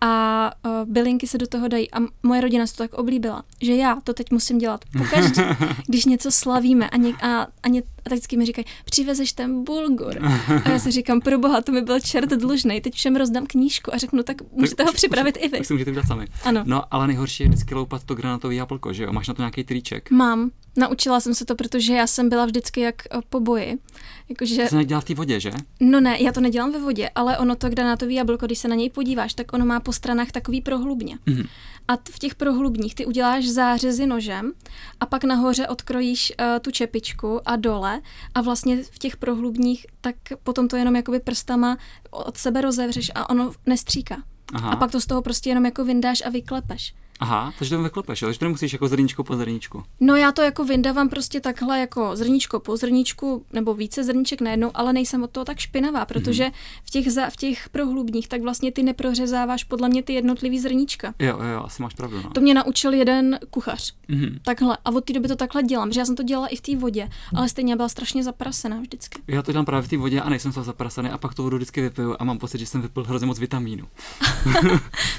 A 0.00 0.50
uh, 0.66 0.92
bylinky 0.92 1.26
se 1.26 1.38
do 1.38 1.46
toho 1.46 1.68
dají. 1.68 1.90
A 1.90 1.98
moje 2.22 2.40
rodina 2.40 2.66
se 2.66 2.76
to 2.76 2.82
tak 2.82 2.94
oblíbila, 2.94 3.42
že 3.60 3.74
já 3.74 3.96
to 4.04 4.14
teď 4.14 4.30
musím 4.30 4.58
dělat 4.58 4.84
pokaždé, 4.98 5.56
když 5.86 6.04
něco 6.04 6.30
slavíme 6.30 6.90
a, 6.90 6.96
něk, 6.96 7.22
a, 7.22 7.46
a, 7.62 7.68
ně, 7.68 7.82
a 7.82 8.02
tak 8.02 8.12
vždycky 8.12 8.36
mi 8.36 8.46
říkají, 8.46 8.64
přivezeš 8.84 9.32
ten 9.32 9.64
bulgur. 9.64 10.26
A 10.64 10.70
já 10.70 10.78
si 10.78 10.90
říkám, 10.90 11.20
pro 11.20 11.38
boha, 11.38 11.60
to 11.60 11.72
mi 11.72 11.82
byl 11.82 12.00
čert 12.00 12.30
dlužný, 12.30 12.80
teď 12.80 12.94
všem 12.94 13.16
rozdám 13.16 13.46
knížku 13.46 13.94
a 13.94 13.98
řeknu, 13.98 14.22
tak 14.22 14.36
můžete 14.52 14.76
tak 14.76 14.86
ho 14.86 14.92
připravit 14.92 15.36
už, 15.36 15.42
i 15.44 15.48
vy. 15.48 15.56
Tak 15.58 15.66
si 15.66 15.72
můžete 15.72 15.90
udělat 15.90 16.06
sami. 16.06 16.26
Ano. 16.44 16.62
No, 16.66 16.94
ale 16.94 17.06
nejhorší 17.06 17.42
je 17.42 17.48
vždycky 17.48 17.74
loupat 17.74 18.04
to 18.04 18.14
granatový 18.14 18.56
jablko, 18.56 18.92
že 18.92 19.04
jo? 19.04 19.12
Máš 19.12 19.28
na 19.28 19.34
to 19.34 19.42
nějaký 19.42 19.64
triček. 19.64 20.10
Mám. 20.10 20.50
Naučila 20.80 21.20
jsem 21.20 21.34
se 21.34 21.44
to, 21.44 21.54
protože 21.54 21.94
já 21.94 22.06
jsem 22.06 22.28
byla 22.28 22.46
vždycky 22.46 22.80
jak 22.80 22.94
eh, 23.06 23.18
po 23.30 23.40
boji. 23.40 23.78
Jakože... 24.28 24.62
To 24.62 24.68
se 24.68 24.76
nedělá 24.76 25.00
v 25.00 25.04
té 25.04 25.14
vodě, 25.14 25.40
že? 25.40 25.52
No 25.80 26.00
ne, 26.00 26.22
já 26.22 26.32
to 26.32 26.40
nedělám 26.40 26.72
ve 26.72 26.80
vodě, 26.80 27.10
ale 27.14 27.38
ono 27.38 27.56
to 27.56 27.68
granátový 27.68 28.14
jablko, 28.14 28.46
když 28.46 28.58
se 28.58 28.68
na 28.68 28.74
něj 28.74 28.90
podíváš, 28.90 29.34
tak 29.34 29.52
ono 29.52 29.64
má 29.64 29.80
po 29.80 29.92
stranách 29.92 30.32
takový 30.32 30.60
prohlubně. 30.60 31.18
Mhm. 31.26 31.46
A 31.88 31.96
v 31.96 32.18
těch 32.18 32.34
prohlubních 32.34 32.94
ty 32.94 33.06
uděláš 33.06 33.48
zářezy 33.48 34.06
nožem 34.06 34.52
a 35.00 35.06
pak 35.06 35.24
nahoře 35.24 35.68
odkrojíš 35.68 36.32
uh, 36.40 36.46
tu 36.60 36.70
čepičku 36.70 37.48
a 37.48 37.56
dole 37.56 38.00
a 38.34 38.40
vlastně 38.40 38.82
v 38.82 38.98
těch 38.98 39.16
prohlubních 39.16 39.86
tak 40.00 40.16
potom 40.42 40.68
to 40.68 40.76
jenom 40.76 40.96
jakoby 40.96 41.20
prstama 41.20 41.76
od 42.10 42.36
sebe 42.36 42.60
rozevřeš 42.60 43.10
a 43.14 43.30
ono 43.30 43.52
nestříká. 43.66 44.22
Aha. 44.52 44.70
A 44.70 44.76
pak 44.76 44.90
to 44.90 45.00
z 45.00 45.06
toho 45.06 45.22
prostě 45.22 45.50
jenom 45.50 45.64
jako 45.64 45.84
vyndáš 45.84 46.22
a 46.26 46.30
vyklepeš. 46.30 46.94
Aha, 47.20 47.52
takže 47.58 47.76
to 47.76 47.82
vyklepeš, 47.82 48.22
jo? 48.22 48.26
takže 48.28 48.38
to 48.38 48.44
nemusíš 48.44 48.72
jako 48.72 48.88
zrníčko 48.88 49.24
po 49.24 49.36
zrníčku. 49.36 49.82
No 50.00 50.16
já 50.16 50.32
to 50.32 50.42
jako 50.42 50.64
vyndávám 50.64 51.08
prostě 51.08 51.40
takhle 51.40 51.80
jako 51.80 52.16
zrníčko 52.16 52.60
po 52.60 52.76
zrníčku 52.76 53.44
nebo 53.52 53.74
více 53.74 54.04
zrníček 54.04 54.40
najednou, 54.40 54.70
ale 54.74 54.92
nejsem 54.92 55.22
od 55.22 55.30
toho 55.30 55.44
tak 55.44 55.58
špinavá, 55.58 56.04
protože 56.04 56.44
Mhm. 56.44 56.52
v 56.84 56.90
těch, 56.90 57.12
za, 57.12 57.30
v 57.30 57.36
těch 57.36 57.68
prohlubních 57.68 58.28
tak 58.28 58.42
vlastně 58.42 58.72
ty 58.72 58.82
neprořezáváš 58.82 59.64
podle 59.64 59.88
mě 59.88 60.02
ty 60.02 60.12
jednotlivý 60.12 60.58
zrníčka. 60.60 61.14
Jo, 61.18 61.38
jo, 61.42 61.44
jo, 61.48 61.62
asi 61.64 61.82
máš 61.82 61.94
pravdu, 61.94 62.20
no. 62.24 62.30
To 62.30 62.40
mě 62.40 62.54
naučil 62.54 62.92
jeden 62.92 63.38
kuchař. 63.50 63.94
Mhm. 64.08 64.38
Takhle. 64.44 64.78
A 64.84 64.90
od 64.90 65.04
té 65.04 65.12
doby 65.12 65.28
to 65.28 65.36
takhle 65.36 65.62
dělám, 65.62 65.92
že 65.92 66.00
já 66.00 66.06
jsem 66.06 66.16
to 66.16 66.22
dělala 66.22 66.46
i 66.46 66.56
v 66.56 66.60
té 66.60 66.76
vodě, 66.76 67.08
ale 67.34 67.48
stejně 67.48 67.76
byla 67.76 67.88
strašně 67.88 68.24
zaprasená 68.24 68.76
vždycky. 68.80 69.18
Já 69.28 69.42
to 69.42 69.52
dělám 69.52 69.64
právě 69.64 69.86
v 69.86 69.90
té 69.90 69.96
vodě 69.96 70.20
a 70.20 70.28
nejsem 70.28 70.52
toho 70.52 70.64
zaprasený 70.64 71.10
a 71.10 71.18
pak 71.18 71.34
tu 71.34 71.42
vodu 71.42 71.56
vždycky 71.56 71.80
vypiju 71.80 72.16
a 72.18 72.24
mám 72.24 72.38
pocit, 72.38 72.58
že 72.58 72.66
jsem 72.66 72.82
vypil 72.82 73.04
hrozně 73.04 73.26
moc 73.26 73.38
vitamínu. 73.38 73.86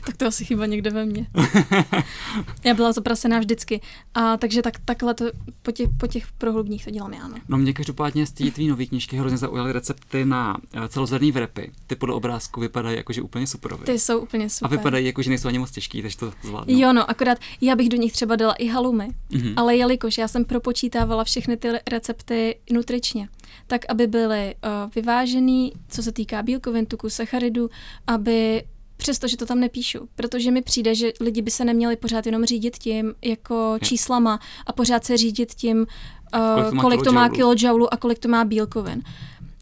Tak 0.06 0.18
to 0.18 0.26
asi 0.28 0.46
chyba 0.46 0.66
někde 0.66 0.90
ve 0.90 1.06
mně. 1.06 1.28
já 2.64 2.74
byla 2.74 2.92
zaprasená 2.92 3.40
vždycky. 3.40 3.82
A 4.14 4.38
takže 4.38 4.62
tak, 4.62 4.74
takhle 4.86 5.14
to 5.14 5.26
po 5.62 5.72
těch, 5.72 5.90
po 5.98 6.08
těch 6.08 6.32
prohlubních 6.32 6.86
to 6.86 6.92
dělám 6.92 7.14
já. 7.14 7.28
No. 7.28 7.36
No 7.48 7.58
mě 7.58 7.74
každopádně 7.74 8.26
z 8.26 8.32
té 8.32 8.52
tvý 8.52 8.68
nový 8.68 8.88
knížky 8.88 9.18
hrozně 9.18 9.38
zaujaly 9.38 9.72
recepty 9.72 10.26
na 10.26 10.58
eh, 10.74 10.88
celozrnný 10.88 11.32
vrepy. 11.32 11.72
Ty 11.88 11.96
podle 11.96 12.16
obrázku 12.16 12.60
vypadají 12.62 12.98
jakože 12.98 13.22
úplně 13.22 13.48
superově. 13.48 13.86
Ty 13.86 14.00
jsou 14.00 14.20
úplně 14.20 14.46
A 14.46 14.50
super. 14.50 14.70
vypadají 14.78 15.06
jako, 15.06 15.22
že 15.22 15.30
nejsou 15.30 15.48
ani 15.48 15.60
moc 15.60 15.72
těžký, 15.72 16.02
takže 16.02 16.18
to 16.18 16.34
zvládnu. 16.44 16.80
Jo, 16.80 16.94
no, 16.94 17.10
akorát 17.10 17.38
já 17.62 17.76
bych 17.76 17.90
do 17.90 17.98
nich 17.98 18.12
třeba 18.14 18.36
dala 18.36 18.54
i 18.54 18.68
halumy, 18.68 19.08
Mhm. 19.34 19.54
ale 19.56 19.76
jelikož 19.76 20.18
já 20.18 20.28
jsem 20.28 20.46
propočítávala 20.46 21.24
všechny 21.24 21.58
ty 21.58 21.68
recepty 21.92 22.56
nutričně, 22.72 23.30
tak 23.68 23.82
aby 23.90 24.08
byly 24.08 24.56
uh, 24.56 24.92
vyvážený, 24.96 25.74
co 25.90 26.04
se 26.04 26.12
týká 26.12 26.44
bílkovin, 26.44 26.86
tuku, 26.86 27.10
sacharidů, 27.10 27.70
aby 28.08 28.64
přestože 29.02 29.38
to 29.38 29.46
tam 29.46 29.60
nepíšu, 29.60 30.10
protože 30.16 30.52
mi 30.52 30.62
přijde, 30.62 30.96
že 30.96 31.12
lidi 31.20 31.42
by 31.42 31.52
se 31.52 31.66
neměli 31.66 31.96
pořád 31.96 32.26
jenom 32.26 32.46
řídit 32.46 32.78
tím 32.78 33.14
jako 33.26 33.78
číslama 33.84 34.40
a 34.66 34.74
pořád 34.74 35.06
se 35.06 35.18
řídit 35.18 35.54
tím, 35.54 35.88
Kolik 36.32 36.66
to 36.66 36.70
uh, 36.70 36.74
má 36.74 36.82
kolik 36.82 37.04
to 37.04 37.12
má 37.12 37.30
kilojoulů 37.30 37.94
a 37.94 37.98
kolik 37.98 38.20
to 38.20 38.28
má 38.28 38.46
bílkovin. 38.46 39.04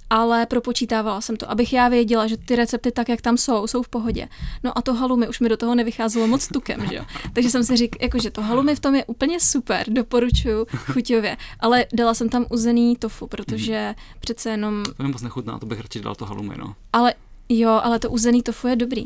Ale 0.10 0.45
propočítávala 0.45 1.21
jsem 1.21 1.38
to, 1.38 1.52
abych 1.52 1.73
já 1.73 1.89
věděla, 1.89 2.28
že 2.28 2.38
ty 2.38 2.56
recepty 2.56 2.91
tak, 2.91 3.10
jak 3.10 3.21
tam 3.21 3.38
jsou, 3.38 3.67
jsou 3.67 3.84
v 3.84 3.89
pohodě. 3.89 4.28
No 4.63 4.78
a 4.78 4.82
to 4.82 4.93
halumi 4.93 5.28
už 5.28 5.39
mi 5.39 5.49
do 5.49 5.58
toho 5.58 5.75
nevycházelo 5.75 6.28
moc 6.28 6.47
tukem, 6.47 6.88
že 6.89 6.95
jo. 6.95 7.06
Takže 7.34 7.49
jsem 7.49 7.63
si 7.63 7.78
říkala, 7.78 7.99
jakože 8.02 8.32
to 8.32 8.41
halumi 8.41 8.75
v 8.75 8.80
tom 8.80 8.95
je 8.95 9.06
úplně 9.06 9.39
super, 9.39 9.86
doporučuju 9.89 10.65
chuťově. 10.71 11.38
Ale 11.60 11.86
dala 11.93 12.13
jsem 12.13 12.30
tam 12.30 12.45
uzený 12.49 12.95
tofu, 12.95 13.28
protože 13.28 13.95
přece 14.19 14.49
jenom, 14.49 14.84
To 14.97 15.04
mi 15.04 15.10
moc 15.10 15.21
nechutná, 15.21 15.60
to 15.60 15.65
bych 15.65 15.82
radši 15.82 15.99
dal 15.99 16.15
to 16.15 16.25
halumy, 16.25 16.56
no. 16.58 16.75
ale 16.93 17.13
jo, 17.50 17.70
ale 17.84 18.00
to 18.00 18.10
uzený 18.10 18.42
tofu 18.44 18.68
je 18.68 18.76
dobrý. 18.76 19.04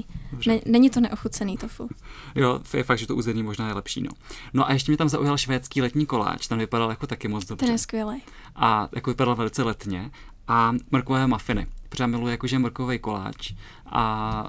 Ne, 0.48 0.60
není 0.66 0.90
to 0.90 1.00
neochucený 1.00 1.58
tofu. 1.58 1.90
Jo, 2.36 2.60
je 2.74 2.84
fakt, 2.84 2.98
že 3.00 3.08
to 3.08 3.16
uzení 3.16 3.44
možná 3.44 3.68
je 3.68 3.74
lepší, 3.74 4.02
no. 4.02 4.10
No 4.54 4.70
a 4.70 4.74
ještě 4.74 4.92
mě 4.92 4.98
tam 4.98 5.10
zaujal 5.10 5.38
švédský 5.38 5.82
letní 5.82 6.06
koláč, 6.06 6.48
ten 6.48 6.60
vypadal 6.60 6.90
jako 6.90 7.08
taky 7.08 7.28
moc 7.28 7.46
dobře. 7.46 7.66
Ten 7.66 7.74
je 7.74 7.80
skvělý. 7.80 8.22
A 8.56 8.90
jako 8.96 9.10
vypadal 9.10 9.36
velice 9.36 9.64
letně. 9.64 10.12
A 10.48 10.74
mrkové 10.92 11.28
mafiny. 11.28 11.68
Protože 11.90 12.08
miluji 12.08 12.28
jakože 12.28 12.60
mrkový 12.60 13.00
koláč 13.00 13.54
a 13.86 14.04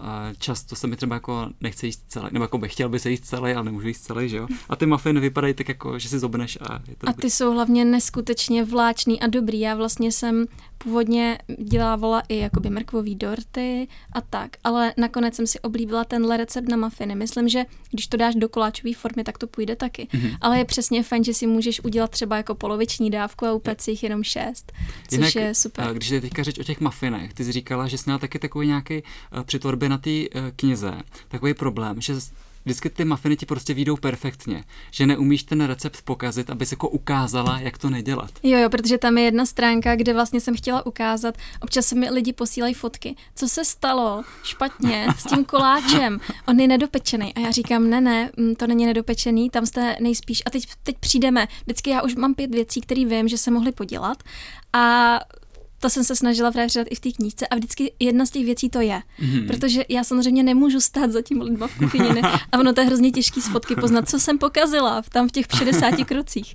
a 0.05 0.33
často 0.39 0.77
se 0.77 0.87
mi 0.87 0.97
třeba 0.97 1.17
jako 1.17 1.49
nechce 1.61 1.87
jíst 1.87 2.05
celý, 2.09 2.27
nebo 2.33 2.45
jako 2.45 2.59
bych 2.59 2.73
chtěl 2.73 2.89
by 2.89 2.99
se 2.99 3.11
jíst 3.11 3.25
celý, 3.25 3.53
ale 3.53 3.65
nemůžu 3.65 3.89
jíst 3.89 4.01
celý, 4.01 4.29
že 4.29 4.37
jo? 4.37 4.47
A 4.69 4.77
ty 4.77 4.87
mafiny 4.87 5.21
vypadají 5.21 5.55
tak 5.55 5.69
jako, 5.69 5.99
že 5.99 6.09
si 6.09 6.19
zobneš 6.19 6.59
a 6.61 6.75
je 6.89 6.97
to 6.97 7.09
A 7.09 7.11
dobrý. 7.11 7.23
ty 7.23 7.31
jsou 7.31 7.53
hlavně 7.53 7.85
neskutečně 7.85 8.65
vláčný 8.65 9.21
a 9.21 9.27
dobrý. 9.27 9.61
Já 9.61 9.75
vlastně 9.75 10.13
jsem 10.13 10.47
původně 10.85 11.39
dělávala 11.59 12.23
i 12.29 12.37
jakoby 12.39 12.71
mrkvový 12.71 13.15
dorty 13.15 13.89
a 14.13 14.21
tak, 14.21 14.57
ale 14.65 14.95
nakonec 14.97 15.35
jsem 15.35 15.47
si 15.47 15.61
oblíbila 15.61 16.05
tenhle 16.05 16.37
recept 16.37 16.69
na 16.69 16.77
mafiny. 16.77 17.15
Myslím, 17.15 17.49
že 17.49 17.65
když 17.91 18.07
to 18.07 18.17
dáš 18.17 18.35
do 18.35 18.49
koláčové 18.49 18.95
formy, 18.95 19.25
tak 19.25 19.39
to 19.39 19.47
půjde 19.47 19.77
taky. 19.77 20.09
Mhm. 20.13 20.23
Mm-hmm. 20.25 20.37
Ale 20.41 20.59
je 20.59 20.65
přesně 20.65 21.03
fajn, 21.03 21.25
že 21.25 21.35
si 21.35 21.47
můžeš 21.47 21.85
udělat 21.85 22.11
třeba 22.11 22.37
jako 22.37 22.55
poloviční 22.55 23.11
dávku 23.11 23.47
a 23.47 23.53
upec 23.53 23.89
jich 23.89 24.03
jenom 24.03 24.23
šest, 24.23 24.73
což 25.09 25.19
Jinak, 25.19 25.35
je 25.35 25.55
super. 25.55 25.87
eh, 25.91 25.95
Když 25.95 26.09
je 26.09 26.21
teďka 26.21 26.43
řeč 26.43 26.59
o 26.59 26.65
těch 26.65 26.81
mafinech, 26.81 27.35
ty 27.35 27.45
jsi 27.45 27.53
říkala, 27.53 27.89
že 27.89 27.99
jsi 27.99 28.03
měla 28.07 28.19
taky 28.19 28.39
takový 28.39 28.67
nějaký 28.67 28.95
eh, 28.95 29.03
při 29.45 29.59
tvorbě 29.59 29.89
na 29.89 29.99
té 29.99 30.11
eh, 30.11 30.27
knize, 30.57 30.93
takový 31.29 31.55
problém, 31.55 32.01
že 32.01 32.15
vždycky 32.65 32.91
ty 32.91 33.05
mafiny 33.05 33.37
ti 33.37 33.47
prostě 33.47 33.75
výjdou 33.75 33.97
perfektně, 33.97 34.65
že 34.91 35.07
neumíš 35.07 35.43
ten 35.43 35.61
recept 35.65 36.03
pokazit, 36.03 36.51
aby 36.51 36.67
se 36.67 36.73
jako 36.73 36.89
ukázala, 36.89 37.59
jak 37.59 37.79
to 37.79 37.91
nedělat. 37.91 38.31
Jo, 38.43 38.59
jo, 38.59 38.71
protože 38.71 38.99
tam 38.99 39.19
je 39.19 39.25
jedna 39.25 39.47
stránka, 39.47 39.97
kde 39.97 40.13
vlastně 40.13 40.41
jsem 40.41 40.57
chtěla 40.57 40.87
ukázat, 40.87 41.39
občas 41.61 41.93
mi 41.93 42.11
lidi 42.11 42.33
posílají 42.33 42.75
fotky, 42.75 43.17
co 43.35 43.49
se 43.49 43.65
stalo 43.65 44.23
špatně 44.43 45.07
s 45.19 45.25
tím 45.25 45.45
koláčem, 45.45 46.21
on 46.49 46.61
je 46.61 46.69
nedopečený 46.69 47.35
a 47.35 47.41
já 47.41 47.51
říkám, 47.51 47.91
ne, 47.91 48.01
ne, 48.01 48.31
mm, 48.37 48.55
to 48.55 48.67
není 48.67 48.87
nedopečený, 48.87 49.51
tam 49.51 49.67
jste 49.67 49.97
nejspíš 50.01 50.43
a 50.47 50.51
teď, 50.51 50.67
teď 50.83 50.97
přijdeme, 50.99 51.49
vždycky 51.65 51.91
já 51.91 52.03
už 52.03 52.15
mám 52.15 52.35
pět 52.35 52.55
věcí, 52.55 52.81
které 52.81 53.05
vím, 53.05 53.29
že 53.29 53.39
se 53.39 53.51
mohly 53.51 53.73
podělat 53.73 54.23
a 54.73 55.19
to 55.85 55.91
jsem 55.91 56.05
se 56.05 56.17
snažila 56.17 56.51
právě 56.51 56.69
předat 56.69 56.87
i 56.91 56.95
v 56.95 57.01
té 57.01 57.13
knížce 57.13 57.47
a 57.47 57.57
vždycky 57.57 57.93
jedna 58.01 58.27
z 58.27 58.31
těch 58.31 58.45
věcí 58.45 58.71
to 58.71 58.81
je. 58.81 59.03
Mm-hmm. 59.21 59.47
Protože 59.47 59.85
já 59.89 60.05
samozřejmě 60.05 60.43
nemůžu 60.43 60.81
stát 60.81 61.11
za 61.11 61.23
tím 61.23 61.41
lidma 61.41 61.67
v 61.67 61.79
kuchyni 61.79 62.13
ne? 62.13 62.21
a 62.53 62.59
ono 62.59 62.73
to 62.73 62.81
je 62.81 62.87
hrozně 62.87 63.11
těžký 63.11 63.41
z 63.41 63.49
fotky 63.49 63.77
poznat, 63.77 64.09
co 64.09 64.21
jsem 64.21 64.39
pokazila 64.39 65.03
v- 65.03 65.11
tam 65.11 65.29
v 65.29 65.33
těch 65.33 65.47
60 65.57 66.05
krocích. 66.05 66.55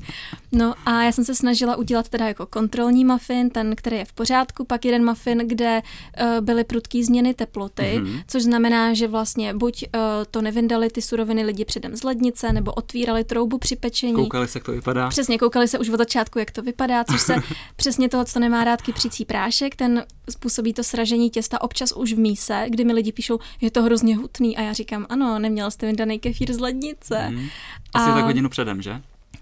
No 0.51 0.73
a 0.85 1.03
já 1.03 1.11
jsem 1.11 1.25
se 1.25 1.35
snažila 1.35 1.75
udělat 1.75 2.09
teda 2.09 2.27
jako 2.27 2.45
kontrolní 2.45 3.05
muffin, 3.05 3.49
ten, 3.49 3.75
který 3.75 3.97
je 3.97 4.05
v 4.05 4.13
pořádku, 4.13 4.65
pak 4.65 4.85
jeden 4.85 5.05
muffin, 5.05 5.37
kde 5.37 5.81
uh, 5.81 6.45
byly 6.45 6.63
prudký 6.63 7.03
změny 7.03 7.33
teploty, 7.33 7.83
mm-hmm. 7.83 8.23
což 8.27 8.43
znamená, 8.43 8.93
že 8.93 9.07
vlastně 9.07 9.53
buď 9.53 9.83
uh, 9.83 10.01
to 10.31 10.41
nevyndali 10.41 10.89
ty 10.89 11.01
suroviny 11.01 11.43
lidi 11.45 11.65
předem 11.65 11.95
z 11.95 12.03
lednice, 12.03 12.53
nebo 12.53 12.71
otvírali 12.71 13.23
troubu 13.23 13.57
při 13.57 13.75
pečení. 13.75 14.13
Koukali 14.13 14.47
se, 14.47 14.57
jak 14.57 14.65
to 14.65 14.71
vypadá. 14.71 15.09
Přesně, 15.09 15.37
koukali 15.37 15.67
se 15.67 15.79
už 15.79 15.89
od 15.89 15.97
začátku, 15.97 16.39
jak 16.39 16.51
to 16.51 16.61
vypadá, 16.61 17.03
což 17.03 17.21
se 17.21 17.35
přesně 17.75 18.09
toho, 18.09 18.25
co 18.25 18.39
nemá 18.39 18.63
rád 18.63 18.81
kypřící 18.81 19.18
prášek, 19.25 19.75
ten 19.75 20.05
způsobí 20.29 20.73
to 20.73 20.84
sražení 20.84 21.29
těsta 21.29 21.62
občas 21.62 21.91
už 21.91 22.13
v 22.13 22.19
míse, 22.19 22.65
kdy 22.69 22.84
mi 22.84 22.93
lidi 22.93 23.12
píšou, 23.12 23.39
je 23.62 23.71
to 23.71 23.84
hrozně 23.84 24.17
hutný 24.17 24.58
a 24.58 24.62
já 24.62 24.73
říkám, 24.73 25.05
ano, 25.10 25.39
neměla 25.39 25.71
jste 25.71 25.86
vyndaný 25.86 26.19
kefír 26.19 26.53
z 26.53 26.60
lednice. 26.60 27.29
Mhm. 27.29 27.47
Asi 27.93 28.10
A- 28.10 28.13
tak 28.13 28.23
hodinu 28.23 28.49
předem, 28.49 28.82
že? 28.82 29.01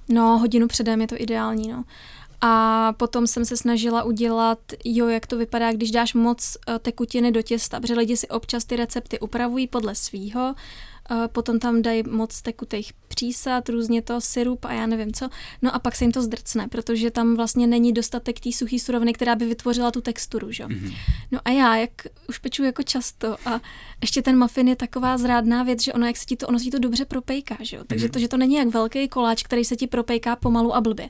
No, 0.10 0.38
hodinu 0.38 0.68
předem 0.68 1.02
je 1.02 1.08
to 1.08 1.16
ideální, 1.22 1.68
no. 1.68 1.84
A 2.42 2.94
potom 2.98 3.28
jsem 3.28 3.46
se 3.46 3.58
snažila 3.58 4.04
udělat, 4.04 4.60
jo, 4.86 5.08
jak 5.08 5.28
to 5.28 5.38
vypadá, 5.38 5.72
když 5.72 5.92
dáš 5.92 6.14
moc 6.14 6.58
eh, 6.68 6.80
tekutiny 6.80 7.32
do 7.32 7.42
těsta, 7.42 7.80
protože 7.80 7.94
lidi 7.94 8.18
si 8.18 8.28
občas 8.28 8.66
ty 8.66 8.76
recepty 8.76 9.20
upravují 9.20 9.68
podle 9.68 9.96
svýho, 9.96 10.56
eh, 11.12 11.28
potom 11.28 11.60
tam 11.60 11.82
dají 11.82 12.04
moc 12.10 12.42
tekutých 12.42 12.94
přísad, 13.18 13.70
různě 13.70 14.02
to, 14.02 14.22
syrup 14.22 14.66
a 14.66 14.74
já 14.74 14.86
nevím 14.86 15.14
co, 15.14 15.30
no 15.62 15.76
a 15.76 15.80
pak 15.80 15.96
se 15.96 16.04
jim 16.04 16.12
to 16.12 16.22
zdrcne, 16.22 16.68
protože 16.68 17.12
tam 17.12 17.36
vlastně 17.36 17.68
není 17.68 17.94
dostatek 17.94 18.40
té 18.40 18.52
suché 18.52 18.80
suroviny, 18.80 19.14
která 19.14 19.36
by 19.36 19.46
vytvořila 19.46 19.92
tu 19.92 20.02
texturu, 20.02 20.52
že? 20.52 20.64
Mm-hmm. 20.64 20.96
No 21.32 21.40
a 21.46 21.50
já, 21.50 21.76
jak 21.76 21.92
už 22.30 22.38
peču 22.38 22.64
jako 22.64 22.84
často 22.84 23.36
a 23.46 23.62
ještě 24.02 24.22
ten 24.22 24.40
muffin 24.40 24.68
je 24.68 24.76
taková 24.76 25.18
zrádná 25.18 25.64
věc, 25.64 25.84
že 25.84 25.94
ono, 25.94 26.06
jak 26.06 26.18
se 26.18 26.26
ti 26.26 26.36
to, 26.36 26.48
ono 26.48 26.60
se 26.60 26.66
ti 26.66 26.72
to 26.72 26.80
dobře 26.80 27.06
propejká, 27.06 27.58
že 27.62 27.78
jo? 27.78 27.84
Takže 27.88 28.10
to, 28.10 28.20
že 28.20 28.28
to 28.28 28.38
není 28.38 28.56
jak 28.56 28.68
velký 28.68 29.08
koláč, 29.08 29.44
který 29.44 29.66
se 29.66 29.76
ti 29.76 29.88
propejká 29.88 30.36
pomalu 30.36 30.76
a 30.76 30.82
blbě. 30.82 31.10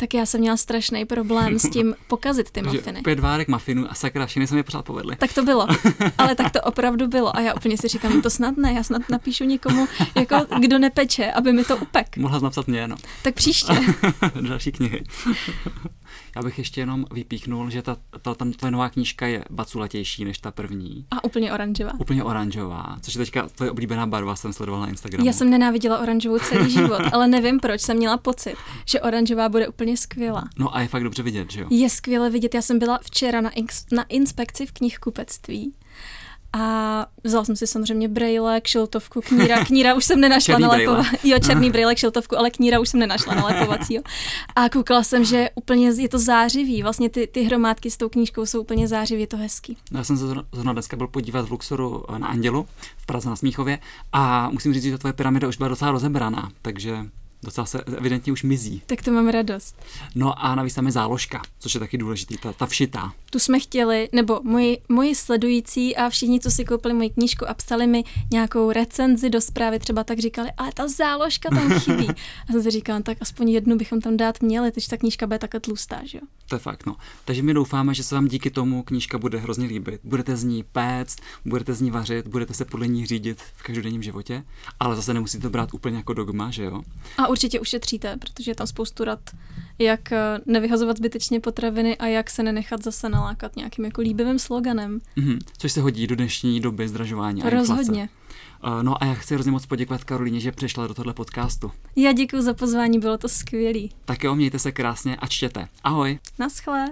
Tak 0.00 0.14
já 0.14 0.26
jsem 0.26 0.40
měla 0.40 0.56
strašný 0.56 1.04
problém 1.04 1.58
s 1.58 1.70
tím 1.70 1.94
pokazit 2.08 2.50
ty 2.50 2.62
muffiny. 2.62 3.02
pět 3.02 3.20
várek 3.20 3.48
mafinů 3.48 3.90
a 3.90 3.94
sakra, 3.94 4.26
všechny 4.26 4.46
se 4.46 4.54
mi 4.54 4.62
pořád 4.62 4.84
povedly. 4.84 5.16
Tak 5.16 5.32
to 5.32 5.42
bylo. 5.44 5.66
Ale 6.18 6.34
tak 6.34 6.52
to 6.52 6.60
opravdu 6.60 7.06
bylo. 7.08 7.36
A 7.36 7.40
já 7.40 7.54
úplně 7.54 7.78
si 7.78 7.88
říkám, 7.88 8.22
to 8.22 8.30
snad 8.30 8.56
ne, 8.56 8.72
já 8.72 8.82
snad 8.82 9.02
napíšu 9.08 9.44
někomu, 9.44 9.88
jako 10.14 10.36
kdo 10.60 10.78
nepeče, 10.78 11.32
aby 11.32 11.52
mi 11.52 11.64
to 11.64 11.76
upek. 11.76 12.16
Mohla 12.16 12.38
napsat 12.38 12.66
mě, 12.68 12.88
no. 12.88 12.96
Tak 13.22 13.34
příště. 13.34 13.72
do 14.34 14.40
další 14.48 14.72
knihy. 14.72 15.04
Já 16.36 16.42
bych 16.42 16.58
ještě 16.58 16.80
jenom 16.80 17.06
vypíchnul, 17.12 17.70
že 17.70 17.82
ta, 17.82 17.96
ta, 18.22 18.34
ta 18.34 18.44
tvoje 18.56 18.70
nová 18.70 18.88
knížka 18.88 19.26
je 19.26 19.44
baculatější 19.50 20.24
než 20.24 20.38
ta 20.38 20.50
první. 20.50 21.06
A 21.10 21.24
úplně 21.24 21.52
oranžová. 21.52 21.92
Úplně 21.98 22.24
oranžová, 22.24 22.96
což 23.00 23.14
je 23.14 23.18
teďka 23.18 23.48
tvoje 23.48 23.70
oblíbená 23.70 24.06
barva, 24.06 24.36
jsem 24.36 24.52
sledovala 24.52 24.84
na 24.84 24.90
Instagramu. 24.90 25.26
Já 25.26 25.32
jsem 25.32 25.50
nenáviděla 25.50 25.98
oranžovou 25.98 26.38
celý 26.38 26.70
život, 26.72 27.00
ale 27.12 27.28
nevím 27.28 27.60
proč, 27.60 27.80
jsem 27.80 27.96
měla 27.96 28.16
pocit, 28.16 28.54
že 28.84 29.00
oranžová 29.00 29.48
bude 29.48 29.68
úplně 29.68 29.96
skvělá. 29.96 30.48
No 30.58 30.76
a 30.76 30.80
je 30.80 30.88
fakt 30.88 31.04
dobře 31.04 31.22
vidět, 31.22 31.50
že 31.50 31.60
jo? 31.60 31.66
Je 31.70 31.90
skvěle 31.90 32.30
vidět, 32.30 32.54
já 32.54 32.62
jsem 32.62 32.78
byla 32.78 32.98
včera 33.02 33.40
na, 33.40 33.50
ins- 33.50 33.96
na 33.96 34.02
inspekci 34.02 34.66
v 34.66 34.72
knihkupectví 34.72 35.74
a 36.52 37.06
vzala 37.24 37.44
jsem 37.44 37.56
si 37.56 37.66
samozřejmě 37.66 38.08
brejle, 38.08 38.60
kšiltovku, 38.60 39.20
kníra. 39.20 39.64
Kníra 39.64 39.94
už 39.94 40.04
jsem 40.04 40.20
nenašla 40.20 40.52
Černý 40.54 40.62
na 40.62 40.68
brejle. 40.74 40.96
lepova. 40.96 41.18
Jo, 41.24 41.38
černý 41.38 41.70
brejle, 41.70 41.94
kšiltovku, 41.94 42.38
ale 42.38 42.50
kníra 42.50 42.80
už 42.80 42.88
jsem 42.88 43.00
nenašla 43.00 43.34
na 43.34 43.44
lepovacího. 43.46 44.02
A 44.56 44.68
koukala 44.68 45.02
jsem, 45.02 45.24
že 45.24 45.48
úplně 45.54 45.90
je 45.90 46.08
to 46.08 46.18
zářivý. 46.18 46.82
Vlastně 46.82 47.08
ty, 47.10 47.26
ty 47.26 47.42
hromádky 47.42 47.90
s 47.90 47.96
tou 47.96 48.08
knížkou 48.08 48.46
jsou 48.46 48.60
úplně 48.60 48.88
zářivý, 48.88 49.20
je 49.20 49.26
to 49.26 49.36
hezký. 49.36 49.76
Já 49.92 50.04
jsem 50.04 50.18
se 50.18 50.26
zrovna- 50.26 50.44
zrovna 50.52 50.72
dneska 50.72 50.96
byl 50.96 51.06
podívat 51.08 51.48
v 51.48 51.50
Luxoru 51.50 52.04
na 52.18 52.26
Andělu 52.28 52.66
v 52.96 53.06
Praze 53.06 53.28
na 53.30 53.36
Smíchově 53.36 53.78
a 54.12 54.50
musím 54.50 54.74
říct, 54.74 54.82
že 54.82 54.90
ta 54.92 54.98
tvoje 54.98 55.12
pyramida 55.12 55.48
už 55.48 55.56
byla 55.56 55.68
docela 55.68 55.90
rozebraná, 55.90 56.50
takže 56.62 56.96
docela 57.42 57.66
se 57.66 57.82
evidentně 57.82 58.32
už 58.32 58.42
mizí. 58.42 58.82
Tak 58.86 59.02
to 59.02 59.10
mám 59.10 59.28
radost. 59.28 59.76
No 60.14 60.44
a 60.44 60.54
navíc 60.54 60.74
tam 60.74 60.86
je 60.86 60.92
záložka, 60.92 61.42
což 61.58 61.74
je 61.74 61.80
taky 61.80 61.98
důležitý, 61.98 62.36
ta, 62.38 62.52
ta 62.52 62.66
všitá. 62.66 63.12
Tu 63.30 63.38
jsme 63.38 63.60
chtěli, 63.60 64.08
nebo 64.12 64.40
moji, 64.42 64.78
moji 64.88 65.14
sledující 65.14 65.96
a 65.96 66.08
všichni, 66.08 66.40
co 66.40 66.50
si 66.50 66.64
koupili 66.64 66.94
moji 66.94 67.10
knížku 67.10 67.48
a 67.48 67.54
psali 67.54 67.86
mi 67.86 68.04
nějakou 68.32 68.72
recenzi 68.72 69.30
do 69.30 69.40
zprávy, 69.40 69.78
třeba 69.78 70.04
tak 70.04 70.18
říkali, 70.18 70.50
ale 70.56 70.70
ta 70.74 70.88
záložka 70.88 71.50
tam 71.50 71.80
chybí. 71.80 72.08
A 72.48 72.52
jsem 72.52 72.62
si 72.62 72.70
říkala, 72.70 73.00
tak 73.00 73.18
aspoň 73.20 73.48
jednu 73.48 73.76
bychom 73.76 74.00
tam 74.00 74.16
dát 74.16 74.42
měli, 74.42 74.72
takže 74.72 74.88
ta 74.88 74.96
knížka 74.96 75.26
bude 75.26 75.38
takhle 75.38 75.60
tlustá, 75.60 76.00
že 76.04 76.18
jo? 76.18 76.22
To 76.48 76.54
je 76.54 76.58
fakt, 76.58 76.86
no. 76.86 76.96
Takže 77.24 77.42
my 77.42 77.54
doufáme, 77.54 77.94
že 77.94 78.02
se 78.02 78.14
vám 78.14 78.28
díky 78.28 78.50
tomu 78.50 78.82
knížka 78.82 79.18
bude 79.18 79.38
hrozně 79.38 79.66
líbit. 79.66 80.00
Budete 80.04 80.36
z 80.36 80.44
ní 80.44 80.64
péct, 80.72 81.20
budete 81.44 81.74
z 81.74 81.80
ní 81.80 81.90
vařit, 81.90 82.28
budete 82.28 82.54
se 82.54 82.64
podle 82.64 82.88
ní 82.88 83.06
řídit 83.06 83.42
v 83.56 83.62
každodenním 83.62 84.02
životě, 84.02 84.44
ale 84.80 84.96
zase 84.96 85.14
nemusíte 85.14 85.42
to 85.42 85.50
brát 85.50 85.74
úplně 85.74 85.96
jako 85.96 86.14
dogma, 86.14 86.50
že 86.50 86.64
jo? 86.64 86.82
A 87.18 87.27
určitě 87.28 87.60
ušetříte, 87.60 88.16
protože 88.16 88.50
je 88.50 88.54
tam 88.54 88.66
spoustu 88.66 89.04
rad, 89.04 89.20
jak 89.78 90.12
eh, 90.12 90.38
nevyhazovat 90.46 90.96
zbytečně 90.96 91.40
potraviny 91.40 91.96
a 91.96 92.06
jak 92.06 92.30
se 92.30 92.42
nenechat 92.42 92.82
zase 92.82 93.08
nalákat 93.08 93.56
nějakým 93.56 93.84
jako 93.84 94.00
líbivým 94.00 94.38
sloganem. 94.38 95.00
Mhm. 95.16 95.38
Což 95.58 95.72
se 95.72 95.80
hodí 95.80 96.06
do 96.06 96.16
dnešní 96.16 96.60
doby 96.60 96.88
zdražování 96.88 97.42
a 97.42 97.48
inflace. 97.48 97.72
Rozhodně. 97.72 98.08
Uh, 98.64 98.82
No 98.82 99.02
a 99.02 99.06
já 99.06 99.14
chci 99.14 99.34
hrozně 99.34 99.52
moc 99.52 99.66
poděkovat 99.66 100.04
Karolíně, 100.04 100.40
že 100.40 100.52
přišla 100.52 100.86
do 100.86 100.94
tohle 100.94 101.14
podcastu. 101.14 101.70
Já 101.96 102.12
děkuji 102.12 102.42
za 102.42 102.54
pozvání, 102.54 102.98
bylo 102.98 103.18
to 103.18 103.28
skvělý. 103.28 103.92
Tak 104.04 104.24
jo, 104.24 104.34
mějte 104.34 104.58
se 104.58 104.72
krásně 104.72 105.16
a 105.16 105.26
čtěte. 105.26 105.68
Ahoj! 105.84 106.18
Naschle. 106.38 106.88